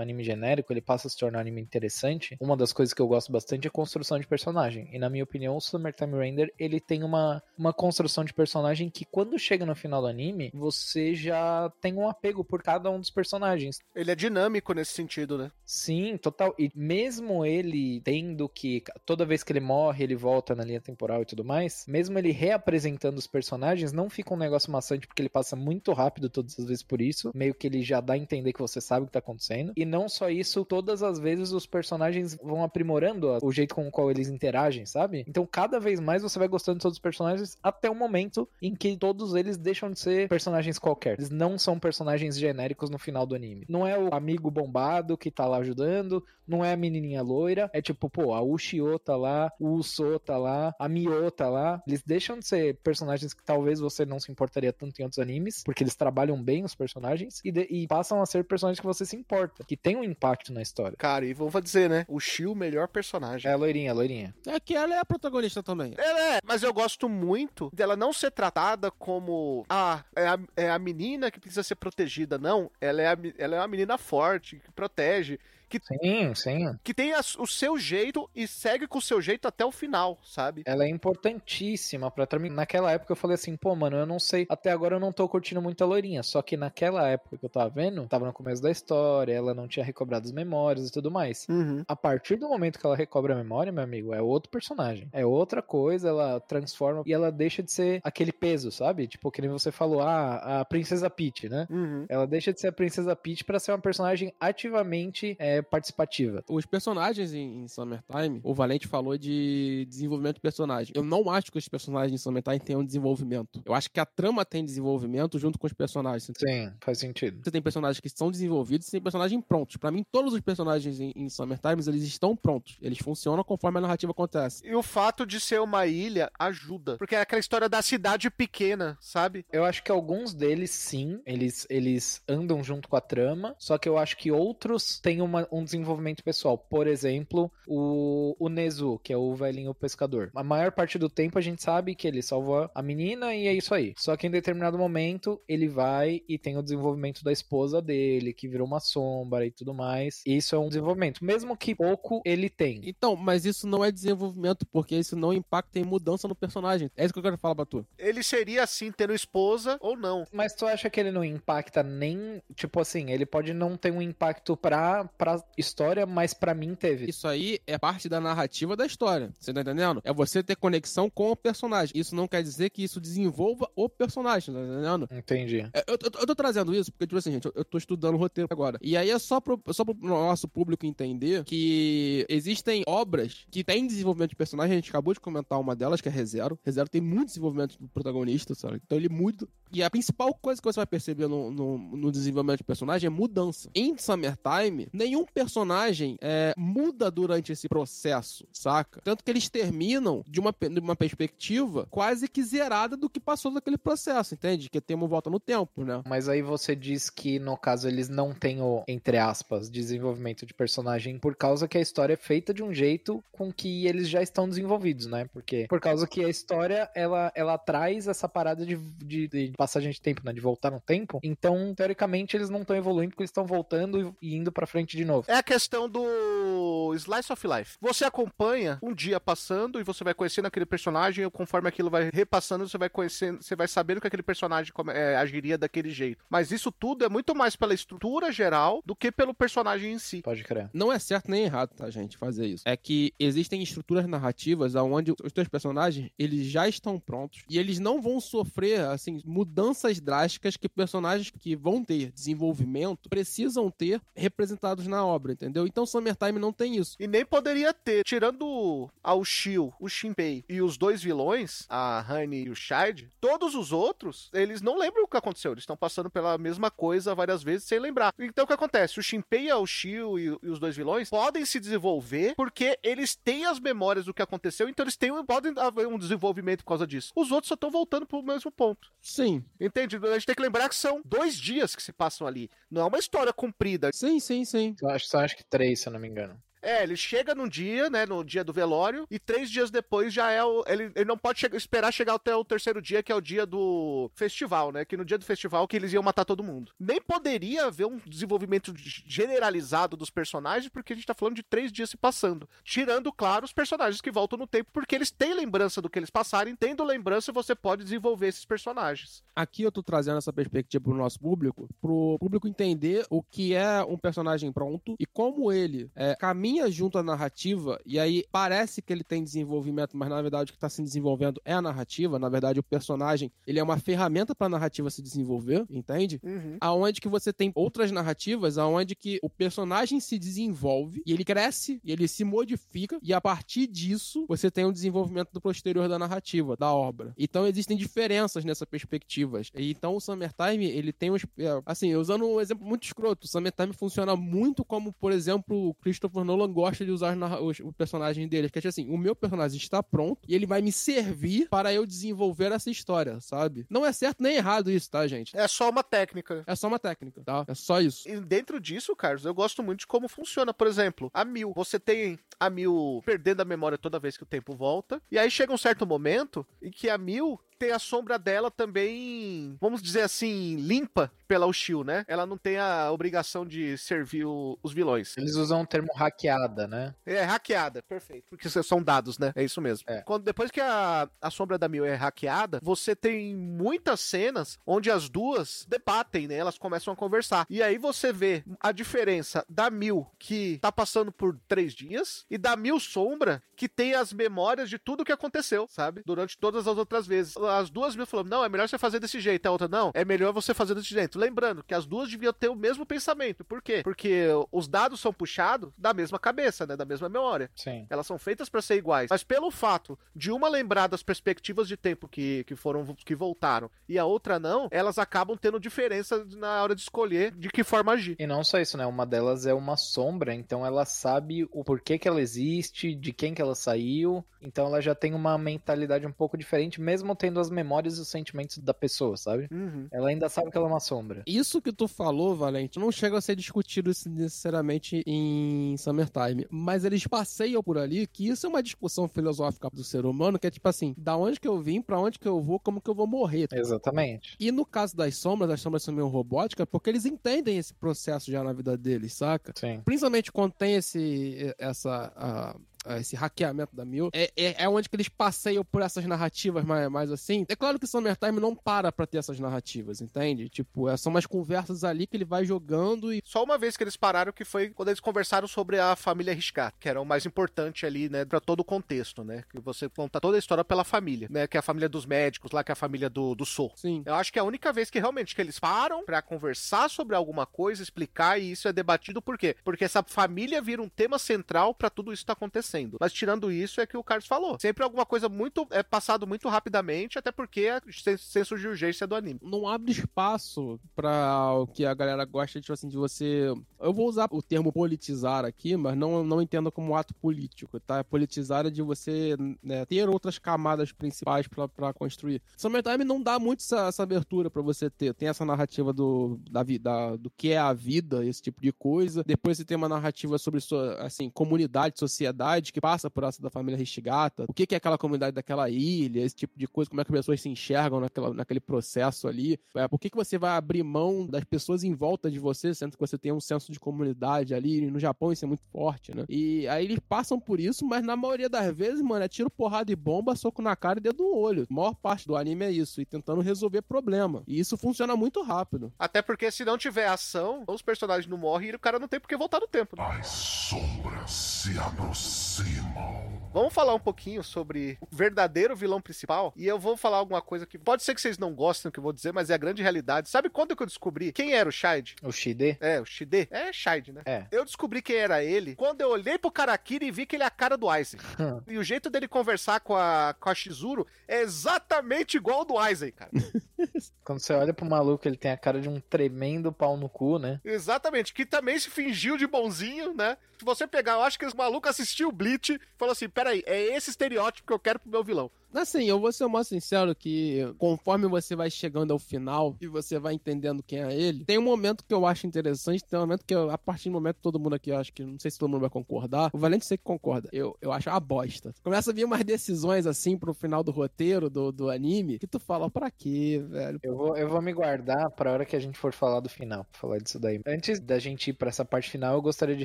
anime 0.00 0.24
genérico, 0.24 0.72
ele 0.72 0.80
passa 0.80 1.06
a 1.06 1.10
se 1.10 1.16
tornar 1.16 1.38
um 1.38 1.40
anime 1.40 1.60
interessante. 1.60 2.36
Uma 2.40 2.56
das 2.56 2.72
coisas 2.72 2.92
que 2.92 3.02
eu 3.02 3.08
gosto 3.08 3.30
bastante 3.30 3.66
é 3.66 3.68
a 3.68 3.70
construção 3.70 4.18
de 4.18 4.26
personagem. 4.26 4.88
E 4.92 4.98
na 4.98 5.10
minha 5.10 5.24
opinião, 5.24 5.56
o 5.56 5.60
Summertime 5.60 6.18
Render, 6.18 6.52
ele 6.58 6.80
tem 6.80 7.02
uma, 7.02 7.42
uma 7.58 7.72
construção 7.72 8.24
de 8.24 8.32
personagem 8.32 8.90
que 8.90 9.04
quando 9.04 9.38
chega 9.38 9.66
no 9.66 9.74
final 9.74 10.00
do 10.00 10.08
anime, 10.08 10.50
você 10.54 11.14
já 11.14 11.70
tem 11.80 11.94
um 11.94 12.08
apego 12.08 12.44
por 12.44 12.62
cada 12.62 12.90
um 12.90 13.00
dos 13.00 13.10
personagens. 13.10 13.78
Ele 13.94 14.10
é 14.10 14.14
dinâmico 14.14 14.72
nesse 14.72 14.92
sentido, 14.92 15.38
né? 15.38 15.50
Sim, 15.64 16.16
total. 16.16 16.54
E 16.58 16.70
mesmo 16.86 17.44
ele 17.44 18.00
tendo 18.02 18.48
que 18.48 18.82
toda 19.04 19.24
vez 19.24 19.42
que 19.42 19.52
ele 19.52 19.60
morre, 19.60 20.04
ele 20.04 20.14
volta 20.14 20.54
na 20.54 20.64
linha 20.64 20.80
temporal 20.80 21.22
e 21.22 21.26
tudo 21.26 21.44
mais, 21.44 21.84
mesmo 21.88 22.18
ele 22.18 22.30
reapresentando 22.30 23.18
os 23.18 23.26
personagens, 23.26 23.92
não 23.92 24.08
fica 24.08 24.32
um 24.32 24.36
negócio 24.36 24.70
maçante 24.70 25.06
porque 25.06 25.22
ele 25.22 25.28
passa 25.28 25.56
muito 25.56 25.92
rápido 25.92 26.30
todas 26.30 26.58
as 26.58 26.66
vezes 26.66 26.82
por 26.82 27.00
isso, 27.00 27.32
meio 27.34 27.54
que 27.54 27.66
ele 27.66 27.82
já 27.82 28.00
dá 28.00 28.14
a 28.14 28.18
entender 28.18 28.52
que 28.52 28.60
você 28.60 28.80
sabe 28.80 29.04
o 29.04 29.06
que 29.06 29.12
tá 29.12 29.18
acontecendo. 29.18 29.72
E 29.76 29.84
não 29.84 30.08
só 30.08 30.30
isso, 30.30 30.64
todas 30.64 31.02
as 31.02 31.18
vezes 31.18 31.52
os 31.52 31.66
personagens 31.66 32.36
vão 32.42 32.62
aprimorando 32.62 33.38
o 33.42 33.52
jeito 33.52 33.74
com 33.74 33.88
o 33.88 33.90
qual 33.90 34.10
eles 34.10 34.28
interagem, 34.28 34.86
sabe? 34.86 35.24
Então 35.28 35.46
cada 35.46 35.80
vez 35.80 35.98
mais 35.98 36.22
você 36.22 36.38
vai 36.38 36.48
gostando 36.48 36.78
de 36.78 36.82
todos 36.82 36.96
os 36.96 37.02
personagens 37.02 37.58
até 37.62 37.90
o 37.90 37.94
momento 37.94 38.48
em 38.62 38.74
que 38.74 38.96
todos 38.96 39.34
eles 39.34 39.56
deixam 39.56 39.90
de 39.90 39.98
ser 39.98 40.28
personagens 40.28 40.78
qualquer. 40.78 41.14
Eles 41.14 41.30
não 41.30 41.58
são 41.58 41.78
personagens 41.78 42.38
genéricos 42.38 42.90
no 42.90 42.98
final 42.98 43.26
do 43.26 43.34
anime. 43.34 43.66
Não 43.68 43.86
é 43.86 43.98
o 43.98 44.14
amigo 44.14 44.50
bombado 44.50 45.16
que 45.16 45.30
tá 45.30 45.46
lá 45.46 45.58
ajudando, 45.58 46.24
não 46.46 46.64
é 46.64 46.65
a 46.72 46.76
menininha 46.76 47.22
loira, 47.22 47.70
é 47.72 47.80
tipo, 47.80 48.08
pô, 48.10 48.34
a 48.34 48.42
Ushio 48.42 48.98
tá 48.98 49.16
lá, 49.16 49.52
o 49.58 49.68
Uso 49.70 50.18
tá 50.18 50.36
lá, 50.36 50.74
a 50.78 50.88
Mio 50.88 51.30
tá 51.30 51.48
lá. 51.48 51.82
Eles 51.86 52.02
deixam 52.02 52.38
de 52.38 52.46
ser 52.46 52.76
personagens 52.82 53.32
que 53.34 53.42
talvez 53.42 53.80
você 53.80 54.04
não 54.04 54.18
se 54.20 54.30
importaria 54.30 54.72
tanto 54.72 55.00
em 55.00 55.04
outros 55.04 55.18
animes, 55.18 55.62
porque 55.64 55.82
eles 55.82 55.94
trabalham 55.96 56.42
bem 56.42 56.64
os 56.64 56.74
personagens, 56.74 57.40
e, 57.44 57.50
de- 57.52 57.66
e 57.70 57.86
passam 57.86 58.20
a 58.20 58.26
ser 58.26 58.44
personagens 58.44 58.80
que 58.80 58.86
você 58.86 59.04
se 59.04 59.16
importa, 59.16 59.64
que 59.64 59.76
tem 59.76 59.96
um 59.96 60.04
impacto 60.04 60.52
na 60.52 60.62
história. 60.62 60.96
Cara, 60.96 61.24
e 61.24 61.34
vou 61.34 61.50
dizer, 61.60 61.88
né? 61.90 62.04
O 62.08 62.18
Shio, 62.20 62.52
o 62.52 62.56
melhor 62.56 62.88
personagem. 62.88 63.50
É 63.50 63.54
a 63.54 63.56
loirinha, 63.56 63.90
a 63.90 63.94
loirinha. 63.94 64.34
É 64.46 64.58
que 64.60 64.74
ela 64.74 64.94
é 64.94 64.98
a 64.98 65.04
protagonista 65.04 65.62
também. 65.62 65.94
Ela 65.96 66.36
é, 66.36 66.40
mas 66.44 66.62
eu 66.62 66.72
gosto 66.72 67.08
muito 67.08 67.70
dela 67.74 67.96
não 67.96 68.12
ser 68.12 68.30
tratada 68.30 68.90
como 68.90 69.64
ah, 69.68 70.04
é 70.14 70.26
a, 70.26 70.38
é 70.56 70.70
a 70.70 70.78
menina 70.78 71.30
que 71.30 71.40
precisa 71.40 71.62
ser 71.62 71.74
protegida. 71.76 72.38
Não, 72.38 72.70
ela 72.80 73.02
é, 73.02 73.06
a, 73.08 73.16
ela 73.38 73.56
é 73.56 73.60
uma 73.60 73.68
menina 73.68 73.96
forte, 73.98 74.56
que 74.58 74.70
protege, 74.72 75.38
que, 75.68 75.80
Sim, 75.84 76.34
sim. 76.34 76.78
que 76.84 76.94
tem 76.94 77.12
a- 77.12 77.20
o 77.38 77.46
seu 77.46 77.78
jeito 77.78 78.28
e 78.34 78.46
segue 78.46 78.86
com 78.86 78.98
o 78.98 79.02
seu 79.02 79.20
jeito 79.20 79.46
até 79.48 79.64
o 79.64 79.72
final, 79.72 80.18
sabe? 80.22 80.62
Ela 80.66 80.84
é 80.84 80.88
importantíssima 80.88 82.10
pra 82.10 82.26
terminar. 82.26 82.54
Naquela 82.56 82.90
época 82.92 83.12
eu 83.12 83.16
falei 83.16 83.34
assim, 83.34 83.56
pô, 83.56 83.74
mano, 83.74 83.96
eu 83.96 84.06
não 84.06 84.18
sei. 84.18 84.46
Até 84.48 84.70
agora 84.70 84.96
eu 84.96 85.00
não 85.00 85.12
tô 85.12 85.28
curtindo 85.28 85.60
muito 85.60 85.82
a 85.82 85.86
loirinha. 85.86 86.22
Só 86.22 86.40
que 86.42 86.56
naquela 86.56 87.06
época 87.08 87.36
que 87.38 87.44
eu 87.44 87.48
tava 87.50 87.68
vendo, 87.70 88.06
tava 88.06 88.26
no 88.26 88.32
começo 88.32 88.62
da 88.62 88.70
história, 88.70 89.32
ela 89.32 89.54
não 89.54 89.68
tinha 89.68 89.84
recobrado 89.84 90.26
as 90.26 90.32
memórias 90.32 90.88
e 90.88 90.92
tudo 90.92 91.10
mais. 91.10 91.46
Uhum. 91.48 91.84
A 91.86 91.96
partir 91.96 92.36
do 92.36 92.48
momento 92.48 92.78
que 92.78 92.86
ela 92.86 92.96
recobra 92.96 93.34
a 93.34 93.36
memória, 93.36 93.72
meu 93.72 93.82
amigo, 93.84 94.14
é 94.14 94.22
outro 94.22 94.50
personagem. 94.50 95.08
É 95.12 95.24
outra 95.26 95.60
coisa, 95.62 96.08
ela 96.08 96.40
transforma 96.40 97.02
e 97.06 97.12
ela 97.12 97.30
deixa 97.30 97.62
de 97.62 97.70
ser 97.72 98.00
aquele 98.02 98.32
peso, 98.32 98.70
sabe? 98.70 99.06
Tipo, 99.06 99.30
que 99.30 99.40
nem 99.42 99.50
você 99.50 99.70
falou, 99.70 100.00
ah, 100.02 100.60
a 100.60 100.64
Princesa 100.64 101.10
Peach, 101.10 101.48
né? 101.48 101.66
Uhum. 101.70 102.06
Ela 102.08 102.26
deixa 102.26 102.52
de 102.52 102.60
ser 102.60 102.68
a 102.68 102.72
Princesa 102.72 103.14
Peach 103.16 103.44
pra 103.44 103.58
ser 103.58 103.72
uma 103.72 103.78
personagem 103.78 104.32
ativamente 104.40 105.36
é, 105.38 105.62
participativa. 105.66 106.42
Os 106.48 106.64
personagens 106.66 107.32
em, 107.32 107.62
em 107.62 107.68
Summertime, 107.68 108.40
o 108.42 108.54
Valente 108.54 108.86
falou 108.86 109.16
de 109.18 109.86
desenvolvimento 109.88 110.36
de 110.36 110.40
personagem. 110.40 110.92
Eu 110.96 111.02
não 111.04 111.30
acho 111.30 111.50
que 111.52 111.58
os 111.58 111.68
personagens 111.68 112.12
em 112.12 112.18
Summertime 112.22 112.60
tenham 112.60 112.84
desenvolvimento. 112.84 113.62
Eu 113.64 113.74
acho 113.74 113.90
que 113.90 114.00
a 114.00 114.06
trama 114.06 114.44
tem 114.44 114.64
desenvolvimento 114.64 115.38
junto 115.38 115.58
com 115.58 115.66
os 115.66 115.72
personagens. 115.72 116.30
Sim, 116.36 116.72
faz 116.80 116.98
sentido. 116.98 117.40
Você 117.42 117.50
tem 117.50 117.62
personagens 117.62 118.00
que 118.00 118.08
são 118.08 118.30
desenvolvidos 118.30 118.88
e 118.88 118.90
tem 118.90 119.00
personagens 119.00 119.42
prontos. 119.46 119.76
Pra 119.76 119.90
mim, 119.90 120.04
todos 120.10 120.32
os 120.32 120.40
personagens 120.40 121.00
em, 121.00 121.12
em 121.16 121.28
Summertime, 121.28 121.82
eles 121.86 122.04
estão 122.04 122.36
prontos. 122.36 122.76
Eles 122.80 122.98
funcionam 122.98 123.44
conforme 123.44 123.78
a 123.78 123.80
narrativa 123.82 124.12
acontece. 124.12 124.66
E 124.66 124.74
o 124.74 124.82
fato 124.82 125.26
de 125.26 125.40
ser 125.40 125.60
uma 125.60 125.86
ilha 125.86 126.30
ajuda. 126.38 126.96
Porque 126.98 127.14
é 127.14 127.20
aquela 127.20 127.40
história 127.40 127.68
da 127.68 127.82
cidade 127.82 128.30
pequena, 128.30 128.96
sabe? 129.00 129.44
Eu 129.52 129.64
acho 129.64 129.82
que 129.82 129.90
alguns 129.90 130.34
deles, 130.34 130.70
sim, 130.70 131.20
eles, 131.26 131.66
eles 131.68 132.22
andam 132.28 132.62
junto 132.62 132.88
com 132.88 132.96
a 132.96 133.00
trama, 133.00 133.54
só 133.58 133.78
que 133.78 133.88
eu 133.88 133.98
acho 133.98 134.16
que 134.16 134.30
outros 134.30 135.00
têm 135.00 135.20
uma- 135.20 135.45
um 135.50 135.64
desenvolvimento 135.64 136.22
pessoal. 136.22 136.56
Por 136.58 136.86
exemplo, 136.86 137.50
o, 137.66 138.36
o 138.38 138.48
Nezu, 138.48 139.00
que 139.02 139.12
é 139.12 139.16
o 139.16 139.34
velhinho 139.34 139.74
pescador. 139.74 140.30
A 140.34 140.42
maior 140.42 140.72
parte 140.72 140.98
do 140.98 141.08
tempo 141.08 141.38
a 141.38 141.42
gente 141.42 141.62
sabe 141.62 141.94
que 141.94 142.06
ele 142.06 142.22
salva 142.22 142.70
a 142.74 142.82
menina 142.82 143.34
e 143.34 143.46
é 143.46 143.52
isso 143.52 143.74
aí. 143.74 143.94
Só 143.96 144.16
que 144.16 144.26
em 144.26 144.30
determinado 144.30 144.78
momento 144.78 145.40
ele 145.48 145.68
vai 145.68 146.22
e 146.28 146.38
tem 146.38 146.56
o 146.56 146.62
desenvolvimento 146.62 147.22
da 147.22 147.32
esposa 147.32 147.80
dele, 147.80 148.32
que 148.32 148.48
virou 148.48 148.66
uma 148.66 148.80
sombra 148.80 149.46
e 149.46 149.50
tudo 149.50 149.74
mais. 149.74 150.22
Isso 150.26 150.54
é 150.54 150.58
um 150.58 150.68
desenvolvimento. 150.68 151.24
Mesmo 151.24 151.56
que 151.56 151.74
pouco 151.74 152.22
ele 152.24 152.48
tem. 152.48 152.80
Então, 152.84 153.16
mas 153.16 153.44
isso 153.44 153.66
não 153.66 153.84
é 153.84 153.90
desenvolvimento, 153.90 154.66
porque 154.66 154.96
isso 154.96 155.16
não 155.16 155.32
impacta 155.32 155.78
em 155.78 155.84
mudança 155.84 156.28
no 156.28 156.34
personagem. 156.34 156.90
É 156.96 157.04
isso 157.04 157.12
que 157.12 157.18
eu 157.18 157.22
quero 157.22 157.38
falar 157.38 157.54
pra 157.54 157.66
tu. 157.66 157.86
Ele 157.98 158.22
seria 158.22 158.62
assim, 158.62 158.92
tendo 158.92 159.14
esposa 159.14 159.78
ou 159.80 159.96
não. 159.96 160.24
Mas 160.32 160.54
tu 160.54 160.66
acha 160.66 160.90
que 160.90 161.00
ele 161.00 161.10
não 161.10 161.24
impacta 161.24 161.82
nem. 161.82 162.42
Tipo 162.54 162.80
assim, 162.80 163.10
ele 163.10 163.26
pode 163.26 163.52
não 163.52 163.76
ter 163.76 163.92
um 163.92 164.02
impacto 164.02 164.56
pra, 164.56 165.04
pra 165.16 165.35
história, 165.56 166.06
mas 166.06 166.32
pra 166.34 166.54
mim 166.54 166.74
teve. 166.74 167.08
Isso 167.08 167.26
aí 167.28 167.58
é 167.66 167.78
parte 167.78 168.08
da 168.08 168.20
narrativa 168.20 168.76
da 168.76 168.86
história. 168.86 169.32
Você 169.38 169.52
tá 169.52 169.60
entendendo? 169.60 170.00
É 170.04 170.12
você 170.12 170.42
ter 170.42 170.56
conexão 170.56 171.08
com 171.10 171.30
o 171.30 171.36
personagem. 171.36 171.92
Isso 171.98 172.14
não 172.14 172.26
quer 172.28 172.42
dizer 172.42 172.70
que 172.70 172.82
isso 172.82 173.00
desenvolva 173.00 173.68
o 173.74 173.88
personagem, 173.88 174.54
tá 174.54 174.60
entendendo? 174.60 175.08
Entendi. 175.12 175.60
É, 175.72 175.84
Eu, 175.88 175.94
eu- 176.02 176.20
eu 176.20 176.26
tô 176.26 176.34
trazendo 176.34 176.74
isso 176.74 176.90
porque, 176.92 177.06
tipo 177.06 177.18
assim, 177.18 177.32
gente, 177.32 177.46
eu, 177.46 177.52
eu 177.54 177.64
tô 177.64 177.78
estudando 177.78 178.14
o 178.14 178.18
roteiro 178.18 178.48
agora. 178.50 178.78
E 178.82 178.96
aí 178.96 179.10
é 179.10 179.18
só 179.18 179.40
pro, 179.40 179.60
só 179.72 179.84
pro 179.84 179.94
nosso 180.00 180.48
público 180.48 180.86
entender 180.86 181.44
que 181.44 182.24
existem 182.28 182.82
obras 182.86 183.44
que 183.50 183.62
têm 183.64 183.86
desenvolvimento 183.86 184.30
de 184.30 184.36
personagem. 184.36 184.72
A 184.72 184.76
gente 184.76 184.90
acabou 184.90 185.12
de 185.14 185.20
comentar 185.20 185.60
uma 185.60 185.74
delas, 185.76 186.00
que 186.00 186.08
é 186.08 186.12
ReZero. 186.12 186.58
ReZero 186.64 186.88
tem 186.88 187.00
muito 187.00 187.28
desenvolvimento 187.28 187.76
do 187.78 187.88
protagonista, 187.88 188.54
sabe? 188.54 188.80
Então 188.84 188.96
ele 188.96 189.08
muda. 189.08 189.46
E 189.72 189.82
a 189.82 189.90
principal 189.90 190.32
coisa 190.34 190.60
que 190.60 190.64
você 190.66 190.78
vai 190.78 190.86
perceber 190.86 191.26
no, 191.26 191.50
no, 191.50 191.78
no 191.78 192.12
desenvolvimento 192.12 192.58
de 192.58 192.64
personagem 192.64 193.06
é 193.06 193.10
mudança. 193.10 193.68
Em 193.74 193.96
Summertime, 193.98 194.88
nenhum 194.92 195.25
personagem 195.32 196.16
é, 196.20 196.54
muda 196.56 197.10
durante 197.10 197.52
esse 197.52 197.68
processo, 197.68 198.46
saca? 198.52 199.00
Tanto 199.02 199.24
que 199.24 199.30
eles 199.30 199.48
terminam 199.48 200.22
de 200.26 200.40
uma, 200.40 200.54
de 200.58 200.80
uma 200.80 200.96
perspectiva 200.96 201.86
quase 201.90 202.28
que 202.28 202.42
zerada 202.42 202.96
do 202.96 203.08
que 203.08 203.20
passou 203.20 203.52
daquele 203.52 203.78
processo, 203.78 204.34
entende? 204.34 204.68
Que 204.68 204.80
temos 204.80 205.08
volta 205.08 205.30
no 205.30 205.40
tempo, 205.40 205.84
né? 205.84 206.02
Mas 206.06 206.28
aí 206.28 206.42
você 206.42 206.74
diz 206.74 207.10
que, 207.10 207.38
no 207.38 207.56
caso, 207.56 207.88
eles 207.88 208.08
não 208.08 208.32
têm 208.32 208.60
o, 208.60 208.82
entre 208.86 209.18
aspas, 209.18 209.70
desenvolvimento 209.70 210.44
de 210.44 210.54
personagem 210.54 211.18
por 211.18 211.34
causa 211.34 211.68
que 211.68 211.78
a 211.78 211.80
história 211.80 212.14
é 212.14 212.16
feita 212.16 212.52
de 212.52 212.62
um 212.62 212.72
jeito 212.72 213.22
com 213.32 213.52
que 213.52 213.86
eles 213.86 214.08
já 214.08 214.22
estão 214.22 214.48
desenvolvidos, 214.48 215.06
né? 215.06 215.28
Porque 215.32 215.66
por 215.68 215.80
causa 215.80 216.06
que 216.06 216.24
a 216.24 216.28
história, 216.28 216.90
ela, 216.94 217.32
ela 217.34 217.58
traz 217.58 218.08
essa 218.08 218.28
parada 218.28 218.64
de, 218.64 218.76
de, 218.76 219.28
de 219.28 219.52
passagem 219.56 219.90
de 219.90 220.00
tempo, 220.00 220.22
né? 220.24 220.32
De 220.32 220.40
voltar 220.40 220.70
no 220.70 220.80
tempo. 220.80 221.20
Então, 221.22 221.74
teoricamente, 221.74 222.36
eles 222.36 222.50
não 222.50 222.62
estão 222.62 222.76
evoluindo 222.76 223.10
porque 223.10 223.22
eles 223.22 223.30
estão 223.30 223.46
voltando 223.46 224.14
e 224.20 224.34
indo 224.34 224.52
pra 224.52 224.66
frente 224.66 224.96
de 224.96 225.04
novo. 225.04 225.15
É 225.26 225.36
a 225.36 225.42
questão 225.42 225.88
do 225.88 226.92
Slice 226.94 227.32
of 227.32 227.46
Life. 227.46 227.76
Você 227.80 228.04
acompanha 228.04 228.78
um 228.82 228.94
dia 228.94 229.20
passando 229.20 229.80
e 229.80 229.84
você 229.84 230.04
vai 230.04 230.14
conhecendo 230.14 230.46
aquele 230.46 230.66
personagem 230.66 231.24
e 231.24 231.30
conforme 231.30 231.68
aquilo 231.68 231.90
vai 231.90 232.10
repassando, 232.12 232.68
você 232.68 232.78
vai 232.78 232.88
conhecendo, 232.88 233.42
você 233.42 233.54
vai 233.54 233.68
sabendo 233.68 234.00
que 234.00 234.06
aquele 234.06 234.22
personagem 234.22 234.72
é, 234.88 235.16
agiria 235.16 235.58
daquele 235.58 235.90
jeito. 235.90 236.24
Mas 236.28 236.50
isso 236.50 236.72
tudo 236.72 237.04
é 237.04 237.08
muito 237.08 237.34
mais 237.34 237.56
pela 237.56 237.74
estrutura 237.74 238.32
geral 238.32 238.82
do 238.84 238.94
que 238.94 239.12
pelo 239.12 239.34
personagem 239.34 239.92
em 239.92 239.98
si. 239.98 240.22
Pode 240.22 240.44
crer. 240.44 240.70
Não 240.72 240.92
é 240.92 240.98
certo 240.98 241.30
nem 241.30 241.44
errado, 241.44 241.70
tá, 241.74 241.88
gente, 241.90 242.16
fazer 242.16 242.46
isso. 242.46 242.62
É 242.66 242.76
que 242.76 243.12
existem 243.18 243.62
estruturas 243.62 244.06
narrativas 244.06 244.74
onde 244.74 245.12
os 245.22 245.32
teus 245.32 245.48
personagens, 245.48 246.10
eles 246.18 246.46
já 246.46 246.68
estão 246.68 246.98
prontos 246.98 247.42
e 247.48 247.58
eles 247.58 247.78
não 247.78 248.00
vão 248.00 248.20
sofrer, 248.20 248.80
assim, 248.80 249.20
mudanças 249.24 250.00
drásticas 250.00 250.56
que 250.56 250.68
personagens 250.68 251.30
que 251.30 251.54
vão 251.56 251.84
ter 251.84 252.12
desenvolvimento 252.12 253.08
precisam 253.08 253.70
ter 253.70 254.00
representados 254.14 254.86
na 254.86 255.04
obra, 255.06 255.32
entendeu? 255.32 255.66
Então 255.66 255.86
Summertime 255.86 256.38
não 256.38 256.52
tem 256.52 256.76
isso. 256.76 256.96
E 256.98 257.06
nem 257.06 257.24
poderia 257.24 257.72
ter, 257.72 258.04
tirando 258.04 258.90
a 259.02 259.14
Ushio, 259.14 259.72
o 259.80 259.88
Shinpei 259.88 260.44
e 260.48 260.60
os 260.60 260.76
dois 260.76 261.02
vilões, 261.02 261.66
a 261.68 262.04
Honey 262.08 262.44
e 262.44 262.50
o 262.50 262.54
Shide, 262.54 263.10
todos 263.20 263.54
os 263.54 263.72
outros, 263.72 264.30
eles 264.32 264.60
não 264.60 264.78
lembram 264.78 265.04
o 265.04 265.08
que 265.08 265.16
aconteceu. 265.16 265.52
Eles 265.52 265.62
estão 265.62 265.76
passando 265.76 266.10
pela 266.10 266.36
mesma 266.38 266.70
coisa 266.70 267.14
várias 267.14 267.42
vezes 267.42 267.66
sem 267.66 267.78
lembrar. 267.78 268.12
Então 268.18 268.44
o 268.44 268.46
que 268.46 268.52
acontece? 268.52 268.98
O 268.98 269.02
Shinpei, 269.02 269.50
a 269.50 269.58
Ushio 269.58 270.18
e, 270.18 270.26
e 270.42 270.48
os 270.48 270.58
dois 270.58 270.76
vilões 270.76 271.10
podem 271.10 271.44
se 271.44 271.60
desenvolver 271.60 272.34
porque 272.36 272.78
eles 272.82 273.14
têm 273.14 273.44
as 273.46 273.58
memórias 273.58 274.04
do 274.04 274.14
que 274.14 274.22
aconteceu, 274.22 274.68
então 274.68 274.84
eles 274.84 274.96
têm, 274.96 275.24
podem 275.24 275.52
haver 275.56 275.86
um 275.86 275.98
desenvolvimento 275.98 276.60
por 276.64 276.68
causa 276.68 276.86
disso. 276.86 277.12
Os 277.14 277.30
outros 277.30 277.48
só 277.48 277.54
estão 277.54 277.70
voltando 277.70 278.06
pro 278.06 278.22
mesmo 278.22 278.50
ponto. 278.50 278.92
Sim, 279.00 279.44
Entende? 279.60 279.96
A 279.96 280.12
gente 280.14 280.26
tem 280.26 280.34
que 280.34 280.42
lembrar 280.42 280.68
que 280.68 280.74
são 280.74 281.00
dois 281.04 281.36
dias 281.36 281.74
que 281.74 281.82
se 281.82 281.92
passam 281.92 282.26
ali. 282.26 282.50
Não 282.70 282.82
é 282.82 282.84
uma 282.84 282.98
história 282.98 283.32
comprida. 283.32 283.90
sim, 283.92 284.20
sim, 284.20 284.44
sim. 284.44 284.74
Acho, 284.96 285.06
só 285.08 285.18
acho 285.20 285.36
que 285.36 285.44
três, 285.44 285.80
se 285.80 285.88
eu 285.88 285.92
não 285.92 286.00
me 286.00 286.08
engano. 286.08 286.42
É, 286.66 286.82
ele 286.82 286.96
chega 286.96 287.32
num 287.32 287.48
dia, 287.48 287.88
né, 287.88 288.04
no 288.04 288.24
dia 288.24 288.42
do 288.42 288.52
velório, 288.52 289.06
e 289.08 289.20
três 289.20 289.48
dias 289.48 289.70
depois 289.70 290.12
já 290.12 290.32
é 290.32 290.42
o. 290.42 290.64
Ele, 290.66 290.90
ele 290.96 291.04
não 291.04 291.16
pode 291.16 291.38
chegar- 291.38 291.56
esperar 291.56 291.92
chegar 291.92 292.14
até 292.14 292.34
o 292.34 292.44
terceiro 292.44 292.82
dia, 292.82 293.04
que 293.04 293.12
é 293.12 293.14
o 293.14 293.20
dia 293.20 293.46
do 293.46 294.10
festival, 294.14 294.72
né? 294.72 294.84
Que 294.84 294.96
no 294.96 295.04
dia 295.04 295.16
do 295.16 295.24
festival 295.24 295.68
que 295.68 295.76
eles 295.76 295.92
iam 295.92 296.02
matar 296.02 296.24
todo 296.24 296.42
mundo. 296.42 296.72
Nem 296.78 297.00
poderia 297.00 297.66
haver 297.66 297.86
um 297.86 297.98
desenvolvimento 298.04 298.74
generalizado 298.76 299.96
dos 299.96 300.10
personagens, 300.10 300.68
porque 300.68 300.92
a 300.92 300.96
gente 300.96 301.06
tá 301.06 301.14
falando 301.14 301.36
de 301.36 301.42
três 301.44 301.70
dias 301.70 301.90
se 301.90 301.96
passando. 301.96 302.48
Tirando, 302.64 303.12
claro, 303.12 303.44
os 303.44 303.52
personagens 303.52 304.00
que 304.00 304.10
voltam 304.10 304.36
no 304.36 304.46
tempo, 304.46 304.70
porque 304.72 304.96
eles 304.96 305.10
têm 305.10 305.34
lembrança 305.34 305.80
do 305.80 305.88
que 305.88 305.98
eles 305.98 306.10
passaram, 306.10 306.54
tendo 306.56 306.82
lembrança, 306.82 307.30
você 307.30 307.54
pode 307.54 307.84
desenvolver 307.84 308.26
esses 308.26 308.44
personagens. 308.44 309.22
Aqui 309.36 309.62
eu 309.62 309.70
tô 309.70 309.82
trazendo 309.82 310.18
essa 310.18 310.32
perspectiva 310.32 310.82
pro 310.82 310.94
nosso 310.94 311.20
público, 311.20 311.68
pro 311.80 312.16
público 312.18 312.48
entender 312.48 313.06
o 313.08 313.22
que 313.22 313.54
é 313.54 313.84
um 313.84 313.96
personagem 313.96 314.52
pronto 314.52 314.96
e 314.98 315.06
como 315.06 315.52
ele 315.52 315.90
é, 315.94 316.16
caminha 316.16 316.55
junto 316.70 316.98
à 316.98 317.02
narrativa, 317.02 317.80
e 317.84 317.98
aí 317.98 318.24
parece 318.30 318.82
que 318.82 318.92
ele 318.92 319.04
tem 319.04 319.22
desenvolvimento, 319.22 319.96
mas 319.96 320.08
na 320.08 320.20
verdade 320.20 320.50
o 320.50 320.54
que 320.54 320.58
tá 320.58 320.68
se 320.68 320.82
desenvolvendo 320.82 321.40
é 321.44 321.52
a 321.52 321.62
narrativa, 321.62 322.18
na 322.18 322.28
verdade 322.28 322.60
o 322.60 322.62
personagem, 322.62 323.30
ele 323.46 323.58
é 323.58 323.62
uma 323.62 323.78
ferramenta 323.78 324.34
pra 324.34 324.48
narrativa 324.48 324.90
se 324.90 325.02
desenvolver, 325.02 325.64
entende? 325.70 326.20
Uhum. 326.22 326.56
aonde 326.60 327.00
que 327.00 327.08
você 327.08 327.32
tem 327.32 327.52
outras 327.54 327.90
narrativas 327.90 328.58
aonde 328.58 328.94
que 328.94 329.18
o 329.22 329.30
personagem 329.30 330.00
se 330.00 330.18
desenvolve 330.18 331.02
e 331.06 331.12
ele 331.12 331.24
cresce 331.24 331.80
e 331.84 331.92
ele 331.92 332.08
se 332.08 332.24
modifica 332.24 332.98
e 333.02 333.12
a 333.12 333.20
partir 333.20 333.66
disso 333.66 334.24
você 334.28 334.50
tem 334.50 334.64
um 334.64 334.72
desenvolvimento 334.72 335.30
do 335.32 335.40
posterior 335.40 335.88
da 335.88 335.98
narrativa, 335.98 336.56
da 336.56 336.72
obra. 336.72 337.14
Então 337.18 337.46
existem 337.46 337.76
diferenças 337.76 338.44
nessas 338.44 338.68
perspectivas. 338.68 339.50
E 339.54 339.70
Então 339.70 339.96
o 339.96 340.00
Summertime, 340.00 340.66
ele 340.66 340.92
tem 340.92 341.10
uns 341.10 341.24
é, 341.38 341.62
assim, 341.64 341.94
usando 341.94 342.26
um 342.26 342.40
exemplo 342.40 342.66
muito 342.66 342.84
escroto, 342.84 343.26
o 343.26 343.28
Summertime 343.28 343.72
funciona 343.72 344.16
muito 344.16 344.64
como, 344.64 344.92
por 344.92 345.12
exemplo, 345.12 345.68
o 345.68 345.74
Christopher 345.74 346.24
Nolan 346.24 346.45
gosta 346.48 346.84
de 346.84 346.90
usar 346.90 347.16
os, 347.40 347.60
o 347.60 347.72
personagem 347.72 348.28
dele, 348.28 348.48
que 348.50 348.58
é 348.58 348.68
assim, 348.68 348.88
o 348.88 348.98
meu 348.98 349.14
personagem 349.14 349.56
está 349.56 349.82
pronto 349.82 350.20
e 350.28 350.34
ele 350.34 350.46
vai 350.46 350.62
me 350.62 350.72
servir 350.72 351.48
para 351.48 351.72
eu 351.72 351.86
desenvolver 351.86 352.52
essa 352.52 352.70
história, 352.70 353.20
sabe? 353.20 353.66
Não 353.70 353.84
é 353.84 353.92
certo 353.92 354.22
nem 354.22 354.36
errado 354.36 354.70
isso, 354.70 354.90
tá, 354.90 355.06
gente? 355.06 355.36
É 355.36 355.46
só 355.48 355.70
uma 355.70 355.82
técnica. 355.82 356.44
É 356.46 356.54
só 356.54 356.68
uma 356.68 356.78
técnica, 356.78 357.22
tá? 357.24 357.44
É 357.48 357.54
só 357.54 357.80
isso. 357.80 358.08
E 358.08 358.20
dentro 358.20 358.60
disso, 358.60 358.94
Carlos, 358.96 359.24
eu 359.24 359.34
gosto 359.34 359.62
muito 359.62 359.80
de 359.80 359.86
como 359.86 360.08
funciona. 360.08 360.52
Por 360.52 360.66
exemplo, 360.66 361.10
a 361.12 361.24
Mil. 361.24 361.52
Você 361.54 361.78
tem 361.78 362.18
a 362.38 362.50
Mil 362.50 363.02
perdendo 363.04 363.40
a 363.40 363.44
memória 363.44 363.78
toda 363.78 363.98
vez 363.98 364.16
que 364.16 364.22
o 364.22 364.26
tempo 364.26 364.54
volta. 364.54 365.00
E 365.10 365.18
aí 365.18 365.30
chega 365.30 365.52
um 365.52 365.58
certo 365.58 365.86
momento 365.86 366.46
em 366.62 366.70
que 366.70 366.88
a 366.88 366.98
Mil 366.98 367.40
tem 367.58 367.72
a 367.72 367.78
sombra 367.78 368.18
dela 368.18 368.50
também, 368.50 369.56
vamos 369.60 369.82
dizer 369.82 370.02
assim, 370.02 370.56
limpa 370.56 371.10
pela 371.26 371.46
Ushio, 371.46 371.82
né? 371.82 372.04
Ela 372.06 372.24
não 372.26 372.36
tem 372.38 372.56
a 372.58 372.90
obrigação 372.92 373.44
de 373.44 373.76
servir 373.78 374.24
o- 374.24 374.58
os 374.62 374.72
vilões. 374.72 375.16
Eles 375.16 375.34
usam 375.34 375.62
o 375.62 375.66
termo 375.66 375.92
hackeada, 375.94 376.66
né? 376.68 376.94
É, 377.04 377.22
hackeada, 377.22 377.82
perfeito. 377.82 378.26
Porque 378.30 378.48
são 378.48 378.82
dados, 378.82 379.18
né? 379.18 379.32
É 379.34 379.42
isso 379.42 379.60
mesmo. 379.60 379.84
É. 379.88 380.02
Quando, 380.02 380.22
depois 380.24 380.50
que 380.50 380.60
a, 380.60 381.08
a 381.20 381.30
sombra 381.30 381.58
da 381.58 381.68
Mil 381.68 381.84
é 381.84 381.94
hackeada, 381.94 382.60
você 382.62 382.94
tem 382.94 383.34
muitas 383.34 384.00
cenas 384.00 384.58
onde 384.66 384.90
as 384.90 385.08
duas 385.08 385.64
debatem, 385.68 386.28
né? 386.28 386.34
Elas 386.36 386.58
começam 386.58 386.92
a 386.92 386.96
conversar. 386.96 387.46
E 387.50 387.62
aí 387.62 387.76
você 387.78 388.12
vê 388.12 388.44
a 388.60 388.70
diferença 388.72 389.44
da 389.48 389.68
Mil, 389.70 390.06
que 390.18 390.58
tá 390.60 390.70
passando 390.70 391.10
por 391.10 391.38
três 391.48 391.74
dias, 391.74 392.24
e 392.30 392.38
da 392.38 392.56
Mil 392.56 392.78
Sombra, 392.78 393.42
que 393.56 393.68
tem 393.68 393.94
as 393.94 394.12
memórias 394.12 394.70
de 394.70 394.78
tudo 394.78 395.04
que 395.04 395.12
aconteceu, 395.12 395.66
sabe? 395.68 396.02
Durante 396.06 396.38
todas 396.38 396.66
as 396.68 396.76
outras 396.78 397.06
vezes. 397.06 397.34
As 397.48 397.70
duas 397.70 397.96
Mil 397.96 398.06
falando, 398.06 398.28
não, 398.28 398.44
é 398.44 398.48
melhor 398.48 398.68
você 398.68 398.78
fazer 398.78 399.00
desse 399.00 399.20
jeito. 399.20 399.46
A 399.46 399.50
outra, 399.50 399.68
não, 399.68 399.90
é 399.94 400.04
melhor 400.04 400.32
você 400.32 400.52
fazer 400.52 400.74
desse 400.74 400.88
jeito. 400.88 401.18
Lembrando 401.18 401.62
que 401.62 401.74
as 401.74 401.86
duas 401.86 402.10
deviam 402.10 402.32
ter 402.32 402.48
o 402.48 402.54
mesmo 402.54 402.84
pensamento. 402.84 403.44
Por 403.44 403.62
quê? 403.62 403.80
Porque 403.82 404.26
os 404.52 404.68
dados 404.68 405.00
são 405.00 405.12
puxados 405.12 405.70
da 405.76 405.94
mesma 405.94 406.18
cabeça, 406.18 406.66
né? 406.66 406.76
Da 406.76 406.84
mesma 406.84 407.08
memória. 407.08 407.50
Sim. 407.54 407.86
Elas 407.88 408.06
são 408.06 408.18
feitas 408.18 408.48
para 408.48 408.62
ser 408.62 408.76
iguais. 408.76 409.08
Mas 409.10 409.22
pelo 409.22 409.50
fato 409.50 409.98
de 410.14 410.30
uma 410.30 410.48
lembrar 410.48 410.86
das 410.86 411.02
perspectivas 411.02 411.68
de 411.68 411.76
tempo 411.76 412.08
que, 412.08 412.44
que 412.44 412.54
foram 412.54 412.84
que 413.04 413.14
voltaram 413.14 413.70
e 413.88 413.98
a 413.98 414.04
outra 414.04 414.38
não, 414.38 414.68
elas 414.70 414.98
acabam 414.98 415.36
tendo 415.36 415.60
diferença 415.60 416.24
na 416.36 416.62
hora 416.62 416.74
de 416.74 416.82
escolher 416.82 417.32
de 417.32 417.48
que 417.48 417.64
forma 417.64 417.92
agir. 417.92 418.16
E 418.18 418.26
não 418.26 418.44
só 418.44 418.58
isso, 418.58 418.76
né? 418.76 418.86
Uma 418.86 419.06
delas 419.06 419.46
é 419.46 419.54
uma 419.54 419.76
sombra, 419.76 420.34
então 420.34 420.64
ela 420.64 420.84
sabe 420.84 421.48
o 421.52 421.64
porquê 421.64 421.98
que 421.98 422.08
ela 422.08 422.20
existe, 422.20 422.94
de 422.94 423.12
quem 423.12 423.34
que 423.34 423.42
ela 423.42 423.54
saiu. 423.54 424.24
Então 424.40 424.66
ela 424.66 424.80
já 424.80 424.94
tem 424.94 425.14
uma 425.14 425.36
mentalidade 425.36 426.06
um 426.06 426.12
pouco 426.12 426.36
diferente, 426.36 426.80
mesmo 426.80 427.14
tendo 427.14 427.35
as 427.40 427.50
memórias 427.50 427.98
e 427.98 428.00
os 428.00 428.08
sentimentos 428.08 428.58
da 428.58 428.72
pessoa, 428.74 429.16
sabe? 429.16 429.48
Uhum. 429.50 429.88
Ela 429.92 430.08
ainda 430.08 430.28
sabe 430.28 430.50
que 430.50 430.56
ela 430.56 430.66
é 430.66 430.70
uma 430.70 430.80
sombra. 430.80 431.22
Isso 431.26 431.60
que 431.62 431.72
tu 431.72 431.86
falou, 431.88 432.34
Valente, 432.36 432.78
não 432.78 432.90
chega 432.92 433.18
a 433.18 433.20
ser 433.20 433.36
discutido 433.36 433.90
necessariamente 434.06 435.02
em 435.06 435.76
Summertime, 435.76 436.46
mas 436.50 436.84
eles 436.84 437.06
passeiam 437.06 437.62
por 437.62 437.78
ali 437.78 438.06
que 438.06 438.28
isso 438.28 438.46
é 438.46 438.48
uma 438.48 438.62
discussão 438.62 439.08
filosófica 439.08 439.68
do 439.72 439.84
ser 439.84 440.04
humano, 440.06 440.38
que 440.38 440.46
é 440.46 440.50
tipo 440.50 440.68
assim, 440.68 440.94
da 440.96 441.16
onde 441.16 441.40
que 441.40 441.48
eu 441.48 441.60
vim, 441.60 441.80
pra 441.80 441.98
onde 441.98 442.18
que 442.18 442.28
eu 442.28 442.40
vou, 442.40 442.58
como 442.58 442.80
que 442.80 442.90
eu 442.90 442.94
vou 442.94 443.06
morrer. 443.06 443.48
Exatamente. 443.52 444.36
E 444.38 444.50
no 444.52 444.64
caso 444.64 444.96
das 444.96 445.16
sombras, 445.16 445.50
as 445.50 445.60
sombras 445.60 445.82
são 445.82 445.94
meio 445.94 446.08
robóticas, 446.08 446.66
porque 446.70 446.90
eles 446.90 447.04
entendem 447.06 447.58
esse 447.58 447.72
processo 447.74 448.30
já 448.30 448.42
na 448.42 448.52
vida 448.52 448.76
deles, 448.76 449.14
saca? 449.14 449.52
Sim. 449.56 449.80
Principalmente 449.84 450.32
quando 450.32 450.52
tem 450.52 450.74
esse, 450.74 451.54
essa, 451.58 452.12
a- 452.16 452.56
esse 452.98 453.16
hackeamento 453.16 453.74
da 453.74 453.84
Mil, 453.84 454.10
é, 454.12 454.30
é, 454.36 454.64
é 454.64 454.68
onde 454.68 454.88
que 454.88 454.96
eles 454.96 455.08
passeiam 455.08 455.64
por 455.64 455.82
essas 455.82 456.04
narrativas 456.04 456.64
mais, 456.64 456.88
mais 456.90 457.10
assim. 457.10 457.44
É 457.48 457.56
claro 457.56 457.78
que 457.78 457.86
Summertime 457.86 458.40
não 458.40 458.54
para 458.54 458.90
pra 458.92 459.06
ter 459.06 459.18
essas 459.18 459.38
narrativas, 459.38 460.00
entende? 460.00 460.48
Tipo, 460.48 460.88
é, 460.88 460.96
são 460.96 461.10
umas 461.10 461.26
conversas 461.26 461.84
ali 461.84 462.06
que 462.06 462.16
ele 462.16 462.24
vai 462.24 462.44
jogando 462.44 463.12
e 463.12 463.22
Só 463.24 463.42
uma 463.42 463.58
vez 463.58 463.76
que 463.76 463.84
eles 463.84 463.96
pararam, 463.96 464.32
que 464.32 464.44
foi 464.44 464.70
quando 464.70 464.88
eles 464.88 465.00
conversaram 465.00 465.48
sobre 465.48 465.78
a 465.78 465.96
família 465.96 466.34
Riscat, 466.34 466.74
que 466.78 466.88
era 466.88 467.00
o 467.00 467.04
mais 467.04 467.26
importante 467.26 467.86
ali, 467.86 468.08
né, 468.08 468.24
pra 468.24 468.40
todo 468.40 468.60
o 468.60 468.64
contexto, 468.64 469.24
né? 469.24 469.44
Que 469.50 469.60
você 469.60 469.88
conta 469.88 470.20
toda 470.20 470.36
a 470.36 470.38
história 470.38 470.64
pela 470.64 470.84
família, 470.84 471.28
né? 471.30 471.46
Que 471.46 471.56
é 471.56 471.60
a 471.60 471.62
família 471.62 471.88
dos 471.88 472.06
médicos, 472.06 472.52
lá 472.52 472.62
que 472.62 472.70
é 472.70 472.74
a 472.74 472.76
família 472.76 473.08
do, 473.08 473.34
do 473.34 473.44
Sou. 473.44 473.72
sim. 473.76 474.02
Eu 474.04 474.14
acho 474.14 474.32
que 474.32 474.38
é 474.38 474.42
a 474.42 474.44
única 474.44 474.72
vez 474.72 474.90
que 474.90 474.98
realmente 474.98 475.34
que 475.34 475.40
eles 475.40 475.58
param 475.58 476.04
pra 476.04 476.22
conversar 476.22 476.88
sobre 476.90 477.16
alguma 477.16 477.46
coisa, 477.46 477.82
explicar 477.82 478.38
e 478.40 478.52
isso 478.52 478.68
é 478.68 478.72
debatido 478.72 479.20
por 479.22 479.38
quê? 479.38 479.56
Porque 479.64 479.84
essa 479.84 480.02
família 480.02 480.60
vira 480.60 480.82
um 480.82 480.88
tema 480.88 481.18
central 481.18 481.74
pra 481.74 481.90
tudo 481.90 482.12
isso 482.12 482.22
que 482.22 482.26
tá 482.26 482.32
acontecendo. 482.32 482.75
Acontecendo. 482.76 482.96
Mas 483.00 483.12
tirando 483.12 483.50
isso, 483.50 483.80
é 483.80 483.86
que 483.86 483.96
o 483.96 484.04
Carlos 484.04 484.26
falou. 484.26 484.56
Sempre 484.60 484.84
alguma 484.84 485.06
coisa 485.06 485.28
muito. 485.28 485.66
É 485.70 485.82
passado 485.82 486.26
muito 486.26 486.48
rapidamente, 486.48 487.18
até 487.18 487.32
porque 487.32 487.60
é 487.62 487.80
sen- 487.90 488.16
senso 488.16 488.56
de 488.58 488.66
urgência 488.68 489.06
do 489.06 489.14
anime. 489.14 489.40
não 489.42 489.66
abre 489.68 489.92
espaço 489.92 490.78
pra 490.94 491.52
o 491.54 491.66
que 491.66 491.84
a 491.84 491.94
galera 491.94 492.24
gosta, 492.24 492.60
tipo 492.60 492.72
assim, 492.72 492.88
de 492.88 492.96
você. 492.96 493.52
Eu 493.80 493.92
vou 493.92 494.08
usar 494.08 494.28
o 494.30 494.42
termo 494.42 494.72
politizar 494.72 495.44
aqui, 495.44 495.76
mas 495.76 495.96
não, 495.96 496.24
não 496.24 496.40
entenda 496.42 496.70
como 496.70 496.94
ato 496.96 497.14
político, 497.14 497.78
tá? 497.80 498.02
Politizar 498.04 498.66
é 498.66 498.70
de 498.70 498.82
você 498.82 499.36
né, 499.62 499.84
ter 499.84 500.08
outras 500.08 500.38
camadas 500.38 500.92
principais 500.92 501.46
pra 501.48 501.92
construir. 501.92 502.42
Summertime 502.56 503.04
não 503.04 503.22
dá 503.22 503.38
muito 503.38 503.60
essa, 503.60 503.86
essa 503.88 504.02
abertura 504.02 504.50
pra 504.50 504.62
você 504.62 504.90
ter. 504.90 505.14
Tem 505.14 505.28
essa 505.28 505.44
narrativa 505.44 505.92
do, 505.92 506.38
da, 506.50 506.62
vi- 506.62 506.78
da- 506.78 507.16
do 507.16 507.30
que 507.30 507.50
é 507.52 507.58
a 507.58 507.72
vida, 507.72 508.24
esse 508.24 508.42
tipo 508.42 508.60
de 508.60 508.72
coisa. 508.72 509.22
Depois 509.24 509.56
você 509.58 509.64
tem 509.64 509.76
uma 509.76 509.88
narrativa 509.88 510.38
sobre, 510.38 510.60
sua, 510.60 510.94
assim, 511.02 511.30
comunidade, 511.30 511.98
sociedade, 511.98 512.65
que 512.72 512.80
passa 512.80 513.10
por 513.10 513.24
essa 513.24 513.40
da 513.42 513.50
família 513.50 513.80
Hishigata. 513.80 514.44
O 514.48 514.52
que, 514.54 514.66
que 514.66 514.74
é 514.74 514.78
aquela 514.78 514.98
comunidade 514.98 515.34
daquela 515.34 515.68
ilha, 515.68 516.20
esse 516.20 516.34
tipo 516.34 516.58
de 516.58 516.66
coisa, 516.66 516.88
como 516.88 517.00
é 517.00 517.04
que 517.04 517.10
as 517.10 517.18
pessoas 517.18 517.40
se 517.40 517.48
enxergam 517.48 518.00
naquela, 518.00 518.32
naquele 518.32 518.60
processo 518.60 519.28
ali. 519.28 519.58
É, 519.74 519.86
por 519.88 519.98
que, 519.98 520.10
que 520.10 520.16
você 520.16 520.38
vai 520.38 520.50
abrir 520.56 520.82
mão 520.82 521.26
das 521.26 521.44
pessoas 521.44 521.84
em 521.84 521.94
volta 521.94 522.30
de 522.30 522.38
você, 522.38 522.74
sendo 522.74 522.92
que 522.92 523.00
você 523.00 523.18
tem 523.18 523.32
um 523.32 523.40
senso 523.40 523.72
de 523.72 523.80
comunidade 523.80 524.54
ali? 524.54 524.78
E 524.78 524.90
no 524.90 524.98
Japão 524.98 525.32
isso 525.32 525.44
é 525.44 525.48
muito 525.48 525.62
forte, 525.72 526.14
né? 526.14 526.24
E 526.28 526.66
aí 526.68 526.84
eles 526.84 526.98
passam 527.08 527.38
por 527.40 527.60
isso, 527.60 527.84
mas 527.86 528.04
na 528.04 528.16
maioria 528.16 528.48
das 528.48 528.74
vezes, 528.74 529.00
mano, 529.02 529.24
é 529.24 529.28
tiro, 529.28 529.50
porrada 529.50 529.90
e 529.92 529.96
bomba, 529.96 530.34
soco 530.36 530.62
na 530.62 530.74
cara 530.76 530.98
e 530.98 531.02
dedo 531.02 531.22
no 531.22 531.36
olho. 531.36 531.66
A 531.70 531.74
maior 531.74 531.94
parte 531.94 532.26
do 532.26 532.36
anime 532.36 532.64
é 532.64 532.70
isso, 532.70 533.00
e 533.00 533.04
tentando 533.06 533.40
resolver 533.40 533.82
problema. 533.82 534.42
E 534.46 534.58
isso 534.58 534.76
funciona 534.76 535.16
muito 535.16 535.42
rápido. 535.42 535.92
Até 535.98 536.22
porque 536.22 536.50
se 536.50 536.64
não 536.64 536.76
tiver 536.78 537.06
ação, 537.06 537.64
os 537.66 537.82
personagens 537.82 538.26
não 538.26 538.38
morrem 538.38 538.70
e 538.70 538.74
o 538.74 538.78
cara 538.78 538.98
não 538.98 539.08
tem 539.08 539.20
por 539.20 539.28
que 539.28 539.36
voltar 539.36 539.60
no 539.60 539.68
tempo. 539.68 539.96
né? 539.96 540.02
As 540.02 540.26
sombras 540.26 541.30
se 541.30 541.78
aproximam. 541.78 542.55
see 542.56 542.70
you 542.70 542.82
all. 542.96 543.45
Vamos 543.56 543.72
falar 543.72 543.94
um 543.94 543.98
pouquinho 543.98 544.44
sobre 544.44 544.98
o 545.00 545.08
verdadeiro 545.10 545.74
vilão 545.74 545.98
principal. 545.98 546.52
E 546.54 546.66
eu 546.66 546.78
vou 546.78 546.94
falar 546.94 547.16
alguma 547.16 547.40
coisa 547.40 547.64
que 547.64 547.78
pode 547.78 548.02
ser 548.02 548.14
que 548.14 548.20
vocês 548.20 548.36
não 548.36 548.54
gostem 548.54 548.90
do 548.90 548.92
que 548.92 548.98
eu 548.98 549.02
vou 549.02 549.14
dizer, 549.14 549.32
mas 549.32 549.48
é 549.48 549.54
a 549.54 549.56
grande 549.56 549.80
realidade. 549.80 550.28
Sabe 550.28 550.50
quando 550.50 550.76
que 550.76 550.82
eu 550.82 550.86
descobri 550.86 551.32
quem 551.32 551.54
era 551.54 551.66
o 551.66 551.72
Shide? 551.72 552.16
O 552.22 552.30
Shide? 552.30 552.76
É, 552.82 553.00
o 553.00 553.06
Shide. 553.06 553.48
É 553.50 553.72
Shide, 553.72 554.12
né? 554.12 554.20
É. 554.26 554.44
Eu 554.50 554.62
descobri 554.62 555.00
quem 555.00 555.16
era 555.16 555.42
ele 555.42 555.74
quando 555.74 556.02
eu 556.02 556.10
olhei 556.10 556.36
pro 556.36 556.50
Karakiri 556.50 557.06
e 557.06 557.10
vi 557.10 557.24
que 557.24 557.34
ele 557.34 557.44
é 557.44 557.46
a 557.46 557.50
cara 557.50 557.78
do 557.78 557.88
Aizen. 557.88 558.20
e 558.68 558.76
o 558.76 558.84
jeito 558.84 559.08
dele 559.08 559.26
conversar 559.26 559.80
com 559.80 559.96
a, 559.96 560.36
com 560.38 560.50
a 560.50 560.54
Shizuru 560.54 561.06
é 561.26 561.40
exatamente 561.40 562.36
igual 562.36 562.58
ao 562.58 562.64
do 562.66 562.76
Aizen, 562.76 563.12
cara. 563.12 563.30
Quando 564.22 564.40
você 564.40 564.52
olha 564.52 564.74
pro 564.74 564.84
maluco, 564.84 565.26
ele 565.26 565.36
tem 565.38 565.50
a 565.50 565.56
cara 565.56 565.80
de 565.80 565.88
um 565.88 565.98
tremendo 565.98 566.70
pau 566.70 566.94
no 566.94 567.08
cu, 567.08 567.38
né? 567.38 567.58
Exatamente, 567.64 568.34
que 568.34 568.44
também 568.44 568.78
se 568.78 568.90
fingiu 568.90 569.38
de 569.38 569.46
bonzinho, 569.46 570.12
né? 570.12 570.36
Se 570.58 570.64
você 570.64 570.86
pegar, 570.86 571.12
eu 571.14 571.22
acho 571.22 571.38
que 571.38 571.44
os 571.44 571.54
malucos 571.54 571.90
assistiu 571.90 572.28
o 572.28 572.32
Bleach 572.32 572.72
e 572.72 572.80
falou 572.96 573.12
assim: 573.12 573.28
peraí, 573.46 573.62
é 573.64 573.96
esse 573.96 574.10
estereótipo 574.10 574.66
que 574.66 574.72
eu 574.72 574.78
quero 574.78 574.98
pro 574.98 575.10
meu 575.10 575.22
vilão. 575.22 575.50
Assim, 575.76 576.04
eu 576.04 576.18
vou 576.18 576.32
ser 576.32 576.46
mais 576.46 576.68
sincero 576.68 577.14
que 577.14 577.60
conforme 577.76 578.26
você 578.26 578.56
vai 578.56 578.70
chegando 578.70 579.12
ao 579.12 579.18
final 579.18 579.76
e 579.78 579.86
você 579.86 580.18
vai 580.18 580.32
entendendo 580.32 580.82
quem 580.82 581.00
é 581.00 581.14
ele, 581.14 581.44
tem 581.44 581.58
um 581.58 581.62
momento 581.62 582.02
que 582.02 582.14
eu 582.14 582.24
acho 582.24 582.46
interessante, 582.46 583.04
tem 583.04 583.18
um 583.18 583.22
momento 583.22 583.44
que 583.44 583.54
eu, 583.54 583.70
a 583.70 583.76
partir 583.76 584.08
do 584.08 584.14
momento 584.14 584.38
todo 584.40 584.58
mundo 584.58 584.74
aqui, 584.74 584.90
eu 584.90 584.96
acho 584.96 585.12
que 585.12 585.22
não 585.22 585.38
sei 585.38 585.50
se 585.50 585.58
todo 585.58 585.68
mundo 585.68 585.82
vai 585.82 585.90
concordar, 585.90 586.50
o 586.54 586.58
Valente 586.58 586.86
sei 586.86 586.96
que 586.96 587.04
concorda, 587.04 587.50
eu, 587.52 587.76
eu 587.82 587.92
acho 587.92 588.08
uma 588.08 588.18
bosta. 588.18 588.74
Começa 588.82 589.10
a 589.10 589.14
vir 589.14 589.24
umas 589.24 589.44
decisões 589.44 590.06
assim 590.06 590.38
pro 590.38 590.54
final 590.54 590.82
do 590.82 590.90
roteiro 590.90 591.50
do, 591.50 591.70
do 591.70 591.90
anime 591.90 592.38
que 592.38 592.46
tu 592.46 592.58
fala, 592.58 592.90
pra 592.90 593.10
quê, 593.10 593.62
velho? 593.68 594.00
Eu 594.02 594.16
vou, 594.16 594.36
eu 594.36 594.48
vou 594.48 594.62
me 594.62 594.72
guardar 594.72 595.30
pra 595.32 595.52
hora 595.52 595.66
que 595.66 595.76
a 595.76 595.80
gente 595.80 595.98
for 595.98 596.12
falar 596.12 596.40
do 596.40 596.48
final, 596.48 596.86
falar 596.92 597.18
disso 597.18 597.38
daí. 597.38 597.60
Antes 597.66 598.00
da 598.00 598.18
gente 598.18 598.48
ir 598.48 598.54
pra 598.54 598.70
essa 598.70 598.84
parte 598.84 599.10
final, 599.10 599.34
eu 599.34 599.42
gostaria 599.42 599.76
de 599.76 599.84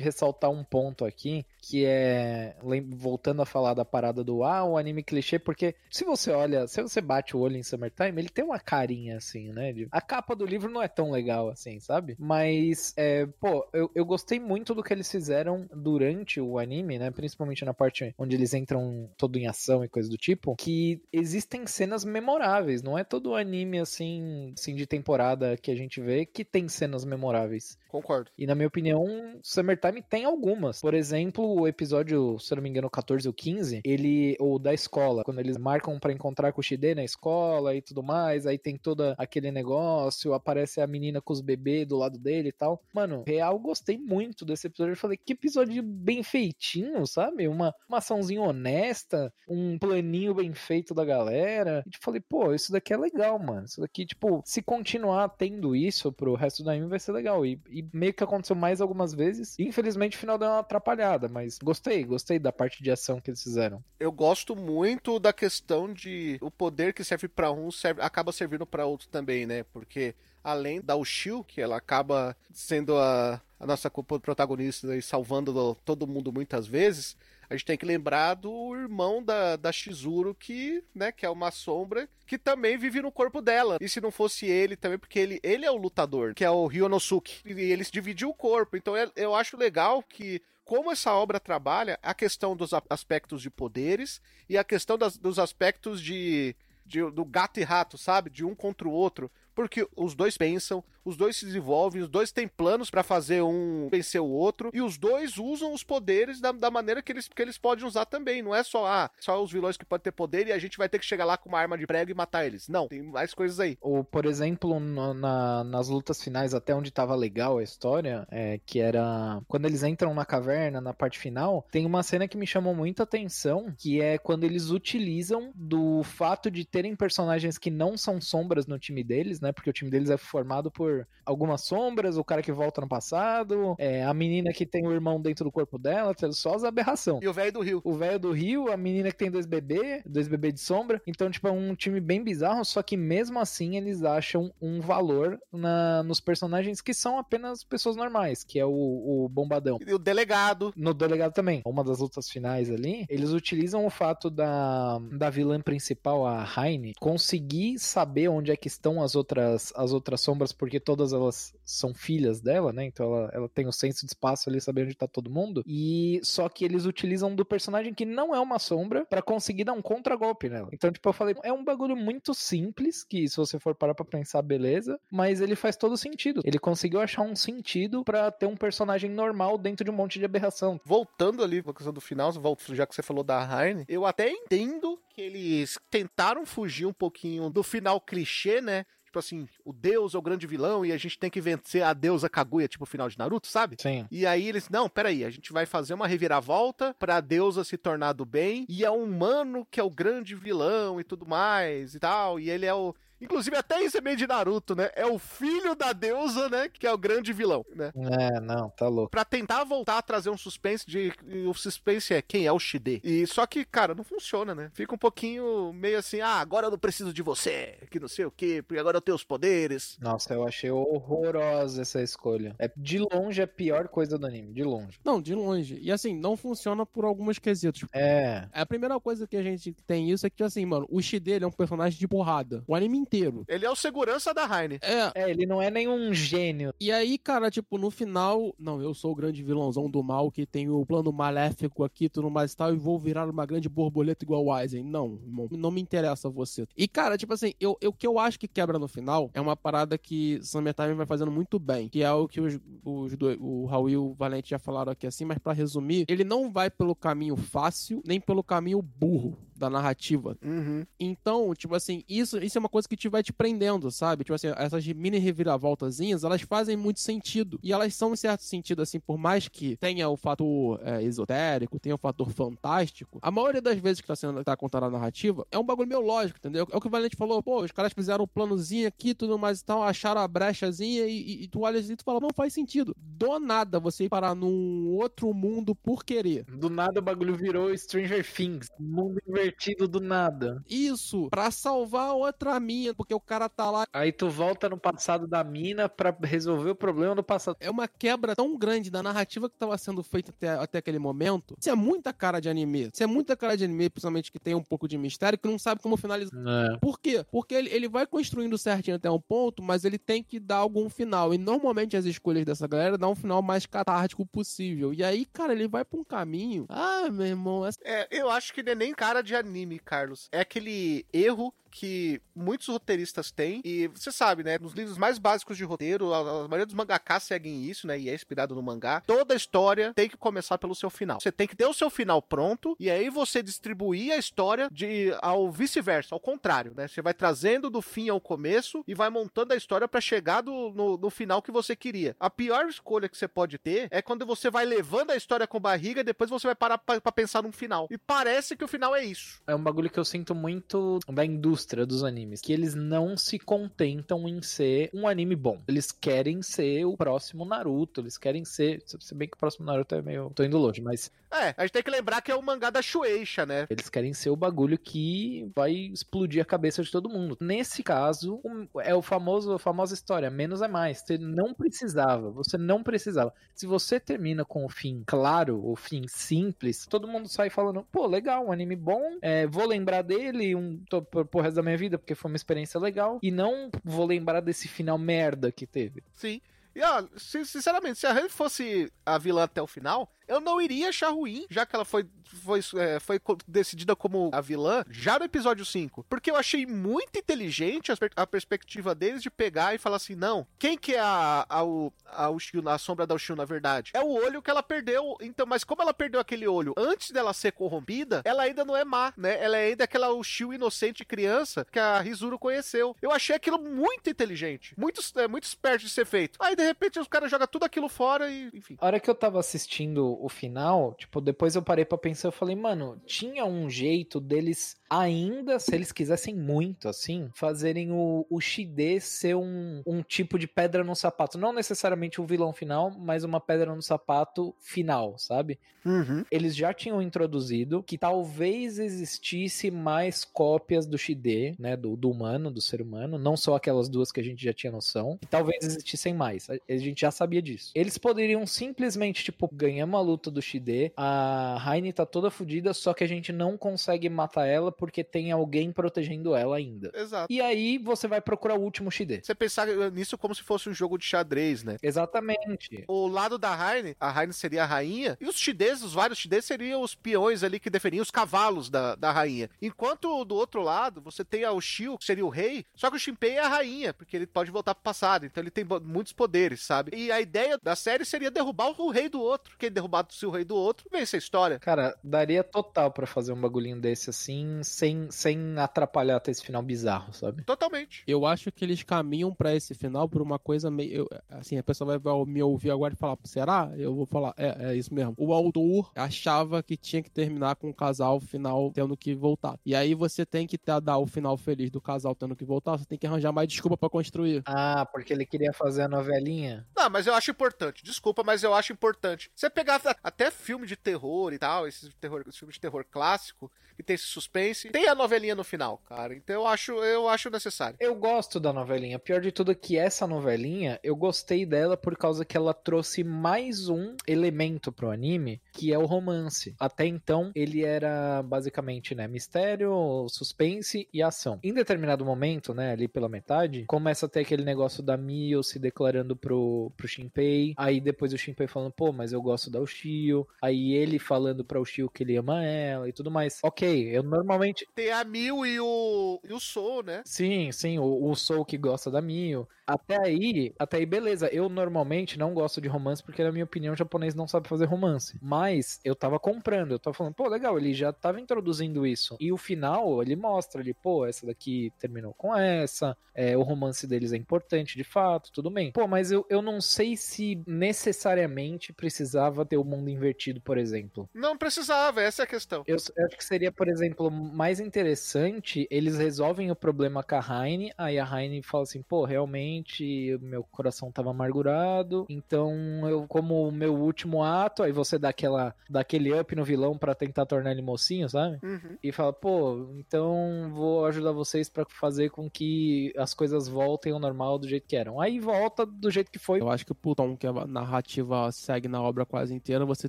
ressaltar 0.00 0.50
um 0.50 0.64
ponto 0.64 1.04
aqui, 1.04 1.44
que 1.60 1.84
é 1.84 2.56
voltando 2.88 3.42
a 3.42 3.46
falar 3.46 3.74
da 3.74 3.84
parada 3.84 4.24
do 4.24 4.42
ah, 4.42 4.64
o 4.64 4.78
anime 4.78 5.02
clichê, 5.02 5.38
porque 5.38 5.74
se 5.90 6.04
você 6.04 6.30
olha, 6.30 6.66
se 6.66 6.80
você 6.82 7.00
bate 7.00 7.36
o 7.36 7.40
olho 7.40 7.56
em 7.56 7.62
Summertime, 7.62 8.20
ele 8.20 8.28
tem 8.28 8.44
uma 8.44 8.58
carinha 8.58 9.16
assim, 9.16 9.52
né? 9.52 9.72
de- 9.72 9.88
A 9.90 10.00
capa 10.00 10.34
do 10.34 10.44
livro 10.46 10.70
não 10.70 10.82
é 10.82 10.88
tão 10.88 11.10
legal 11.10 11.48
assim, 11.48 11.78
sabe? 11.80 12.16
Mas, 12.18 12.94
é, 12.96 13.26
pô, 13.40 13.66
eu, 13.72 13.90
eu 13.94 14.04
gostei 14.04 14.40
muito 14.40 14.74
do 14.74 14.82
que 14.82 14.92
eles 14.92 15.10
fizeram 15.10 15.68
durante 15.74 16.40
o 16.40 16.58
anime, 16.58 16.98
né? 16.98 17.10
Principalmente 17.10 17.64
na 17.64 17.74
parte 17.74 18.14
onde 18.18 18.36
eles 18.36 18.54
entram 18.54 19.10
todo 19.16 19.36
em 19.36 19.46
ação 19.46 19.84
e 19.84 19.88
coisa 19.88 20.08
do 20.08 20.16
tipo, 20.16 20.54
que 20.56 21.00
existem 21.12 21.66
cenas 21.66 22.04
memoráveis, 22.04 22.82
não 22.82 22.98
é 22.98 23.04
todo 23.04 23.34
anime 23.34 23.78
assim, 23.78 24.52
assim 24.58 24.74
de 24.74 24.86
temporada 24.86 25.56
que 25.56 25.70
a 25.70 25.76
gente 25.76 26.00
vê 26.00 26.24
que 26.26 26.44
tem 26.44 26.68
cenas 26.68 27.04
memoráveis. 27.04 27.76
Concordo. 27.88 28.30
E 28.38 28.46
na 28.46 28.54
minha 28.54 28.68
opinião, 28.68 29.04
Summertime 29.42 30.02
tem 30.02 30.24
algumas. 30.24 30.80
Por 30.80 30.94
exemplo, 30.94 31.44
o 31.60 31.68
episódio, 31.68 32.38
se 32.38 32.52
eu 32.52 32.56
não 32.56 32.62
me 32.62 32.68
engano, 32.70 32.88
14 32.88 33.28
ou 33.28 33.34
15, 33.34 33.82
ele, 33.84 34.36
ou 34.40 34.58
da 34.58 34.72
escola, 34.72 35.22
quando 35.24 35.40
eles 35.40 35.58
marcam 35.62 35.98
pra 35.98 36.12
encontrar 36.12 36.52
com 36.52 36.60
o 36.60 36.64
Shide 36.64 36.94
na 36.94 37.04
escola 37.04 37.74
e 37.74 37.80
tudo 37.80 38.02
mais, 38.02 38.46
aí 38.46 38.58
tem 38.58 38.76
todo 38.76 39.14
aquele 39.16 39.50
negócio, 39.50 40.34
aparece 40.34 40.80
a 40.80 40.86
menina 40.86 41.20
com 41.20 41.32
os 41.32 41.40
bebês 41.40 41.86
do 41.86 41.96
lado 41.96 42.18
dele 42.18 42.48
e 42.48 42.52
tal. 42.52 42.82
Mano, 42.92 43.24
real, 43.26 43.58
gostei 43.58 43.96
muito 43.96 44.44
desse 44.44 44.66
episódio. 44.66 44.92
Eu 44.92 44.96
falei, 44.96 45.16
que 45.16 45.32
episódio 45.32 45.82
bem 45.82 46.22
feitinho, 46.22 47.06
sabe? 47.06 47.46
Uma, 47.46 47.74
uma 47.88 47.98
açãozinha 47.98 48.42
honesta, 48.42 49.32
um 49.48 49.78
planinho 49.78 50.34
bem 50.34 50.52
feito 50.52 50.92
da 50.94 51.04
galera. 51.04 51.82
E 51.86 51.90
tipo, 51.90 52.04
falei, 52.04 52.20
pô, 52.20 52.52
isso 52.52 52.72
daqui 52.72 52.92
é 52.92 52.96
legal, 52.96 53.38
mano. 53.38 53.66
Isso 53.66 53.80
daqui, 53.80 54.04
tipo, 54.04 54.42
se 54.44 54.60
continuar 54.62 55.28
tendo 55.30 55.76
isso 55.76 56.12
pro 56.12 56.34
resto 56.34 56.62
do 56.62 56.70
anime 56.70 56.88
vai 56.88 56.98
ser 56.98 57.12
legal. 57.12 57.46
E, 57.46 57.60
e 57.70 57.86
meio 57.92 58.12
que 58.12 58.24
aconteceu 58.24 58.56
mais 58.56 58.80
algumas 58.80 59.14
vezes. 59.14 59.56
Infelizmente, 59.58 60.16
o 60.16 60.20
final 60.20 60.36
deu 60.36 60.48
uma 60.48 60.58
atrapalhada, 60.58 61.28
mas 61.28 61.58
gostei, 61.58 62.04
gostei 62.04 62.38
da 62.38 62.52
parte 62.52 62.82
de 62.82 62.90
ação 62.90 63.20
que 63.20 63.30
eles 63.30 63.42
fizeram. 63.42 63.82
Eu 63.98 64.10
gosto 64.10 64.56
muito 64.56 65.18
da 65.18 65.32
questão 65.32 65.51
de 65.92 66.38
o 66.40 66.50
poder 66.50 66.92
que 66.92 67.04
serve 67.04 67.28
pra 67.28 67.50
um 67.52 67.70
serve, 67.70 68.00
acaba 68.00 68.32
servindo 68.32 68.66
pra 68.66 68.86
outro 68.86 69.08
também, 69.08 69.46
né? 69.46 69.64
Porque 69.72 70.14
além 70.42 70.80
da 70.80 70.96
Ushio, 70.96 71.44
que 71.44 71.60
ela 71.60 71.76
acaba 71.76 72.36
sendo 72.52 72.96
a, 72.96 73.40
a 73.60 73.66
nossa 73.66 73.90
protagonista 73.90 74.96
e 74.96 75.02
salvando 75.02 75.52
do- 75.52 75.74
todo 75.84 76.06
mundo 76.06 76.32
muitas 76.32 76.66
vezes, 76.66 77.16
a 77.48 77.54
gente 77.54 77.66
tem 77.66 77.76
que 77.76 77.84
lembrar 77.84 78.34
do 78.34 78.74
irmão 78.74 79.22
da, 79.22 79.56
da 79.56 79.70
Shizuru, 79.70 80.34
que, 80.34 80.82
né, 80.94 81.12
que 81.12 81.26
é 81.26 81.28
uma 81.30 81.50
sombra, 81.50 82.08
que 82.26 82.38
também 82.38 82.78
vive 82.78 83.02
no 83.02 83.12
corpo 83.12 83.42
dela. 83.42 83.76
E 83.80 83.88
se 83.88 84.00
não 84.00 84.10
fosse 84.10 84.46
ele 84.46 84.74
também, 84.74 84.98
porque 84.98 85.18
ele, 85.18 85.38
ele 85.42 85.66
é 85.66 85.70
o 85.70 85.76
lutador, 85.76 86.32
que 86.34 86.44
é 86.44 86.50
o 86.50 86.66
Ryonosuke. 86.66 87.42
E 87.44 87.52
eles 87.60 87.90
dividiu 87.90 88.30
o 88.30 88.34
corpo. 88.34 88.76
Então 88.76 88.96
é- 88.96 89.10
eu 89.14 89.34
acho 89.34 89.56
legal 89.58 90.02
que 90.02 90.40
como 90.64 90.90
essa 90.92 91.12
obra 91.12 91.40
trabalha 91.40 91.98
a 92.02 92.14
questão 92.14 92.56
dos 92.56 92.70
aspectos 92.88 93.42
de 93.42 93.50
poderes 93.50 94.20
e 94.48 94.56
a 94.56 94.64
questão 94.64 94.96
das- 94.96 95.16
dos 95.18 95.38
aspectos 95.38 96.00
de, 96.00 96.54
de- 96.86 97.10
do 97.10 97.24
gato 97.24 97.58
e 97.60 97.62
rato, 97.62 97.98
sabe? 97.98 98.30
De 98.30 98.44
um 98.44 98.54
contra 98.54 98.88
o 98.88 98.92
outro. 98.92 99.30
Porque 99.54 99.86
os 99.96 100.14
dois 100.14 100.36
pensam, 100.38 100.82
os 101.04 101.16
dois 101.16 101.36
se 101.36 101.44
desenvolvem, 101.44 102.02
os 102.02 102.08
dois 102.08 102.30
têm 102.32 102.46
planos 102.48 102.90
pra 102.90 103.02
fazer 103.02 103.42
um 103.42 103.88
vencer 103.90 104.20
o 104.20 104.26
outro, 104.28 104.70
e 104.72 104.80
os 104.80 104.96
dois 104.96 105.36
usam 105.36 105.72
os 105.74 105.82
poderes 105.82 106.40
da, 106.40 106.52
da 106.52 106.70
maneira 106.70 107.02
que 107.02 107.12
eles, 107.12 107.28
que 107.28 107.42
eles 107.42 107.58
podem 107.58 107.84
usar 107.84 108.04
também. 108.06 108.40
Não 108.42 108.54
é 108.54 108.62
só, 108.62 108.86
ah, 108.86 109.10
só 109.20 109.42
os 109.42 109.50
vilões 109.52 109.76
que 109.76 109.84
podem 109.84 110.04
ter 110.04 110.12
poder 110.12 110.46
e 110.46 110.52
a 110.52 110.58
gente 110.58 110.78
vai 110.78 110.88
ter 110.88 110.98
que 110.98 111.04
chegar 111.04 111.24
lá 111.24 111.36
com 111.36 111.48
uma 111.48 111.58
arma 111.58 111.76
de 111.76 111.86
prego 111.86 112.10
e 112.10 112.14
matar 112.14 112.46
eles. 112.46 112.68
Não, 112.68 112.88
tem 112.88 113.02
mais 113.02 113.34
coisas 113.34 113.58
aí. 113.60 113.76
Ou, 113.80 114.04
por 114.04 114.24
exemplo, 114.26 114.78
no- 114.80 115.12
na- 115.14 115.64
nas 115.64 115.88
lutas 115.88 116.22
finais, 116.22 116.54
até 116.54 116.74
onde 116.74 116.90
tava 116.90 117.14
legal 117.14 117.58
a 117.58 117.62
história, 117.62 118.26
é, 118.30 118.60
que 118.64 118.78
era 118.80 119.40
quando 119.48 119.66
eles 119.66 119.82
entram 119.82 120.14
na 120.14 120.24
caverna, 120.24 120.80
na 120.80 120.94
parte 120.94 121.18
final, 121.18 121.66
tem 121.70 121.84
uma 121.84 122.02
cena 122.02 122.28
que 122.28 122.36
me 122.36 122.46
chamou 122.46 122.74
muita 122.74 123.02
atenção, 123.02 123.72
que 123.76 124.00
é 124.00 124.18
quando 124.18 124.44
eles 124.44 124.70
utilizam 124.70 125.50
do 125.54 126.02
fato 126.04 126.50
de 126.50 126.64
terem 126.64 126.94
personagens 126.94 127.58
que 127.58 127.70
não 127.70 127.96
são 127.96 128.20
sombras 128.20 128.66
no 128.66 128.78
time 128.78 129.02
deles, 129.02 129.40
né? 129.42 129.52
Porque 129.52 129.70
o 129.70 129.72
time 129.72 129.90
deles 129.90 130.10
é 130.10 130.16
formado 130.16 130.70
por 130.70 131.06
algumas 131.24 131.62
sombras, 131.62 132.16
o 132.16 132.24
cara 132.24 132.42
que 132.42 132.52
volta 132.52 132.80
no 132.80 132.88
passado, 132.88 133.74
é, 133.78 134.04
a 134.04 134.12
menina 134.12 134.52
que 134.52 134.66
tem 134.66 134.86
o 134.86 134.92
irmão 134.92 135.20
dentro 135.20 135.44
do 135.44 135.52
corpo 135.52 135.78
dela, 135.78 136.14
só 136.32 136.54
as 136.54 136.64
aberração 136.64 137.20
E 137.22 137.28
o 137.28 137.32
velho 137.32 137.52
do 137.52 137.60
Rio. 137.60 137.80
o 137.84 137.94
velho 137.94 138.18
do 138.18 138.32
Rio, 138.32 138.72
a 138.72 138.76
menina 138.76 139.10
que 139.10 139.16
tem 139.16 139.30
dois 139.30 139.46
bebês, 139.46 140.02
dois 140.06 140.28
bebês 140.28 140.54
de 140.54 140.60
sombra. 140.60 141.00
Então, 141.06 141.30
tipo, 141.30 141.46
é 141.48 141.52
um 141.52 141.74
time 141.74 142.00
bem 142.00 142.22
bizarro, 142.22 142.64
só 142.64 142.82
que 142.82 142.96
mesmo 142.96 143.38
assim 143.38 143.76
eles 143.76 144.02
acham 144.02 144.52
um 144.60 144.80
valor 144.80 145.38
na, 145.52 146.02
nos 146.02 146.20
personagens 146.20 146.80
que 146.80 146.94
são 146.94 147.18
apenas 147.18 147.64
pessoas 147.64 147.96
normais, 147.96 148.44
que 148.44 148.58
é 148.58 148.66
o, 148.66 148.70
o 148.70 149.28
Bombadão. 149.28 149.78
E 149.86 149.92
o 149.92 149.98
delegado. 149.98 150.72
No 150.76 150.94
delegado 150.94 151.32
também. 151.32 151.62
Uma 151.64 151.84
das 151.84 151.98
lutas 151.98 152.28
finais 152.28 152.70
ali, 152.70 153.04
eles 153.08 153.30
utilizam 153.30 153.84
o 153.86 153.90
fato 153.90 154.30
da, 154.30 154.98
da 155.12 155.30
vilã 155.30 155.60
principal, 155.60 156.26
a 156.26 156.46
Heine, 156.56 156.94
conseguir 157.00 157.78
saber 157.78 158.28
onde 158.28 158.50
é 158.50 158.56
que 158.56 158.68
estão 158.68 159.02
as 159.02 159.14
outras 159.14 159.31
outras, 159.32 159.72
as 159.74 159.92
outras 159.92 160.20
sombras, 160.20 160.52
porque 160.52 160.78
todas 160.78 161.12
elas 161.12 161.54
são 161.64 161.94
filhas 161.94 162.40
dela, 162.40 162.72
né? 162.72 162.84
Então 162.84 163.06
ela, 163.06 163.30
ela 163.32 163.48
tem 163.48 163.66
o 163.66 163.72
senso 163.72 164.00
de 164.00 164.12
espaço 164.12 164.48
ali, 164.48 164.60
saber 164.60 164.84
onde 164.84 164.94
tá 164.94 165.08
todo 165.08 165.30
mundo. 165.30 165.62
E 165.66 166.20
só 166.22 166.48
que 166.48 166.64
eles 166.64 166.84
utilizam 166.84 167.34
do 167.34 167.44
personagem 167.44 167.94
que 167.94 168.04
não 168.04 168.34
é 168.34 168.40
uma 168.40 168.58
sombra 168.58 169.06
pra 169.06 169.22
conseguir 169.22 169.64
dar 169.64 169.72
um 169.72 169.82
contragolpe 169.82 170.48
nela. 170.48 170.68
Então, 170.72 170.92
tipo, 170.92 171.08
eu 171.08 171.12
falei, 171.12 171.34
é 171.42 171.52
um 171.52 171.64
bagulho 171.64 171.96
muito 171.96 172.34
simples, 172.34 173.04
que 173.04 173.28
se 173.28 173.36
você 173.36 173.58
for 173.58 173.74
parar 173.74 173.94
pra 173.94 174.04
pensar, 174.04 174.42
beleza, 174.42 174.98
mas 175.10 175.40
ele 175.40 175.56
faz 175.56 175.76
todo 175.76 175.96
sentido. 175.96 176.42
Ele 176.44 176.58
conseguiu 176.58 177.00
achar 177.00 177.22
um 177.22 177.34
sentido 177.34 178.04
pra 178.04 178.30
ter 178.30 178.46
um 178.46 178.56
personagem 178.56 179.10
normal 179.10 179.56
dentro 179.56 179.84
de 179.84 179.90
um 179.90 179.94
monte 179.94 180.18
de 180.18 180.24
aberração. 180.24 180.80
Voltando 180.84 181.42
ali 181.42 181.62
pra 181.62 181.72
questão 181.72 181.92
do 181.92 182.00
final, 182.00 182.32
já 182.70 182.86
que 182.86 182.94
você 182.94 183.02
falou 183.02 183.24
da 183.24 183.40
Heine, 183.42 183.84
eu 183.88 184.04
até 184.04 184.30
entendo 184.30 184.98
que 185.14 185.20
eles 185.20 185.78
tentaram 185.90 186.44
fugir 186.44 186.86
um 186.86 186.92
pouquinho 186.92 187.50
do 187.50 187.62
final 187.62 188.00
clichê, 188.00 188.60
né? 188.60 188.84
Tipo 189.12 189.18
assim, 189.18 189.46
o 189.62 189.74
deus 189.74 190.14
é 190.14 190.18
o 190.18 190.22
grande 190.22 190.46
vilão 190.46 190.86
e 190.86 190.90
a 190.90 190.96
gente 190.96 191.18
tem 191.18 191.28
que 191.28 191.38
vencer 191.38 191.82
a 191.82 191.92
deusa 191.92 192.30
Kaguya, 192.30 192.66
tipo 192.66 192.84
o 192.84 192.86
final 192.86 193.10
de 193.10 193.18
Naruto, 193.18 193.46
sabe? 193.46 193.76
Sim. 193.78 194.06
E 194.10 194.26
aí 194.26 194.48
eles, 194.48 194.70
não, 194.70 194.88
peraí, 194.88 195.22
a 195.22 195.28
gente 195.28 195.52
vai 195.52 195.66
fazer 195.66 195.92
uma 195.92 196.06
reviravolta 196.06 196.96
pra 196.98 197.20
deusa 197.20 197.62
se 197.62 197.76
tornar 197.76 198.14
do 198.14 198.24
bem, 198.24 198.64
e 198.70 198.86
é 198.86 198.90
um 198.90 199.04
humano 199.04 199.66
que 199.70 199.78
é 199.78 199.82
o 199.82 199.90
grande 199.90 200.34
vilão 200.34 200.98
e 200.98 201.04
tudo 201.04 201.26
mais 201.26 201.94
e 201.94 201.98
tal, 201.98 202.40
e 202.40 202.48
ele 202.48 202.64
é 202.64 202.72
o. 202.72 202.94
Inclusive, 203.22 203.56
até 203.56 203.80
isso 203.82 203.96
é 203.96 204.00
meio 204.00 204.16
de 204.16 204.26
Naruto, 204.26 204.74
né? 204.74 204.90
É 204.94 205.06
o 205.06 205.18
filho 205.18 205.74
da 205.74 205.92
deusa, 205.92 206.48
né? 206.48 206.68
Que 206.68 206.86
é 206.86 206.92
o 206.92 206.98
grande 206.98 207.32
vilão, 207.32 207.64
né? 207.74 207.92
É, 207.94 208.40
não, 208.40 208.68
tá 208.70 208.88
louco. 208.88 209.10
Pra 209.10 209.24
tentar 209.24 209.64
voltar 209.64 209.98
a 209.98 210.02
trazer 210.02 210.30
um 210.30 210.36
suspense 210.36 210.84
de. 210.86 211.12
e 211.26 211.46
O 211.46 211.54
suspense 211.54 212.12
é 212.12 212.20
quem 212.20 212.46
é 212.46 212.52
o 212.52 212.58
Shide. 212.58 213.00
E 213.04 213.26
só 213.26 213.46
que, 213.46 213.64
cara, 213.64 213.94
não 213.94 214.02
funciona, 214.02 214.54
né? 214.54 214.70
Fica 214.74 214.94
um 214.94 214.98
pouquinho 214.98 215.72
meio 215.72 215.98
assim, 215.98 216.20
ah, 216.20 216.40
agora 216.40 216.66
eu 216.66 216.70
não 216.70 216.78
preciso 216.78 217.12
de 217.12 217.22
você, 217.22 217.78
que 217.90 218.00
não 218.00 218.08
sei 218.08 218.24
o 218.24 218.30
quê, 218.30 218.62
porque 218.66 218.80
agora 218.80 218.96
eu 218.96 219.00
tenho 219.00 219.14
os 219.14 219.24
poderes. 219.24 219.96
Nossa, 220.00 220.34
eu 220.34 220.46
achei 220.46 220.70
horrorosa 220.70 221.82
essa 221.82 222.02
escolha. 222.02 222.54
É 222.58 222.70
de 222.76 222.98
longe 222.98 223.40
a 223.40 223.46
pior 223.46 223.88
coisa 223.88 224.18
do 224.18 224.26
anime, 224.26 224.52
de 224.52 224.64
longe. 224.64 224.98
Não, 225.04 225.22
de 225.22 225.34
longe. 225.34 225.78
E 225.80 225.92
assim, 225.92 226.14
não 226.14 226.36
funciona 226.36 226.84
por 226.84 227.04
alguns 227.04 227.38
quesitos. 227.38 227.84
É. 227.92 228.48
A 228.52 228.66
primeira 228.66 228.98
coisa 228.98 229.26
que 229.26 229.36
a 229.36 229.42
gente 229.42 229.72
tem 229.86 230.10
isso 230.10 230.26
é 230.26 230.30
que, 230.30 230.42
assim, 230.42 230.64
mano, 230.66 230.86
o 230.90 231.00
Shide 231.00 231.30
ele 231.30 231.44
é 231.44 231.48
um 231.48 231.52
personagem 231.52 231.98
de 231.98 232.08
porrada. 232.08 232.64
O 232.66 232.74
anime 232.74 232.98
inteiro. 233.12 233.44
Ele 233.48 233.64
é 233.66 233.70
o 233.70 233.76
segurança 233.76 234.32
da 234.32 234.42
Heine. 234.44 234.78
É, 234.82 235.12
É, 235.22 235.30
ele 235.30 235.44
não 235.46 235.60
é 235.60 235.70
nenhum 235.70 236.12
gênio. 236.14 236.72
E 236.80 236.90
aí, 236.90 237.18
cara, 237.18 237.50
tipo, 237.50 237.76
no 237.78 237.90
final, 237.90 238.54
não, 238.58 238.80
eu 238.80 238.94
sou 238.94 239.12
o 239.12 239.14
grande 239.14 239.42
vilãozão 239.42 239.90
do 239.90 240.02
mal 240.02 240.30
que 240.30 240.46
tem 240.46 240.68
o 240.70 240.84
plano 240.86 241.12
maléfico 241.12 241.84
aqui, 241.84 242.08
tudo 242.08 242.30
mais 242.30 242.52
e 242.52 242.56
tal, 242.56 242.72
e 242.72 242.76
vou 242.76 242.98
virar 242.98 243.28
uma 243.28 243.44
grande 243.46 243.68
borboleta 243.68 244.24
igual 244.24 244.44
o 244.44 244.52
Aizen. 244.52 244.82
Não, 244.84 245.18
irmão, 245.24 245.48
não 245.50 245.70
me 245.70 245.80
interessa 245.80 246.28
você. 246.30 246.66
E, 246.76 246.88
cara, 246.88 247.16
tipo 247.18 247.32
assim, 247.34 247.52
eu, 247.60 247.76
eu- 247.80 247.90
o 247.90 247.94
que 247.94 248.06
eu 248.06 248.18
acho 248.18 248.38
que 248.38 248.48
quebra 248.48 248.78
no 248.78 248.88
final 248.88 249.30
é 249.34 249.40
uma 249.40 249.56
parada 249.56 249.98
que 249.98 250.40
Summertime 250.42 250.94
vai 250.94 251.06
fazendo 251.06 251.30
muito 251.30 251.58
bem, 251.58 251.88
que 251.88 252.02
é 252.02 252.10
o 252.12 252.26
que 252.26 252.40
os, 252.40 252.58
os 252.84 253.16
dois, 253.16 253.36
o 253.40 253.66
Raul 253.66 253.90
e 253.90 253.96
o 253.96 254.14
Valente 254.14 254.50
já 254.50 254.58
falaram 254.58 254.92
aqui 254.92 255.06
assim, 255.06 255.24
mas 255.24 255.38
pra 255.38 255.52
resumir, 255.52 256.04
ele 256.08 256.24
não 256.24 256.50
vai 256.50 256.70
pelo 256.70 256.94
caminho 256.94 257.36
fácil, 257.36 258.02
nem 258.06 258.20
pelo 258.20 258.42
caminho 258.42 258.80
burro 258.80 259.36
da 259.62 259.70
narrativa. 259.70 260.36
Uhum. 260.44 260.84
Então, 260.98 261.54
tipo 261.54 261.74
assim, 261.74 262.02
isso, 262.08 262.38
isso 262.38 262.58
é 262.58 262.60
uma 262.60 262.68
coisa 262.68 262.88
que 262.88 262.96
te 262.96 263.08
vai 263.08 263.22
te 263.22 263.32
prendendo, 263.32 263.90
sabe? 263.90 264.24
Tipo 264.24 264.34
assim, 264.34 264.48
essas 264.56 264.84
mini 264.88 265.18
reviravoltazinhas, 265.18 266.24
elas 266.24 266.42
fazem 266.42 266.76
muito 266.76 266.98
sentido. 266.98 267.60
E 267.62 267.72
elas 267.72 267.94
são, 267.94 268.12
em 268.12 268.16
certo 268.16 268.42
sentido, 268.42 268.82
assim, 268.82 268.98
por 268.98 269.16
mais 269.16 269.46
que 269.46 269.76
tenha 269.76 270.08
o 270.08 270.16
fator 270.16 270.80
é, 270.82 271.02
esotérico, 271.02 271.78
tenha 271.78 271.94
o 271.94 271.98
fator 271.98 272.28
fantástico, 272.30 273.18
a 273.22 273.30
maioria 273.30 273.62
das 273.62 273.78
vezes 273.78 274.00
que 274.00 274.08
tá 274.08 274.16
sendo 274.16 274.42
tá 274.42 274.56
contada 274.56 274.86
a 274.86 274.90
narrativa 274.90 275.46
é 275.50 275.58
um 275.58 275.64
bagulho 275.64 275.88
meio 275.88 276.00
lógico, 276.00 276.38
entendeu? 276.38 276.66
É 276.70 276.76
o 276.76 276.80
que 276.80 276.88
o 276.88 276.90
Valente 276.90 277.16
falou, 277.16 277.42
pô, 277.42 277.62
os 277.62 277.70
caras 277.70 277.92
fizeram 277.92 278.24
um 278.24 278.26
planozinho 278.26 278.88
aqui, 278.88 279.14
tudo 279.14 279.38
mais 279.38 279.60
e 279.60 279.64
tal, 279.64 279.82
acharam 279.82 280.20
a 280.20 280.28
brechazinha 280.28 281.06
e, 281.06 281.22
e, 281.22 281.44
e 281.44 281.48
tu 281.48 281.60
olha 281.60 281.78
assim 281.78 281.92
e 281.92 281.96
tu 281.96 282.04
fala, 282.04 282.18
não 282.20 282.30
faz 282.34 282.52
sentido. 282.52 282.94
Do 282.98 283.38
nada 283.38 283.78
você 283.78 284.04
ir 284.04 284.08
parar 284.08 284.34
num 284.34 284.88
outro 284.88 285.32
mundo 285.32 285.74
por 285.74 286.04
querer. 286.04 286.44
Do 286.44 286.68
nada 286.68 286.98
o 286.98 287.02
bagulho 287.02 287.36
virou 287.36 287.76
Stranger 287.76 288.26
Things. 288.28 288.68
Mundo 288.80 289.20
invertido 289.26 289.51
do 289.88 290.00
nada. 290.00 290.62
Isso, 290.68 291.28
pra 291.30 291.50
salvar 291.50 292.14
outra 292.14 292.58
minha, 292.58 292.94
porque 292.94 293.14
o 293.14 293.20
cara 293.20 293.48
tá 293.48 293.70
lá 293.70 293.86
Aí 293.92 294.12
tu 294.12 294.28
volta 294.28 294.68
no 294.68 294.78
passado 294.78 295.26
da 295.26 295.44
mina 295.44 295.88
pra 295.88 296.14
resolver 296.22 296.70
o 296.70 296.74
problema 296.74 297.14
do 297.14 297.22
passado. 297.22 297.56
é 297.60 297.70
uma 297.70 297.86
quebra 297.86 298.34
tão 298.34 298.56
grande 298.56 298.90
da 298.90 299.02
narrativa 299.02 299.48
que 299.48 299.56
estava 299.56 299.76
sendo 299.78 300.02
feita 300.02 300.30
até, 300.30 300.48
até 300.50 300.78
aquele 300.78 300.98
momento. 300.98 301.56
Isso 301.58 301.70
é 301.70 301.74
muita 301.74 302.12
cara 302.12 302.40
de 302.40 302.48
anime. 302.48 302.90
Isso 302.92 303.02
é 303.02 303.06
muita 303.06 303.36
cara 303.36 303.56
de 303.56 303.64
anime, 303.64 303.90
principalmente 303.90 304.32
que 304.32 304.38
tem 304.38 304.54
um 304.54 304.62
pouco 304.62 304.88
de 304.88 304.96
mistério, 304.96 305.38
que 305.38 305.48
não 305.48 305.58
sabe 305.58 305.80
como 305.80 305.96
finalizar. 305.96 306.32
É. 306.34 306.78
Por 306.78 306.98
quê? 306.98 307.24
Porque 307.30 307.54
ele, 307.54 307.70
ele 307.70 307.88
vai 307.88 308.06
construindo 308.06 308.56
certinho 308.56 308.96
até 308.96 309.10
um 309.10 309.20
ponto, 309.20 309.62
mas 309.62 309.84
ele 309.84 309.98
tem 309.98 310.22
que 310.22 310.40
dar 310.40 310.56
algum 310.56 310.88
final. 310.88 311.34
E 311.34 311.38
normalmente 311.38 311.96
as 311.96 312.04
escolhas 312.04 312.44
dessa 312.44 312.66
galera 312.66 312.96
dão 312.96 313.12
um 313.12 313.16
final 313.16 313.42
mais 313.42 313.66
catártico 313.66 314.24
possível. 314.26 314.92
E 314.94 315.04
aí, 315.04 315.24
cara, 315.26 315.52
ele 315.52 315.68
vai 315.68 315.84
pra 315.84 315.98
um 315.98 316.04
caminho. 316.04 316.66
Ah, 316.68 317.08
meu 317.10 317.26
irmão, 317.26 317.66
essa... 317.66 317.78
É, 317.84 318.08
eu 318.10 318.30
acho 318.30 318.52
que 318.52 318.62
não 318.62 318.72
é 318.72 318.74
nem 318.74 318.94
cara 318.94 319.22
de 319.22 319.34
anime, 319.42 319.78
Carlos. 319.78 320.28
É 320.32 320.40
aquele 320.40 321.06
erro 321.12 321.54
que 321.72 322.20
muitos 322.34 322.68
roteiristas 322.68 323.30
têm. 323.30 323.60
E 323.64 323.88
você 323.88 324.12
sabe, 324.12 324.44
né? 324.44 324.58
Nos 324.60 324.74
livros 324.74 324.98
mais 324.98 325.18
básicos 325.18 325.56
de 325.56 325.64
roteiro, 325.64 326.12
a, 326.12 326.18
a 326.44 326.48
maioria 326.48 326.66
dos 326.66 326.74
mangakás 326.74 327.22
seguem 327.24 327.64
isso, 327.64 327.86
né? 327.86 327.98
E 327.98 328.08
é 328.08 328.14
inspirado 328.14 328.54
no 328.54 328.62
mangá. 328.62 329.00
Toda 329.06 329.34
história 329.34 329.92
tem 329.94 330.08
que 330.08 330.16
começar 330.16 330.58
pelo 330.58 330.74
seu 330.74 330.90
final. 330.90 331.18
Você 331.20 331.32
tem 331.32 331.48
que 331.48 331.56
ter 331.56 331.66
o 331.66 331.72
seu 331.74 331.88
final 331.90 332.20
pronto 332.20 332.76
e 332.78 332.90
aí 332.90 333.08
você 333.08 333.42
distribuir 333.42 334.12
a 334.12 334.16
história 334.18 334.68
de 334.70 335.12
ao 335.22 335.50
vice-versa, 335.50 336.14
ao 336.14 336.20
contrário, 336.20 336.74
né? 336.76 336.86
Você 336.86 337.00
vai 337.00 337.14
trazendo 337.14 337.70
do 337.70 337.80
fim 337.80 338.08
ao 338.08 338.20
começo 338.20 338.84
e 338.86 338.94
vai 338.94 339.08
montando 339.08 339.54
a 339.54 339.56
história 339.56 339.88
pra 339.88 340.00
chegar 340.00 340.42
do- 340.42 340.70
no, 340.74 340.96
no 340.98 341.10
final 341.10 341.40
que 341.40 341.50
você 341.50 341.74
queria. 341.74 342.14
A 342.20 342.28
pior 342.28 342.66
escolha 342.68 343.08
que 343.08 343.16
você 343.16 343.26
pode 343.26 343.56
ter 343.58 343.88
é 343.90 344.02
quando 344.02 344.26
você 344.26 344.50
vai 344.50 344.64
levando 344.66 345.10
a 345.10 345.16
história 345.16 345.46
com 345.46 345.58
barriga 345.58 346.00
e 346.00 346.04
depois 346.04 346.28
você 346.28 346.46
vai 346.46 346.54
parar 346.54 346.76
pra 346.78 347.00
pensar 347.12 347.42
num 347.42 347.52
final. 347.52 347.88
E 347.90 347.96
parece 347.96 348.54
que 348.56 348.64
o 348.64 348.68
final 348.68 348.94
é 348.94 349.04
isso. 349.04 349.40
É 349.46 349.54
um 349.54 349.62
bagulho 349.62 349.88
que 349.90 349.98
eu 349.98 350.04
sinto 350.04 350.34
muito 350.34 350.98
da 351.08 351.24
indústria 351.24 351.61
dos 351.86 352.04
animes. 352.04 352.40
Que 352.40 352.52
eles 352.52 352.74
não 352.74 353.16
se 353.16 353.38
contentam 353.38 354.28
em 354.28 354.42
ser 354.42 354.90
um 354.92 355.06
anime 355.06 355.36
bom. 355.36 355.60
Eles 355.66 355.90
querem 355.92 356.42
ser 356.42 356.84
o 356.84 356.96
próximo 356.96 357.44
Naruto. 357.44 358.00
Eles 358.00 358.18
querem 358.18 358.44
ser. 358.44 358.82
Se 358.86 359.14
bem 359.14 359.28
que 359.28 359.36
o 359.36 359.40
próximo 359.40 359.66
Naruto 359.66 359.94
é 359.94 360.02
meio. 360.02 360.30
tô 360.34 360.44
indo 360.44 360.58
longe, 360.58 360.80
mas 360.80 361.10
É, 361.32 361.54
a 361.56 361.62
gente 361.62 361.72
tem 361.72 361.82
que 361.82 361.90
lembrar 361.90 362.20
que 362.20 362.30
é 362.30 362.34
o 362.34 362.42
mangá 362.42 362.68
da 362.70 362.82
Shueisha, 362.82 363.46
né? 363.46 363.66
Eles 363.70 363.88
querem 363.88 364.12
ser 364.12 364.30
o 364.30 364.36
bagulho 364.36 364.78
que 364.78 365.50
vai 365.54 365.72
explodir 365.72 366.42
a 366.42 366.44
cabeça 366.44 366.82
de 366.82 366.90
todo 366.90 367.08
mundo. 367.08 367.36
Nesse 367.40 367.82
caso, 367.82 368.40
é 368.82 368.94
o 368.94 369.00
famoso, 369.02 369.52
a 369.54 369.58
famosa 369.58 369.94
história, 369.94 370.30
menos 370.30 370.60
é 370.60 370.68
mais. 370.68 370.98
Você 370.98 371.16
não 371.16 371.54
precisava, 371.54 372.30
você 372.30 372.58
não 372.58 372.82
precisava. 372.82 373.32
Se 373.54 373.66
você 373.66 373.98
termina 373.98 374.44
com 374.44 374.64
o 374.64 374.68
fim 374.68 375.02
claro, 375.06 375.60
o 375.64 375.74
fim 375.74 376.06
simples, 376.06 376.86
todo 376.86 377.08
mundo 377.08 377.28
sai 377.28 377.48
falando, 377.48 377.86
pô, 377.90 378.06
legal, 378.06 378.46
um 378.46 378.52
anime 378.52 378.76
bom, 378.76 379.18
é, 379.22 379.46
vou 379.46 379.66
lembrar 379.66 380.02
dele 380.02 380.54
um, 380.54 380.82
tô, 380.88 381.00
pro, 381.00 381.24
pro 381.24 381.40
resto 381.40 381.56
da 381.56 381.62
minha 381.62 381.76
vida, 381.76 381.98
porque 381.98 382.14
foi 382.14 382.30
uma 382.30 382.36
experiência 382.36 382.78
legal, 382.78 383.18
e 383.22 383.30
não 383.30 383.70
vou 383.82 384.06
lembrar 384.06 384.40
desse 384.40 384.68
final 384.68 384.98
merda 384.98 385.50
que 385.50 385.66
teve. 385.66 386.02
Sim. 386.14 386.40
E 386.74 386.82
ó, 386.82 387.04
sin- 387.18 387.44
sinceramente, 387.44 387.98
se 387.98 388.06
a 388.06 388.12
Remy 388.14 388.30
fosse 388.30 388.90
a 389.04 389.18
vilã 389.18 389.42
até 389.42 389.60
o 389.60 389.66
final, 389.66 390.10
eu 390.26 390.40
não 390.40 390.60
iria 390.60 390.88
achar 390.88 391.10
ruim, 391.10 391.46
já 391.50 391.66
que 391.66 391.74
ela 391.74 391.84
foi, 391.84 392.06
foi, 392.44 392.60
é, 392.76 393.00
foi 393.00 393.20
decidida 393.46 393.94
como 393.94 394.30
a 394.32 394.40
vilã 394.40 394.84
já 394.90 395.18
no 395.18 395.24
episódio 395.24 395.64
5. 395.64 396.06
Porque 396.08 396.30
eu 396.30 396.36
achei 396.36 396.66
muito 396.66 397.18
inteligente 397.18 397.92
a, 397.92 397.96
a 398.16 398.26
perspectiva 398.26 398.94
deles 398.94 399.22
de 399.22 399.30
pegar 399.30 399.74
e 399.74 399.78
falar 399.78 399.96
assim: 399.96 400.14
não, 400.14 400.46
quem 400.58 400.76
que 400.76 400.94
é 400.94 401.00
a, 401.00 401.46
a, 401.48 401.60
a, 402.06 402.30
Ushio, 402.30 402.66
a 402.68 402.78
sombra 402.78 403.06
da 403.06 403.14
Ushio, 403.14 403.36
na 403.36 403.44
verdade? 403.44 403.92
É 403.94 404.00
o 404.00 404.12
olho 404.12 404.42
que 404.42 404.50
ela 404.50 404.62
perdeu. 404.62 405.16
Então, 405.20 405.46
mas 405.46 405.64
como 405.64 405.82
ela 405.82 405.94
perdeu 405.94 406.20
aquele 406.20 406.46
olho 406.46 406.74
antes 406.76 407.10
dela 407.10 407.32
ser 407.32 407.52
corrompida, 407.52 408.22
ela 408.24 408.44
ainda 408.44 408.64
não 408.64 408.76
é 408.76 408.84
má, 408.84 409.12
né? 409.16 409.42
Ela 409.42 409.56
é 409.56 409.66
ainda 409.68 409.84
aquela 409.84 410.12
Ushio 410.12 410.52
inocente 410.52 411.04
criança 411.04 411.66
que 411.70 411.78
a 411.78 412.00
Rizuru 412.00 412.38
conheceu. 412.38 412.96
Eu 413.02 413.10
achei 413.10 413.36
aquilo 413.36 413.58
muito 413.58 414.08
inteligente, 414.08 414.74
muito, 414.76 415.00
é, 415.16 415.28
muito 415.28 415.44
esperto 415.44 415.84
de 415.84 415.90
ser 415.90 416.06
feito. 416.06 416.38
Aí, 416.40 416.56
de 416.56 416.64
repente, 416.64 416.98
os 416.98 417.08
caras 417.08 417.30
jogam 417.30 417.46
tudo 417.46 417.64
aquilo 417.64 417.88
fora 417.88 418.30
e, 418.30 418.50
enfim. 418.54 418.76
A 418.80 418.86
hora 418.86 419.00
que 419.00 419.10
eu 419.10 419.14
tava 419.14 419.38
assistindo 419.38 420.21
o 420.22 420.28
final, 420.28 420.94
tipo, 420.94 421.20
depois 421.20 421.54
eu 421.54 421.62
parei 421.62 421.84
pra 421.84 421.98
pensar, 421.98 422.28
eu 422.28 422.32
falei, 422.32 422.54
mano, 422.54 423.00
tinha 423.04 423.44
um 423.44 423.68
jeito 423.68 424.20
deles 424.20 424.76
ainda, 424.88 425.58
se 425.58 425.74
eles 425.74 425.90
quisessem 425.90 426.34
muito, 426.34 426.88
assim, 426.88 427.30
fazerem 427.34 427.90
o, 427.92 428.26
o 428.28 428.40
Shide 428.40 429.00
ser 429.00 429.34
um, 429.34 429.82
um 429.86 430.02
tipo 430.02 430.38
de 430.38 430.46
pedra 430.46 430.84
no 430.84 430.94
sapato. 430.94 431.38
Não 431.38 431.52
necessariamente 431.52 432.20
um 432.20 432.26
vilão 432.26 432.52
final, 432.52 432.90
mas 432.90 433.24
uma 433.24 433.40
pedra 433.40 433.74
no 433.74 433.82
sapato 433.82 434.54
final, 434.60 435.18
sabe? 435.18 435.58
Uhum. 435.84 436.24
Eles 436.30 436.54
já 436.54 436.72
tinham 436.72 437.02
introduzido 437.02 437.82
que 437.82 437.98
talvez 437.98 438.78
existisse 438.78 439.70
mais 439.70 440.24
cópias 440.24 440.86
do 440.86 440.98
Shide, 440.98 441.56
né, 441.58 441.76
do, 441.76 441.96
do 441.96 442.10
humano, 442.10 442.50
do 442.50 442.60
ser 442.60 442.80
humano, 442.80 443.18
não 443.18 443.36
só 443.36 443.56
aquelas 443.56 443.88
duas 443.88 444.12
que 444.12 444.20
a 444.20 444.24
gente 444.24 444.44
já 444.44 444.52
tinha 444.52 444.70
noção, 444.70 445.18
que 445.18 445.26
talvez 445.26 445.64
existissem 445.64 446.14
mais. 446.14 446.48
A, 446.48 446.54
a 446.68 446.76
gente 446.76 447.00
já 447.00 447.10
sabia 447.10 447.42
disso. 447.42 447.72
Eles 447.74 447.98
poderiam 447.98 448.46
simplesmente, 448.46 449.24
tipo, 449.24 449.48
ganhamos 449.52 449.98
luta 450.02 450.30
do 450.30 450.42
Shide, 450.42 450.92
a 450.96 451.56
Raine 451.58 451.92
tá 451.92 452.04
toda 452.04 452.30
fodida, 452.30 452.74
só 452.74 452.92
que 452.92 453.04
a 453.04 453.06
gente 453.06 453.32
não 453.32 453.56
consegue 453.56 454.08
matar 454.08 454.46
ela 454.46 454.70
porque 454.70 455.02
tem 455.02 455.32
alguém 455.32 455.72
protegendo 455.72 456.34
ela 456.34 456.56
ainda. 456.56 456.90
Exato. 456.94 457.32
E 457.32 457.40
aí 457.40 457.78
você 457.78 458.06
vai 458.06 458.20
procurar 458.20 458.56
o 458.56 458.62
último 458.62 458.90
Shide. 458.90 459.20
Você 459.22 459.34
pensar 459.34 459.66
nisso 459.92 460.18
como 460.18 460.34
se 460.34 460.42
fosse 460.42 460.68
um 460.68 460.74
jogo 460.74 460.98
de 460.98 461.04
xadrez, 461.04 461.62
né? 461.62 461.76
Exatamente. 461.82 462.84
O 462.88 463.06
lado 463.06 463.38
da 463.38 463.54
Raine, 463.54 463.96
a 463.98 464.10
Raine 464.10 464.32
seria 464.32 464.64
a 464.64 464.66
rainha, 464.66 465.16
e 465.20 465.26
os 465.26 465.36
Shides, 465.36 465.82
os 465.82 465.92
vários 465.92 466.18
Shides, 466.18 466.44
seriam 466.44 466.82
os 466.82 466.94
peões 466.94 467.42
ali 467.42 467.60
que 467.60 467.70
defenderiam 467.70 468.02
os 468.02 468.10
cavalos 468.10 468.68
da, 468.68 468.94
da 468.94 469.12
rainha. 469.12 469.50
Enquanto 469.60 470.24
do 470.24 470.34
outro 470.34 470.62
lado, 470.62 471.00
você 471.00 471.24
tem 471.24 471.46
o 471.46 471.60
Shio, 471.60 471.98
que 471.98 472.04
seria 472.04 472.24
o 472.24 472.28
rei, 472.28 472.64
só 472.74 472.90
que 472.90 472.96
o 472.96 473.00
Shinpei 473.00 473.32
é 473.32 473.40
a 473.40 473.48
rainha, 473.48 473.92
porque 473.92 474.16
ele 474.16 474.26
pode 474.26 474.50
voltar 474.50 474.74
pro 474.74 474.82
passado, 474.82 475.26
então 475.26 475.42
ele 475.42 475.50
tem 475.50 475.64
muitos 475.84 476.12
poderes, 476.12 476.62
sabe? 476.62 476.96
E 476.96 477.10
a 477.12 477.20
ideia 477.20 477.58
da 477.62 477.76
série 477.76 478.04
seria 478.04 478.30
derrubar 478.30 478.74
o 478.80 478.90
rei 478.90 479.08
do 479.08 479.20
outro. 479.20 479.56
Quem 479.58 479.70
derrubar 479.70 479.91
o 480.26 480.30
rei 480.30 480.44
do 480.44 480.56
outro, 480.56 480.88
vence 480.90 481.16
a 481.16 481.18
história. 481.18 481.58
Cara, 481.58 481.96
daria 482.02 482.42
total 482.42 482.90
pra 482.90 483.06
fazer 483.06 483.32
um 483.32 483.40
bagulhinho 483.40 483.80
desse 483.80 484.10
assim, 484.10 484.60
sem, 484.62 485.10
sem 485.10 485.58
atrapalhar 485.58 486.16
até 486.16 486.30
esse 486.30 486.44
final 486.44 486.62
bizarro, 486.62 487.12
sabe? 487.12 487.42
Totalmente. 487.44 488.02
Eu 488.06 488.24
acho 488.26 488.50
que 488.50 488.64
eles 488.64 488.82
caminham 488.82 489.32
pra 489.34 489.54
esse 489.54 489.74
final 489.74 490.08
por 490.08 490.22
uma 490.22 490.38
coisa 490.38 490.70
meio. 490.70 490.92
eu- 491.02 491.08
Assim, 491.30 491.58
a 491.58 491.62
pessoa 491.62 491.86
vai 491.86 491.98
vai 491.98 492.24
me 492.24 492.42
ouvir 492.42 492.70
agora 492.70 492.94
e 492.94 492.96
falar: 492.96 493.16
será? 493.24 493.70
Eu 493.76 493.94
vou 493.94 494.06
falar: 494.06 494.34
é, 494.36 494.70
é 494.70 494.74
isso 494.74 494.92
mesmo. 494.94 495.14
O 495.16 495.32
autor 495.32 495.90
achava 495.94 496.62
que 496.62 496.76
tinha 496.76 497.02
que 497.02 497.10
terminar 497.10 497.56
com 497.56 497.70
o 497.70 497.74
casal 497.74 498.20
final 498.20 498.70
tendo 498.72 498.96
que 498.96 499.14
voltar. 499.14 499.58
E 499.64 499.74
aí 499.74 499.94
você 499.94 500.24
tem 500.26 500.46
que 500.46 500.56
ter- 500.58 500.80
dar 500.80 500.98
o 500.98 501.06
final 501.06 501.36
feliz 501.36 501.70
do 501.70 501.80
casal 501.80 502.14
tendo 502.14 502.34
que 502.36 502.44
voltar, 502.44 502.76
você 502.78 502.84
tem 502.84 502.98
que 502.98 503.06
arranjar 503.06 503.32
mais 503.32 503.48
desculpa 503.48 503.76
pra 503.76 503.88
construir. 503.90 504.42
Ah, 504.46 504.86
porque 504.90 505.12
ele 505.12 505.26
queria 505.26 505.52
fazer 505.52 505.82
a 505.82 505.88
novelinha? 505.88 506.66
Não, 506.76 506.88
mas 506.90 507.06
eu 507.06 507.14
acho 507.14 507.30
importante. 507.30 507.82
Desculpa, 507.84 508.22
mas 508.24 508.42
eu 508.42 508.54
acho 508.54 508.72
importante. 508.72 509.30
Você 509.34 509.48
pegar 509.50 509.76
a- 509.76 509.81
até 510.02 510.30
filme 510.30 510.66
de 510.66 510.76
terror 510.76 511.32
e 511.32 511.38
tal, 511.38 511.66
esses, 511.66 511.92
terror, 511.94 512.24
filmes 512.32 512.54
de 512.54 512.60
terror 512.60 512.84
clássico, 512.90 513.50
que 513.76 513.82
tem 513.82 513.94
esse 513.94 514.06
suspense, 514.06 514.70
tem 514.70 514.88
a 514.88 514.94
novelinha 514.94 515.34
no 515.34 515.44
final, 515.44 515.78
cara. 515.88 516.14
Então 516.14 516.36
eu 516.36 516.46
acho, 516.46 516.72
eu 516.72 517.08
acho 517.08 517.30
necessário. 517.30 517.76
Eu 517.80 517.94
gosto 517.94 518.38
da 518.38 518.52
novelinha. 518.52 518.98
Pior 518.98 519.20
de 519.20 519.32
tudo 519.32 519.52
é 519.52 519.54
que 519.54 519.76
essa 519.76 520.06
novelinha, 520.06 520.78
eu 520.82 520.94
gostei 520.94 521.44
dela 521.44 521.76
por 521.76 521.96
causa 521.96 522.24
que 522.24 522.36
ela 522.36 522.54
trouxe 522.54 523.02
mais 523.02 523.68
um 523.68 523.96
elemento 524.06 524.70
pro 524.70 524.90
anime, 524.90 525.40
que 525.52 525.72
é 525.72 525.78
o 525.78 525.86
romance. 525.86 526.54
Até 526.58 526.86
então, 526.86 527.32
ele 527.34 527.64
era 527.64 528.22
basicamente, 528.22 528.94
né, 528.94 529.08
mistério, 529.08 530.06
suspense 530.08 530.88
e 530.92 531.02
ação. 531.02 531.38
Em 531.42 531.52
determinado 531.52 532.04
momento, 532.04 532.54
né, 532.54 532.72
ali 532.72 532.88
pela 532.88 533.08
metade, 533.08 533.64
começa 533.66 534.06
a 534.06 534.08
ter 534.08 534.20
aquele 534.20 534.44
negócio 534.44 534.82
da 534.82 534.96
Mio 534.96 535.42
se 535.42 535.58
declarando 535.58 536.16
pro, 536.16 536.72
pro 536.76 536.88
Shinpei, 536.88 537.54
aí 537.56 537.80
depois 537.80 538.12
o 538.12 538.18
Shinpei 538.18 538.46
falando, 538.46 538.72
pô, 538.72 538.92
mas 538.92 539.12
eu 539.12 539.22
gosto 539.22 539.50
da 539.50 539.60
Ushio, 539.72 540.26
aí 540.40 540.72
ele 540.72 540.98
falando 540.98 541.44
pra 541.44 541.60
Ushio 541.60 541.88
que 541.88 542.02
ele 542.02 542.16
ama 542.16 542.44
ela 542.44 542.88
e 542.88 542.92
tudo 542.92 543.10
mais. 543.10 543.40
Ok, 543.42 543.88
eu 543.96 544.02
normalmente 544.02 544.66
Tem 544.74 544.92
a 544.92 545.02
Mil 545.04 545.46
e 545.46 545.58
o, 545.58 546.20
e 546.22 546.32
o 546.32 546.38
Soul, 546.38 546.82
né? 546.82 547.02
Sim, 547.04 547.50
sim, 547.50 547.78
o, 547.78 548.10
o 548.10 548.14
Soul 548.14 548.44
que 548.44 548.58
gosta 548.58 548.90
da 548.90 549.00
Mio. 549.00 549.48
Até 549.66 549.96
aí, 549.96 550.52
até 550.58 550.78
aí, 550.78 550.86
beleza. 550.86 551.28
Eu 551.28 551.48
normalmente 551.48 552.18
não 552.18 552.34
gosto 552.34 552.60
de 552.60 552.68
romance 552.68 553.02
porque, 553.02 553.22
na 553.22 553.32
minha 553.32 553.44
opinião, 553.44 553.74
o 553.74 553.76
japonês 553.76 554.14
não 554.14 554.26
sabe 554.26 554.48
fazer 554.48 554.66
romance. 554.66 555.18
Mas 555.22 555.80
eu 555.84 555.94
tava 555.94 556.18
comprando, 556.18 556.72
eu 556.72 556.78
tava 556.78 556.94
falando, 556.94 557.14
pô, 557.14 557.28
legal, 557.28 557.56
ele 557.56 557.72
já 557.72 557.92
tava 557.92 558.20
introduzindo 558.20 558.86
isso. 558.86 559.16
E 559.20 559.32
o 559.32 559.36
final, 559.36 560.02
ele 560.02 560.16
mostra 560.16 560.60
ali, 560.60 560.74
pô, 560.74 561.06
essa 561.06 561.26
daqui 561.26 561.72
terminou 561.78 562.12
com 562.14 562.36
essa, 562.36 562.96
é, 563.14 563.36
o 563.36 563.42
romance 563.42 563.86
deles 563.86 564.12
é 564.12 564.16
importante, 564.16 564.76
de 564.76 564.84
fato, 564.84 565.30
tudo 565.32 565.50
bem. 565.50 565.72
Pô, 565.72 565.86
mas 565.86 566.10
eu, 566.10 566.26
eu 566.28 566.42
não 566.42 566.60
sei 566.60 566.96
se 566.96 567.42
necessariamente 567.46 568.72
precisava 568.72 569.44
ter 569.44 569.56
o 569.62 569.64
mundo 569.64 569.88
invertido, 569.88 570.40
por 570.40 570.58
exemplo. 570.58 571.08
Não 571.14 571.36
precisava, 571.36 572.02
essa 572.02 572.22
é 572.22 572.24
a 572.24 572.28
questão. 572.28 572.62
Eu, 572.66 572.76
eu 572.96 573.06
acho 573.06 573.16
que 573.16 573.24
seria, 573.24 573.50
por 573.50 573.68
exemplo, 573.68 574.10
mais 574.10 574.60
interessante 574.60 575.66
eles 575.70 575.98
resolvem 575.98 576.50
o 576.50 576.56
problema 576.56 577.02
com 577.02 577.14
a 577.14 577.46
Heine, 577.46 577.72
aí 577.76 577.98
a 577.98 578.04
Heine 578.06 578.42
fala 578.42 578.64
assim, 578.64 578.82
pô, 578.82 579.04
realmente 579.04 580.18
meu 580.20 580.42
coração 580.44 580.90
tava 580.90 581.10
amargurado, 581.10 582.06
então 582.08 582.52
eu, 582.88 583.06
como 583.06 583.48
o 583.48 583.52
meu 583.52 583.74
último 583.74 584.22
ato, 584.22 584.62
aí 584.62 584.72
você 584.72 584.98
dá, 584.98 585.08
aquela, 585.08 585.54
dá 585.68 585.80
aquele 585.80 586.12
up 586.12 586.34
no 586.34 586.44
vilão 586.44 586.76
pra 586.76 586.94
tentar 586.94 587.26
tornar 587.26 587.52
ele 587.52 587.62
mocinho, 587.62 588.08
sabe? 588.08 588.38
Uhum. 588.42 588.76
E 588.82 588.92
fala, 588.92 589.12
pô, 589.12 589.68
então 589.76 590.50
vou 590.52 590.86
ajudar 590.86 591.12
vocês 591.12 591.48
pra 591.48 591.64
fazer 591.68 592.10
com 592.10 592.28
que 592.28 592.92
as 592.96 593.14
coisas 593.14 593.48
voltem 593.48 593.92
ao 593.92 593.98
normal 593.98 594.38
do 594.38 594.48
jeito 594.48 594.66
que 594.66 594.76
eram. 594.76 595.00
Aí 595.00 595.20
volta 595.20 595.64
do 595.64 595.90
jeito 595.90 596.10
que 596.10 596.18
foi. 596.18 596.40
Eu 596.40 596.50
acho 596.50 596.64
que 596.66 596.72
o 596.72 596.94
tom 596.94 597.16
que 597.16 597.26
a 597.26 597.46
narrativa 597.46 598.30
segue 598.32 598.68
na 598.68 598.82
obra 598.82 599.04
quase 599.04 599.34
inteira, 599.34 599.51
você 599.60 599.88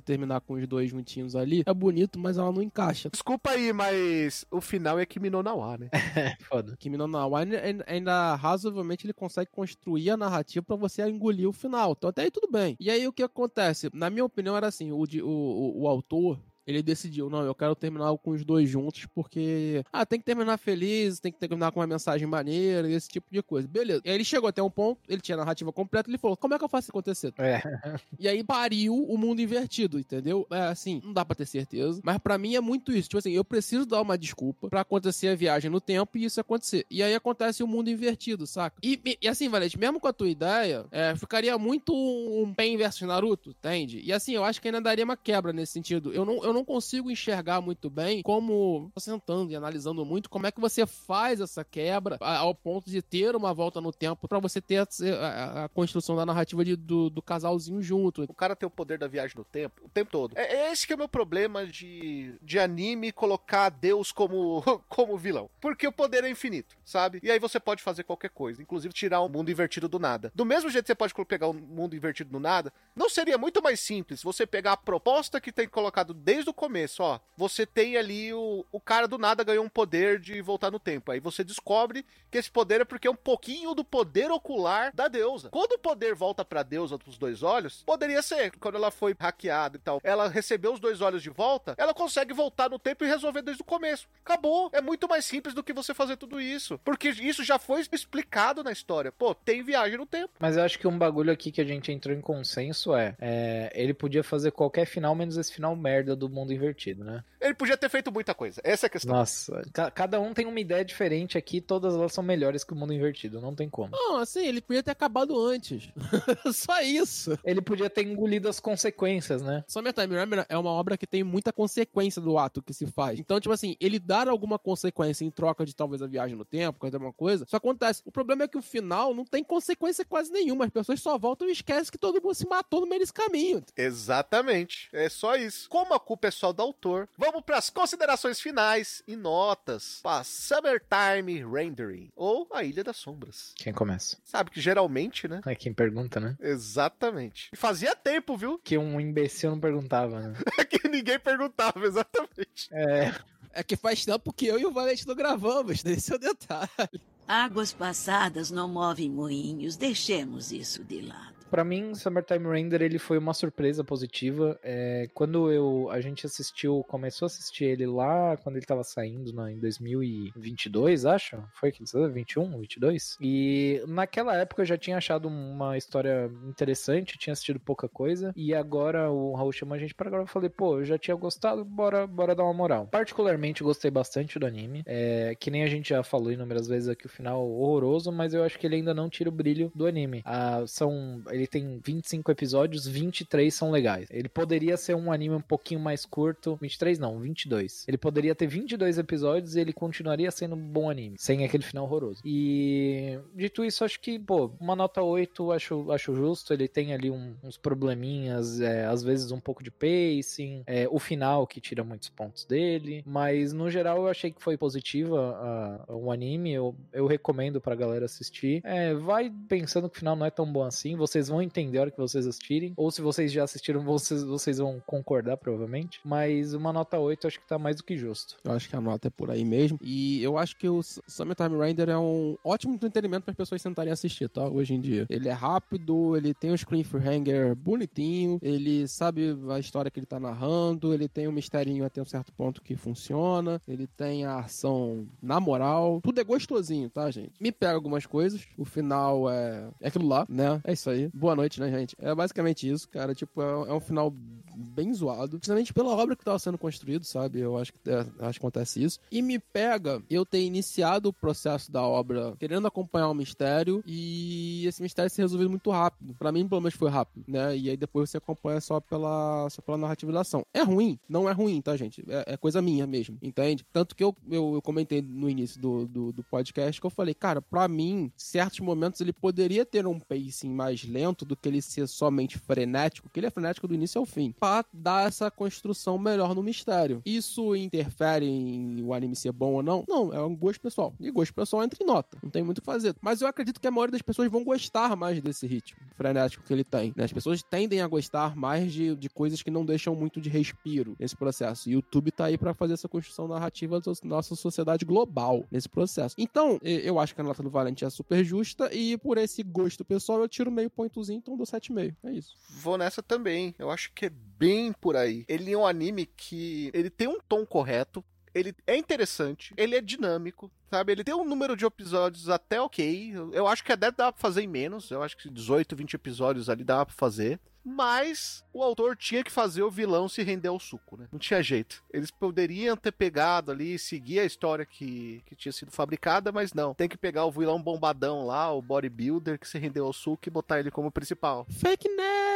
terminar 0.00 0.40
com 0.40 0.54
os 0.54 0.66
dois 0.66 0.90
juntinhos 0.90 1.34
ali, 1.36 1.62
é 1.66 1.74
bonito, 1.74 2.18
mas 2.18 2.38
ela 2.38 2.52
não 2.52 2.62
encaixa. 2.62 3.08
Desculpa 3.10 3.50
aí, 3.50 3.72
mas 3.72 4.44
o 4.50 4.60
final 4.60 4.98
é 4.98 5.06
Kimi 5.06 5.30
no 5.30 5.42
Nawa, 5.42 5.78
né? 5.78 5.88
É, 6.16 6.36
foda. 6.44 6.76
Kimi 6.78 6.96
no 6.96 7.06
Na 7.08 7.26
wa, 7.26 7.40
ainda, 7.40 7.84
ainda 7.86 8.34
razoavelmente 8.36 9.04
ele 9.06 9.12
consegue 9.12 9.50
construir 9.50 10.10
a 10.10 10.16
narrativa 10.16 10.64
pra 10.64 10.76
você 10.76 11.02
engolir 11.08 11.48
o 11.48 11.52
final. 11.52 11.92
Então 11.92 12.08
até 12.10 12.22
aí 12.22 12.30
tudo 12.30 12.48
bem. 12.50 12.76
E 12.78 12.90
aí 12.90 13.06
o 13.08 13.12
que 13.12 13.22
acontece? 13.22 13.90
Na 13.92 14.08
minha 14.10 14.24
opinião 14.24 14.56
era 14.56 14.68
assim, 14.68 14.92
o, 14.92 15.06
de- 15.06 15.22
o, 15.22 15.28
o, 15.28 15.82
o 15.82 15.88
autor, 15.88 16.38
ele 16.66 16.82
decidiu, 16.82 17.28
não, 17.28 17.42
eu 17.44 17.54
quero 17.54 17.74
terminar 17.74 18.16
com 18.18 18.30
os 18.30 18.44
dois 18.44 18.68
juntos, 18.68 19.06
porque, 19.14 19.84
ah, 19.92 20.04
tem 20.06 20.18
que 20.18 20.24
terminar 20.24 20.56
feliz, 20.58 21.20
tem 21.20 21.32
que 21.32 21.38
terminar 21.38 21.72
com 21.72 21.80
uma 21.80 21.86
mensagem 21.86 22.26
maneira, 22.26 22.90
esse 22.90 23.08
tipo 23.08 23.26
de 23.30 23.42
coisa. 23.42 23.68
Beleza. 23.68 24.02
E 24.04 24.08
aí 24.10 24.14
ele 24.16 24.24
chegou 24.24 24.48
até 24.48 24.62
um 24.62 24.70
ponto, 24.70 25.00
ele 25.08 25.20
tinha 25.20 25.36
a 25.36 25.38
narrativa 25.38 25.72
completa, 25.72 26.08
ele 26.10 26.18
falou, 26.18 26.36
como 26.36 26.54
é 26.54 26.58
que 26.58 26.64
eu 26.64 26.68
faço 26.68 26.84
isso 26.86 26.90
acontecer? 26.90 27.32
É. 27.38 27.60
E 28.18 28.28
aí 28.28 28.42
pariu 28.44 28.94
o 28.94 29.18
mundo 29.18 29.40
invertido, 29.40 29.98
entendeu? 29.98 30.46
É 30.50 30.60
assim, 30.62 31.00
não 31.04 31.12
dá 31.12 31.24
pra 31.24 31.34
ter 31.34 31.46
certeza. 31.46 32.00
Mas 32.02 32.16
pra 32.18 32.38
mim 32.38 32.54
é 32.54 32.60
muito 32.60 32.92
isso. 32.92 33.08
Tipo 33.08 33.18
assim, 33.18 33.32
eu 33.32 33.44
preciso 33.44 33.84
dar 33.84 34.00
uma 34.00 34.16
desculpa 34.16 34.68
pra 34.68 34.80
acontecer 34.80 35.28
a 35.28 35.34
viagem 35.34 35.70
no 35.70 35.80
tempo 35.80 36.16
e 36.16 36.24
isso 36.24 36.40
acontecer. 36.40 36.86
E 36.90 37.02
aí 37.02 37.14
acontece 37.14 37.62
o 37.62 37.66
mundo 37.66 37.90
invertido, 37.90 38.46
saca? 38.46 38.76
E, 38.82 39.00
e- 39.20 39.28
assim, 39.28 39.48
Valente, 39.48 39.78
mesmo 39.78 40.00
com 40.00 40.08
a 40.08 40.12
tua 40.12 40.28
ideia, 40.28 40.86
é, 40.90 41.14
ficaria 41.16 41.56
muito 41.58 41.92
um 41.94 42.54
Pen 42.54 42.76
versus 42.76 43.02
Naruto, 43.06 43.50
entende? 43.50 44.00
E 44.04 44.12
assim, 44.12 44.32
eu 44.32 44.44
acho 44.44 44.60
que 44.62 44.68
ainda 44.68 44.80
daria 44.80 45.04
uma 45.04 45.16
quebra 45.16 45.52
nesse 45.52 45.72
sentido. 45.72 46.12
Eu 46.12 46.24
não, 46.24 46.42
eu 46.44 46.52
não 46.54 46.64
consigo 46.64 47.10
enxergar 47.10 47.60
muito 47.60 47.90
bem 47.90 48.22
como, 48.22 48.90
sentando 48.98 49.52
e 49.52 49.56
analisando 49.56 50.04
muito, 50.04 50.30
como 50.30 50.46
é 50.46 50.52
que 50.52 50.60
você 50.60 50.86
faz 50.86 51.40
essa 51.40 51.64
quebra 51.64 52.16
ao 52.20 52.54
ponto 52.54 52.88
de 52.88 53.02
ter 53.02 53.34
uma 53.36 53.52
volta 53.52 53.80
no 53.80 53.92
tempo 53.92 54.26
pra 54.28 54.38
você 54.38 54.60
ter 54.60 54.78
a, 54.78 54.86
a- 55.26 55.64
a 55.64 55.68
construção 55.68 56.16
da 56.16 56.24
narrativa 56.24 56.64
de- 56.64 56.76
do, 56.76 57.10
do 57.10 57.20
casalzinho 57.20 57.82
junto. 57.82 58.22
O 58.22 58.34
cara 58.34 58.56
tem 58.56 58.66
o 58.66 58.70
poder 58.70 58.98
da 58.98 59.06
viagem 59.08 59.36
no 59.36 59.44
tempo, 59.44 59.82
o 59.84 59.88
tempo 59.88 60.10
todo. 60.10 60.36
É, 60.38 60.42
é 60.68 60.72
esse 60.72 60.86
que 60.86 60.92
é 60.92 60.96
o 60.96 60.98
meu 60.98 61.08
problema 61.08 61.66
de, 61.66 62.34
de 62.40 62.58
anime 62.58 63.12
colocar 63.12 63.68
Deus 63.68 64.12
como, 64.12 64.62
como 64.88 65.18
vilão. 65.18 65.50
Porque 65.60 65.86
o 65.86 65.92
poder 65.92 66.24
é 66.24 66.30
infinito, 66.30 66.76
sabe? 66.84 67.20
E 67.22 67.30
aí 67.30 67.38
você 67.38 67.58
pode 67.58 67.82
fazer 67.82 68.04
qualquer 68.04 68.30
coisa, 68.30 68.62
inclusive 68.62 68.94
tirar 68.94 69.20
um 69.22 69.28
mundo 69.28 69.50
invertido 69.50 69.88
do 69.88 69.98
nada. 69.98 70.32
Do 70.34 70.44
mesmo 70.44 70.70
jeito 70.70 70.84
que 70.84 70.88
você 70.88 70.94
pode 70.94 71.14
pegar 71.26 71.48
um 71.48 71.52
mundo 71.52 71.96
invertido 71.96 72.30
do 72.30 72.38
nada, 72.40 72.72
não 72.94 73.08
seria 73.08 73.36
muito 73.36 73.62
mais 73.62 73.80
simples 73.80 74.22
você 74.22 74.46
pegar 74.46 74.72
a 74.72 74.76
proposta 74.76 75.40
que 75.40 75.50
tem 75.52 75.68
colocado 75.68 76.12
desde 76.14 76.43
o 76.48 76.54
começo, 76.54 77.02
ó. 77.02 77.18
Você 77.36 77.66
tem 77.66 77.96
ali 77.96 78.32
o, 78.32 78.64
o 78.70 78.80
cara 78.80 79.08
do 79.08 79.18
nada 79.18 79.44
ganhou 79.44 79.64
um 79.64 79.68
poder 79.68 80.18
de 80.18 80.40
voltar 80.40 80.70
no 80.70 80.78
tempo. 80.78 81.10
Aí 81.10 81.20
você 81.20 81.42
descobre 81.42 82.04
que 82.30 82.38
esse 82.38 82.50
poder 82.50 82.80
é 82.80 82.84
porque 82.84 83.08
é 83.08 83.10
um 83.10 83.16
pouquinho 83.16 83.74
do 83.74 83.84
poder 83.84 84.30
ocular 84.30 84.92
da 84.94 85.08
deusa. 85.08 85.50
Quando 85.50 85.72
o 85.72 85.78
poder 85.78 86.14
volta 86.14 86.44
pra 86.44 86.62
deusa 86.62 86.98
dos 86.98 87.18
dois 87.18 87.42
olhos, 87.42 87.82
poderia 87.84 88.22
ser. 88.22 88.52
Quando 88.58 88.76
ela 88.76 88.90
foi 88.90 89.14
hackeada 89.18 89.76
e 89.76 89.80
tal, 89.80 90.00
ela 90.02 90.28
recebeu 90.28 90.72
os 90.72 90.80
dois 90.80 91.00
olhos 91.00 91.22
de 91.22 91.30
volta, 91.30 91.74
ela 91.78 91.94
consegue 91.94 92.32
voltar 92.32 92.70
no 92.70 92.78
tempo 92.78 93.04
e 93.04 93.08
resolver 93.08 93.42
desde 93.42 93.62
o 93.62 93.66
começo. 93.66 94.08
Acabou. 94.24 94.70
É 94.72 94.80
muito 94.80 95.08
mais 95.08 95.24
simples 95.24 95.54
do 95.54 95.62
que 95.62 95.72
você 95.72 95.94
fazer 95.94 96.16
tudo 96.16 96.40
isso. 96.40 96.78
Porque 96.84 97.08
isso 97.08 97.44
já 97.44 97.58
foi 97.58 97.84
explicado 97.92 98.62
na 98.62 98.72
história. 98.72 99.12
Pô, 99.12 99.34
tem 99.34 99.62
viagem 99.62 99.98
no 99.98 100.06
tempo. 100.06 100.32
Mas 100.38 100.56
eu 100.56 100.62
acho 100.62 100.78
que 100.78 100.86
um 100.86 100.98
bagulho 100.98 101.32
aqui 101.32 101.50
que 101.50 101.60
a 101.60 101.64
gente 101.64 101.92
entrou 101.92 102.14
em 102.14 102.20
consenso 102.20 102.94
é, 102.94 103.16
é, 103.20 103.72
ele 103.74 103.94
podia 103.94 104.22
fazer 104.22 104.50
qualquer 104.50 104.86
final 104.86 105.14
menos 105.14 105.36
esse 105.36 105.52
final 105.52 105.74
merda 105.76 106.16
do 106.16 106.28
mundo 106.34 106.52
invertido, 106.52 107.04
né? 107.04 107.22
Ele 107.40 107.54
podia 107.54 107.76
ter 107.76 107.88
feito 107.88 108.10
muita 108.12 108.34
coisa. 108.34 108.60
Essa 108.64 108.86
é 108.86 108.88
a 108.88 108.90
questão. 108.90 109.14
Nossa, 109.14 109.62
ca- 109.72 109.90
cada 109.90 110.20
um 110.20 110.32
tem 110.34 110.46
uma 110.46 110.58
ideia 110.60 110.84
diferente 110.84 111.36
aqui, 111.38 111.60
todas 111.60 111.94
elas 111.94 112.12
são 112.12 112.24
melhores 112.24 112.64
que 112.64 112.72
o 112.72 112.76
mundo 112.76 112.92
invertido, 112.92 113.40
não 113.40 113.54
tem 113.54 113.68
como. 113.68 113.90
Não, 113.92 114.16
assim, 114.16 114.46
ele 114.46 114.60
podia 114.60 114.82
ter 114.82 114.90
acabado 114.90 115.38
antes. 115.40 115.88
Só 116.52 116.80
isso. 116.82 117.38
Ele 117.44 117.60
podia 117.60 117.88
ter 117.88 118.02
engolido 118.06 118.48
as 118.48 118.60
consequências, 118.60 119.42
né? 119.42 119.62
Só 119.68 119.80
Time 119.82 120.14
Remember 120.14 120.44
é 120.48 120.56
uma 120.58 120.70
obra 120.70 120.96
que 120.96 121.06
tem 121.06 121.22
muita 121.22 121.52
consequência 121.52 122.20
do 122.20 122.36
ato 122.38 122.62
que 122.62 122.72
se 122.74 122.86
faz. 122.86 123.18
Então, 123.20 123.38
tipo 123.38 123.52
assim, 123.52 123.76
ele 123.80 123.98
dar 123.98 124.26
alguma 124.28 124.58
consequência 124.58 125.24
em 125.24 125.30
troca 125.30 125.64
de 125.64 125.74
talvez 125.74 126.02
a 126.02 126.06
viagem 126.06 126.36
no 126.36 126.44
tempo, 126.44 126.78
coisa 126.80 126.96
alguma 126.96 127.12
coisa, 127.12 127.44
isso 127.44 127.56
acontece. 127.56 128.02
O 128.04 128.10
problema 128.10 128.44
é 128.44 128.48
que 128.48 128.58
o 128.58 128.62
final 128.62 129.14
não 129.14 129.24
tem 129.24 129.44
consequência 129.44 130.04
quase 130.04 130.32
nenhuma. 130.32 130.64
As 130.64 130.70
pessoas 130.70 131.00
só 131.00 131.16
voltam 131.18 131.48
e 131.48 131.52
esquecem 131.52 131.92
que 131.92 131.98
todo 131.98 132.20
mundo 132.22 132.34
se 132.34 132.48
matou 132.48 132.80
no 132.80 132.86
meio 132.86 133.00
desse 133.00 133.12
caminho. 133.12 133.62
Exatamente. 133.76 134.88
É 134.92 135.08
só 135.08 135.36
isso. 135.36 135.68
Como 135.68 135.94
a 135.94 136.00
culpa 136.00 136.23
pessoal 136.24 136.54
do 136.54 136.62
autor, 136.62 137.06
vamos 137.18 137.42
para 137.42 137.58
as 137.58 137.68
considerações 137.68 138.40
finais 138.40 139.02
e 139.06 139.14
notas 139.14 140.00
para 140.02 140.24
Summertime 140.24 141.44
Rendering, 141.44 142.10
ou 142.16 142.48
A 142.50 142.64
Ilha 142.64 142.82
das 142.82 142.96
Sombras. 142.96 143.52
Quem 143.56 143.74
começa? 143.74 144.16
Sabe 144.24 144.50
que 144.50 144.58
geralmente, 144.58 145.28
né? 145.28 145.42
É 145.44 145.54
quem 145.54 145.74
pergunta, 145.74 146.18
né? 146.18 146.34
Exatamente. 146.40 147.50
E 147.52 147.56
fazia 147.56 147.94
tempo, 147.94 148.38
viu? 148.38 148.58
Que 148.64 148.78
um 148.78 148.98
imbecil 148.98 149.50
não 149.50 149.60
perguntava, 149.60 150.18
né? 150.18 150.34
que 150.70 150.88
ninguém 150.88 151.18
perguntava, 151.18 151.84
exatamente. 151.84 152.70
É. 152.72 153.12
É 153.52 153.62
que 153.62 153.76
faz 153.76 154.02
tempo 154.02 154.32
que 154.32 154.46
eu 154.46 154.58
e 154.58 154.64
o 154.64 154.72
Valente 154.72 155.06
não 155.06 155.14
gravamos, 155.14 155.84
esse 155.84 156.10
é 156.10 156.16
o 156.16 156.18
detalhe. 156.18 157.02
Águas 157.28 157.70
passadas 157.70 158.50
não 158.50 158.66
movem 158.66 159.10
moinhos, 159.10 159.76
deixemos 159.76 160.52
isso 160.52 160.82
de 160.84 161.02
lado. 161.02 161.33
Pra 161.54 161.62
mim, 161.62 161.94
Summertime 161.94 162.48
Render 162.48 162.82
ele 162.82 162.98
foi 162.98 163.16
uma 163.16 163.32
surpresa 163.32 163.84
positiva. 163.84 164.58
É, 164.60 165.08
quando 165.14 165.52
eu 165.52 165.88
a 165.88 166.00
gente 166.00 166.26
assistiu, 166.26 166.84
começou 166.88 167.26
a 167.26 167.28
assistir 167.28 167.66
ele 167.66 167.86
lá 167.86 168.36
quando 168.38 168.56
ele 168.56 168.66
tava 168.66 168.82
saindo 168.82 169.32
né, 169.32 169.52
em 169.52 169.60
2022, 169.60 171.06
acho. 171.06 171.40
Foi 171.52 171.70
que 171.70 171.84
21, 171.84 172.58
22. 172.58 173.16
E 173.20 173.80
naquela 173.86 174.36
época 174.36 174.62
eu 174.62 174.66
já 174.66 174.76
tinha 174.76 174.96
achado 174.96 175.28
uma 175.28 175.78
história 175.78 176.28
interessante, 176.44 177.16
tinha 177.16 177.32
assistido 177.32 177.60
pouca 177.60 177.88
coisa. 177.88 178.32
E 178.34 178.52
agora 178.52 179.08
o 179.12 179.36
Raul 179.36 179.52
chamou 179.52 179.76
a 179.76 179.78
gente 179.78 179.94
pra 179.94 180.08
agora 180.08 180.24
eu 180.24 180.26
falei, 180.26 180.50
pô, 180.50 180.80
eu 180.80 180.84
já 180.84 180.98
tinha 180.98 181.14
gostado, 181.14 181.64
bora, 181.64 182.04
bora 182.04 182.34
dar 182.34 182.42
uma 182.42 182.52
moral. 182.52 182.88
Particularmente 182.88 183.62
gostei 183.62 183.92
bastante 183.92 184.40
do 184.40 184.46
anime. 184.46 184.82
É, 184.86 185.36
que 185.38 185.52
nem 185.52 185.62
a 185.62 185.68
gente 185.68 185.90
já 185.90 186.02
falou 186.02 186.32
inúmeras 186.32 186.66
vezes 186.66 186.88
aqui, 186.88 187.06
o 187.06 187.08
final 187.08 187.48
horroroso, 187.48 188.10
mas 188.10 188.34
eu 188.34 188.42
acho 188.42 188.58
que 188.58 188.66
ele 188.66 188.74
ainda 188.74 188.92
não 188.92 189.08
tira 189.08 189.28
o 189.28 189.32
brilho 189.32 189.70
do 189.72 189.86
anime. 189.86 190.20
Ah, 190.24 190.64
são. 190.66 191.22
Ele 191.30 191.43
tem 191.46 191.80
25 191.84 192.30
episódios, 192.30 192.86
23 192.86 193.52
são 193.54 193.70
legais. 193.70 194.08
Ele 194.10 194.28
poderia 194.28 194.76
ser 194.76 194.94
um 194.94 195.10
anime 195.12 195.34
um 195.36 195.40
pouquinho 195.40 195.80
mais 195.80 196.04
curto. 196.04 196.58
23 196.60 196.98
não, 196.98 197.18
22. 197.20 197.84
Ele 197.88 197.98
poderia 197.98 198.34
ter 198.34 198.46
22 198.46 198.98
episódios 198.98 199.56
e 199.56 199.60
ele 199.60 199.72
continuaria 199.72 200.30
sendo 200.30 200.54
um 200.54 200.68
bom 200.68 200.90
anime, 200.90 201.16
sem 201.18 201.44
aquele 201.44 201.62
final 201.62 201.84
horroroso. 201.84 202.20
E 202.24 203.18
dito 203.34 203.64
isso, 203.64 203.84
acho 203.84 204.00
que, 204.00 204.18
pô, 204.18 204.50
uma 204.60 204.76
nota 204.76 205.02
8 205.02 205.52
acho, 205.52 205.90
acho 205.90 206.14
justo. 206.14 206.52
Ele 206.52 206.68
tem 206.68 206.92
ali 206.94 207.10
um- 207.10 207.34
uns 207.42 207.56
probleminhas, 207.56 208.60
é, 208.60 208.84
às 208.86 209.02
vezes 209.02 209.30
um 209.30 209.40
pouco 209.40 209.62
de 209.62 209.70
pacing, 209.70 210.62
é, 210.66 210.86
o 210.90 210.98
final 210.98 211.46
que 211.46 211.60
tira 211.60 211.84
muitos 211.84 212.08
pontos 212.08 212.44
dele, 212.44 213.02
mas 213.06 213.52
no 213.52 213.70
geral 213.70 213.98
eu 213.98 214.08
achei 214.08 214.30
que 214.30 214.42
foi 214.42 214.56
positiva 214.56 215.84
o 215.88 216.10
anime. 216.10 216.52
Eu, 216.52 216.74
eu 216.92 217.06
recomendo 217.06 217.60
pra 217.60 217.74
galera 217.74 218.04
assistir. 218.04 218.60
É, 218.64 218.94
vai 218.94 219.32
pensando 219.48 219.88
que 219.88 219.96
o 219.96 219.98
final 219.98 220.16
não 220.16 220.26
é 220.26 220.30
tão 220.30 220.50
bom 220.50 220.62
assim, 220.62 220.96
vocês 220.96 221.23
vão 221.28 221.42
entender 221.42 221.78
a 221.78 221.82
hora 221.82 221.90
que 221.90 221.98
vocês 221.98 222.26
assistirem, 222.26 222.72
ou 222.76 222.90
se 222.90 223.00
vocês 223.00 223.32
já 223.32 223.44
assistiram, 223.44 223.82
vocês, 223.84 224.22
vocês 224.22 224.58
vão 224.58 224.82
concordar 224.86 225.36
provavelmente. 225.36 226.00
Mas 226.04 226.54
uma 226.54 226.72
nota 226.72 226.98
8 226.98 227.26
acho 227.26 227.40
que 227.40 227.46
tá 227.46 227.58
mais 227.58 227.76
do 227.76 227.84
que 227.84 227.96
justo. 227.96 228.36
Eu 228.44 228.52
acho 228.52 228.68
que 228.68 228.76
a 228.76 228.80
nota 228.80 229.08
é 229.08 229.10
por 229.10 229.30
aí 229.30 229.44
mesmo. 229.44 229.78
E 229.82 230.22
eu 230.22 230.38
acho 230.38 230.56
que 230.56 230.68
o 230.68 230.82
Summertime 230.82 231.58
Render 231.58 231.88
é 231.88 231.98
um 231.98 232.36
ótimo 232.44 232.74
entretenimento 232.74 233.24
para 233.24 233.32
as 233.32 233.36
pessoas 233.36 233.62
sentarem 233.62 233.90
a 233.90 233.94
assistir, 233.94 234.28
tá? 234.28 234.48
Hoje 234.48 234.74
em 234.74 234.80
dia. 234.80 235.06
Ele 235.08 235.28
é 235.28 235.32
rápido, 235.32 236.16
ele 236.16 236.34
tem 236.34 236.52
um 236.52 236.56
cliffhanger 236.56 237.54
bonitinho, 237.54 238.38
ele 238.42 238.86
sabe 238.88 239.36
a 239.50 239.58
história 239.58 239.90
que 239.90 239.98
ele 239.98 240.06
tá 240.06 240.18
narrando, 240.18 240.92
ele 240.92 241.08
tem 241.08 241.28
um 241.28 241.32
misterinho 241.32 241.84
até 241.84 242.00
um 242.00 242.06
certo 242.06 242.32
ponto 242.32 242.62
que 242.62 242.76
funciona, 242.76 243.60
ele 243.66 243.86
tem 243.86 244.24
a 244.24 244.38
ação 244.40 245.06
na 245.22 245.38
moral. 245.40 246.00
Tudo 246.02 246.20
é 246.20 246.24
gostosinho, 246.24 246.88
tá, 246.88 247.10
gente? 247.10 247.32
Me 247.40 247.52
pega 247.52 247.74
algumas 247.74 248.06
coisas. 248.06 248.42
O 248.56 248.64
final 248.64 249.30
é, 249.30 249.68
é 249.80 249.88
aquilo 249.88 250.08
lá, 250.08 250.26
né? 250.28 250.60
É 250.64 250.72
isso 250.72 250.90
aí. 250.90 251.10
Boa 251.16 251.36
noite, 251.36 251.60
né, 251.60 251.70
gente? 251.70 251.94
É 252.00 252.12
basicamente 252.12 252.68
isso, 252.68 252.88
cara. 252.88 253.14
Tipo, 253.14 253.40
é, 253.40 253.70
é 253.70 253.72
um 253.72 253.78
final 253.78 254.12
bem 254.56 254.92
zoado. 254.92 255.38
Principalmente 255.38 255.72
pela 255.72 255.90
obra 255.90 256.16
que 256.16 256.24
tava 256.24 256.38
sendo 256.38 256.58
construído, 256.58 257.04
sabe? 257.04 257.40
Eu 257.40 257.56
acho 257.58 257.72
que, 257.72 257.90
é, 257.90 258.06
acho 258.20 258.38
que 258.38 258.46
acontece 258.46 258.82
isso. 258.82 258.98
E 259.10 259.22
me 259.22 259.38
pega 259.38 260.02
eu 260.08 260.24
ter 260.24 260.42
iniciado 260.42 261.08
o 261.08 261.12
processo 261.12 261.70
da 261.70 261.82
obra 261.82 262.34
querendo 262.38 262.66
acompanhar 262.66 263.08
o 263.08 263.14
mistério 263.14 263.82
e 263.86 264.66
esse 264.66 264.82
mistério 264.82 265.10
ser 265.10 265.22
resolvido 265.22 265.50
muito 265.50 265.70
rápido. 265.70 266.14
Pra 266.14 266.32
mim, 266.32 266.46
pelo 266.48 266.60
menos, 266.60 266.74
foi 266.74 266.90
rápido, 266.90 267.24
né? 267.26 267.56
E 267.56 267.70
aí 267.70 267.76
depois 267.76 268.10
você 268.10 268.18
acompanha 268.18 268.60
só 268.60 268.80
pela, 268.80 269.48
só 269.50 269.62
pela 269.62 269.78
narrativa 269.78 270.12
da 270.12 270.20
ação. 270.20 270.44
É 270.52 270.62
ruim? 270.62 270.98
Não 271.08 271.28
é 271.28 271.32
ruim, 271.32 271.60
tá, 271.60 271.76
gente? 271.76 272.04
É, 272.08 272.34
é 272.34 272.36
coisa 272.36 272.60
minha 272.62 272.86
mesmo, 272.86 273.18
entende? 273.22 273.64
Tanto 273.72 273.94
que 273.94 274.02
eu, 274.02 274.14
eu, 274.30 274.54
eu 274.54 274.62
comentei 274.62 275.02
no 275.02 275.28
início 275.28 275.60
do, 275.60 275.86
do, 275.86 276.12
do 276.12 276.22
podcast 276.24 276.80
que 276.80 276.86
eu 276.86 276.90
falei, 276.90 277.14
cara, 277.14 277.40
pra 277.40 277.68
mim, 277.68 278.12
certos 278.16 278.60
momentos 278.60 279.00
ele 279.00 279.12
poderia 279.12 279.64
ter 279.64 279.86
um 279.86 279.98
pacing 279.98 280.50
mais 280.50 280.84
lento 280.84 281.24
do 281.24 281.36
que 281.36 281.48
ele 281.48 281.62
ser 281.62 281.86
somente 281.86 282.38
frenético, 282.38 283.08
que 283.08 283.20
ele 283.20 283.26
é 283.26 283.30
frenético 283.30 283.68
do 283.68 283.74
início 283.74 283.98
ao 283.98 284.06
fim, 284.06 284.34
pra 284.44 284.64
dar 284.74 285.08
essa 285.08 285.30
construção 285.30 285.96
melhor 285.96 286.34
no 286.34 286.42
mistério. 286.42 287.00
Isso 287.04 287.56
interfere 287.56 288.26
em 288.26 288.82
o 288.82 288.92
anime 288.92 289.16
ser 289.16 289.32
bom 289.32 289.54
ou 289.54 289.62
não? 289.62 289.84
Não, 289.88 290.12
é 290.12 290.22
um 290.22 290.36
gosto 290.36 290.60
pessoal. 290.60 290.94
E 291.00 291.10
gosto 291.10 291.32
pessoal 291.32 291.64
entra 291.64 291.82
em 291.82 291.86
nota. 291.86 292.18
Não 292.22 292.28
tem 292.28 292.42
muito 292.42 292.58
o 292.58 292.60
que 292.60 292.66
fazer. 292.66 292.94
Mas 293.00 293.22
eu 293.22 293.26
acredito 293.28 293.58
que 293.58 293.66
a 293.66 293.70
maioria 293.70 293.92
das 293.92 294.02
pessoas 294.02 294.30
vão 294.30 294.44
gostar 294.44 294.94
mais 294.96 295.20
desse 295.22 295.46
ritmo 295.46 295.80
frenético 295.96 296.44
que 296.44 296.52
ele 296.52 296.64
tem. 296.64 296.92
né? 296.94 297.04
As 297.04 297.12
pessoas 297.12 297.42
tendem 297.42 297.80
a 297.80 297.86
gostar 297.86 298.36
mais 298.36 298.70
de, 298.70 298.94
de 298.94 299.08
coisas 299.08 299.40
que 299.40 299.50
não 299.50 299.64
deixam 299.64 299.94
muito 299.94 300.20
de 300.20 300.28
respiro 300.28 300.94
nesse 300.98 301.16
processo. 301.16 301.70
E 301.70 301.72
o 301.72 301.76
YouTube 301.76 302.10
tá 302.10 302.26
aí 302.26 302.36
pra 302.36 302.52
fazer 302.52 302.74
essa 302.74 302.88
construção 302.88 303.26
narrativa 303.26 303.80
da 303.80 303.92
nossa 304.02 304.36
sociedade 304.36 304.84
global 304.84 305.46
nesse 305.50 305.68
processo. 305.68 306.14
Então, 306.18 306.58
eu 306.62 306.98
acho 306.98 307.14
que 307.14 307.20
a 307.20 307.24
nota 307.24 307.42
do 307.42 307.48
Valente 307.48 307.84
é 307.84 307.88
super 307.88 308.22
justa 308.22 308.68
e 308.74 308.98
por 308.98 309.16
esse 309.16 309.42
gosto 309.42 309.84
pessoal 309.84 310.20
eu 310.20 310.28
tiro 310.28 310.50
meio 310.50 310.68
pontozinho, 310.68 311.18
então 311.18 311.36
dou 311.36 311.46
7,5. 311.46 311.94
É 312.04 312.12
isso. 312.12 312.34
Vou 312.50 312.76
nessa 312.76 313.02
também. 313.02 313.54
Eu 313.58 313.70
acho 313.70 313.92
que 313.94 314.06
é 314.06 314.12
bem 314.38 314.72
por 314.72 314.96
aí. 314.96 315.24
Ele 315.28 315.52
é 315.52 315.58
um 315.58 315.66
anime 315.66 316.06
que 316.06 316.70
ele 316.74 316.90
tem 316.90 317.08
um 317.08 317.18
tom 317.20 317.44
correto. 317.44 318.04
Ele 318.34 318.52
é 318.66 318.76
interessante, 318.76 319.54
ele 319.56 319.76
é 319.76 319.80
dinâmico, 319.80 320.50
sabe? 320.68 320.90
Ele 320.90 321.04
tem 321.04 321.14
um 321.14 321.24
número 321.24 321.56
de 321.56 321.64
episódios 321.64 322.28
até 322.28 322.60
ok. 322.60 323.12
Eu, 323.32 323.46
acho 323.46 323.62
que 323.62 323.70
até 323.70 323.92
dá 323.92 324.10
pra 324.10 324.20
fazer 324.20 324.42
em 324.42 324.48
menos. 324.48 324.90
Eu 324.90 325.04
acho 325.04 325.16
que 325.16 325.30
18, 325.30 325.76
20 325.76 325.94
episódios 325.94 326.50
ali 326.50 326.64
dá 326.64 326.84
pra 326.84 326.94
fazer. 326.94 327.38
Mas 327.64 328.44
o 328.52 328.62
autor 328.62 328.96
tinha 328.96 329.24
que 329.24 329.32
fazer 329.32 329.62
o 329.62 329.70
vilão 329.70 330.08
se 330.08 330.22
render 330.22 330.48
ao 330.48 330.60
suco, 330.60 330.96
né? 330.96 331.08
Não 331.10 331.18
tinha 331.18 331.42
jeito. 331.42 331.82
Eles 331.92 332.10
poderiam 332.10 332.76
ter 332.76 332.92
pegado 332.92 333.50
ali, 333.50 333.78
seguir 333.78 334.20
a 334.20 334.24
história 334.24 334.66
que, 334.66 335.22
que 335.26 335.34
tinha 335.34 335.52
sido 335.52 335.70
fabricada, 335.70 336.30
mas 336.30 336.52
não. 336.52 336.74
Tem 336.74 336.88
que 336.88 336.96
pegar 336.96 337.24
o 337.24 337.32
vilão 337.32 337.60
bombadão 337.60 338.26
lá, 338.26 338.52
o 338.52 338.60
bodybuilder 338.60 339.38
que 339.38 339.48
se 339.48 339.58
rendeu 339.58 339.86
ao 339.86 339.92
suco 339.92 340.28
e 340.28 340.30
botar 340.30 340.60
ele 340.60 340.70
como 340.70 340.90
principal. 340.90 341.46
Fake 341.50 341.88
Nerd! 341.88 342.34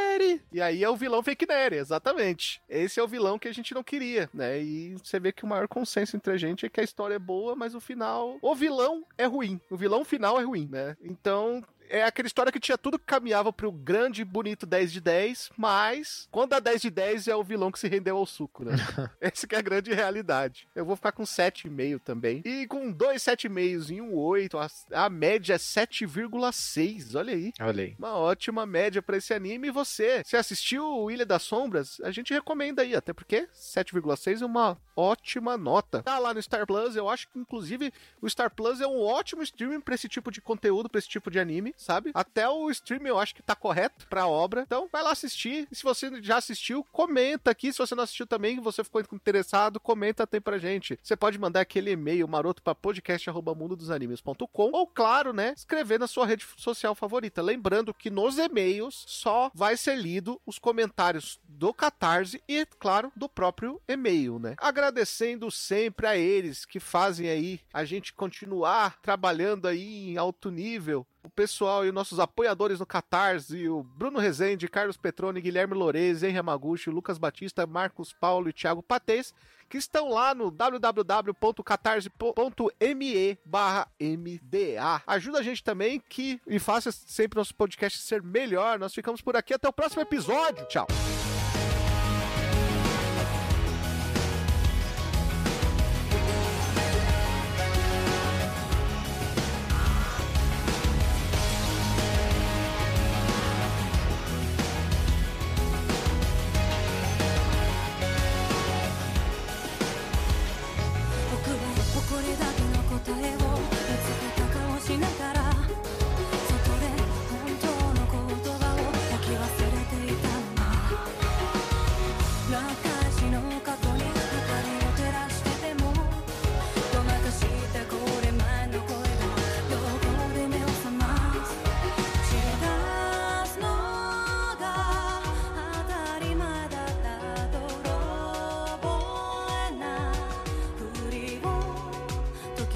E 0.52 0.60
aí 0.60 0.82
é 0.82 0.90
o 0.90 0.96
vilão 0.96 1.22
fake 1.22 1.46
nerd, 1.46 1.76
exatamente. 1.76 2.60
Esse 2.68 2.98
é 2.98 3.02
o 3.02 3.08
vilão 3.08 3.38
que 3.38 3.46
a 3.46 3.52
gente 3.52 3.72
não 3.74 3.84
queria, 3.84 4.28
né? 4.34 4.60
E 4.60 4.94
você 4.94 5.20
vê 5.20 5.30
que 5.30 5.44
o 5.44 5.46
maior 5.46 5.68
consenso 5.68 6.16
entre 6.16 6.32
a 6.32 6.36
gente 6.36 6.66
é 6.66 6.68
que 6.68 6.80
a 6.80 6.84
história 6.84 7.14
é 7.14 7.18
boa, 7.18 7.54
mas 7.54 7.74
o 7.74 7.80
final. 7.80 8.36
O 8.42 8.54
vilão 8.54 9.04
é 9.16 9.26
ruim. 9.26 9.60
O 9.70 9.76
vilão 9.76 10.04
final 10.04 10.40
é 10.40 10.44
ruim, 10.44 10.68
né? 10.70 10.96
Então. 11.00 11.62
É 11.89 12.03
aquela 12.03 12.26
história 12.26 12.53
que 12.53 12.61
tinha 12.61 12.76
tudo 12.78 12.99
que 12.99 13.05
caminhava 13.05 13.53
pro 13.53 13.72
grande, 13.72 14.24
bonito 14.24 14.66
10 14.66 14.93
de 14.93 15.01
10, 15.01 15.51
mas 15.57 16.28
quando 16.30 16.51
dá 16.51 16.61
10 16.61 16.82
de 16.82 16.91
10 16.91 17.28
é 17.28 17.36
o 17.36 17.43
vilão 17.43 17.72
que 17.72 17.78
se 17.78 17.89
rendeu 17.89 18.16
ao 18.16 18.26
suco, 18.26 18.64
né? 18.64 18.72
Essa 19.20 19.47
que 19.47 19.55
é 19.55 19.59
a 19.59 19.62
grande 19.62 19.93
realidade. 19.93 20.68
Eu 20.74 20.84
vou 20.84 20.97
ficar 20.97 21.12
com 21.12 21.22
7,5 21.22 22.01
também. 22.01 22.43
E 22.45 22.66
com 22.66 22.91
dois 22.91 23.22
7,5 23.22 23.91
e 23.91 24.01
um 24.01 24.14
8, 24.14 24.59
a, 24.59 24.68
a 24.93 25.11
média 25.11 25.55
é 25.55 25.59
7,6. 25.59 27.16
Olha 27.16 27.34
aí. 27.34 27.53
Olha 27.61 27.84
aí. 27.84 27.97
Uma 27.99 28.16
ótima 28.16 28.66
média 28.66 29.03
pra 29.03 29.16
esse 29.16 29.32
anime. 29.32 29.68
E 29.68 29.70
você, 29.70 30.22
se 30.24 30.36
assistiu 30.36 31.11
Ilha 31.11 31.24
das 31.24 31.43
Sombras, 31.43 32.01
a 32.03 32.11
gente 32.11 32.32
recomenda 32.32 32.82
aí, 32.82 32.95
até 32.95 33.12
porque 33.12 33.49
7,6 33.55 34.43
é 34.43 34.47
uma 34.47 34.76
ótima 34.97 35.57
nota. 35.57 36.03
Tá 36.03 36.18
lá 36.18 36.34
no 36.34 36.43
Star 36.43 36.66
Plus, 36.66 36.97
eu 36.97 37.09
acho 37.09 37.28
que 37.28 37.39
inclusive 37.39 37.93
o 38.20 38.28
Star 38.28 38.51
Plus 38.51 38.80
é 38.80 38.86
um 38.86 39.01
ótimo 39.01 39.43
streaming 39.43 39.80
pra 39.80 39.95
esse 39.95 40.09
tipo 40.09 40.30
de 40.30 40.41
conteúdo, 40.41 40.89
pra 40.89 40.99
esse 40.99 41.09
tipo 41.09 41.30
de 41.30 41.39
anime, 41.39 41.72
sabe? 41.78 42.10
Até 42.12 42.48
o 42.48 42.70
streaming 42.70 43.08
eu 43.08 43.18
acho 43.18 43.34
que 43.34 43.42
tá 43.42 43.54
correto 43.54 44.06
pra 44.08 44.26
obra. 44.26 44.62
Então 44.66 44.88
vai 44.92 45.02
lá 45.02 45.12
assistir. 45.12 45.66
E 45.70 45.74
se 45.74 45.82
você 45.82 46.10
já 46.22 46.36
assistiu, 46.36 46.84
comenta 46.92 47.50
aqui. 47.50 47.72
Se 47.72 47.78
você 47.78 47.94
não 47.94 48.04
assistiu 48.04 48.26
também, 48.26 48.60
você 48.60 48.84
ficou 48.84 49.00
interessado, 49.12 49.80
comenta 49.80 50.24
até 50.24 50.40
pra 50.40 50.58
gente. 50.58 50.98
Você 51.02 51.16
pode 51.16 51.38
mandar 51.38 51.60
aquele 51.60 51.92
e-mail 51.92 52.26
maroto 52.28 52.62
pra 52.62 52.74
podcast@mundodosanimes.com 52.74 54.70
ou 54.72 54.86
claro, 54.86 55.32
né, 55.32 55.54
escrever 55.56 55.98
na 55.98 56.06
sua 56.06 56.26
rede 56.26 56.44
social 56.56 56.94
favorita. 56.94 57.40
Lembrando 57.40 57.94
que 57.94 58.10
nos 58.10 58.38
e-mails 58.38 59.04
só 59.06 59.50
vai 59.54 59.76
ser 59.76 59.96
lido 59.96 60.40
os 60.44 60.58
comentários 60.58 61.40
do 61.48 61.72
Catarse 61.72 62.42
e, 62.48 62.66
claro, 62.78 63.12
do 63.16 63.28
próprio 63.28 63.80
e-mail, 63.86 64.38
né? 64.38 64.54
Agradecendo 64.58 65.50
sempre 65.50 66.06
a 66.06 66.16
eles 66.16 66.64
que 66.64 66.80
fazem 66.80 67.28
aí 67.28 67.60
a 67.72 67.84
gente 67.84 68.12
continuar 68.12 69.00
trabalhando 69.00 69.66
aí 69.66 70.10
em 70.10 70.16
alto 70.16 70.50
nível. 70.50 71.06
O 71.28 71.30
pessoal 71.30 71.84
e 71.84 71.88
os 71.88 71.94
nossos 71.94 72.18
apoiadores 72.18 72.80
no 72.80 72.86
Catarse, 72.86 73.68
o 73.68 73.82
Bruno 73.82 74.18
Rezende, 74.18 74.66
Carlos 74.66 74.96
Petroni, 74.96 75.42
Guilherme 75.42 75.74
Lorez, 75.74 76.22
Henry 76.22 76.36
Yamaguchi, 76.36 76.88
Lucas 76.88 77.18
Batista, 77.18 77.66
Marcos 77.66 78.14
Paulo 78.14 78.48
e 78.48 78.52
Thiago 78.52 78.82
Patês, 78.82 79.34
que 79.68 79.76
estão 79.76 80.08
lá 80.08 80.34
no 80.34 80.50
www.catarse.me 80.50 83.38
barra 83.44 83.88
MDA. 84.00 85.02
Ajuda 85.06 85.40
a 85.40 85.42
gente 85.42 85.62
também 85.62 86.02
que 86.08 86.40
e 86.46 86.58
faça 86.58 86.90
sempre 86.90 87.36
nosso 87.36 87.54
podcast 87.54 87.98
ser 87.98 88.22
melhor. 88.22 88.78
Nós 88.78 88.94
ficamos 88.94 89.20
por 89.20 89.36
aqui. 89.36 89.52
Até 89.52 89.68
o 89.68 89.72
próximo 89.72 90.00
episódio. 90.00 90.64
Tchau. 90.64 90.86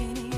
skinny 0.03 0.32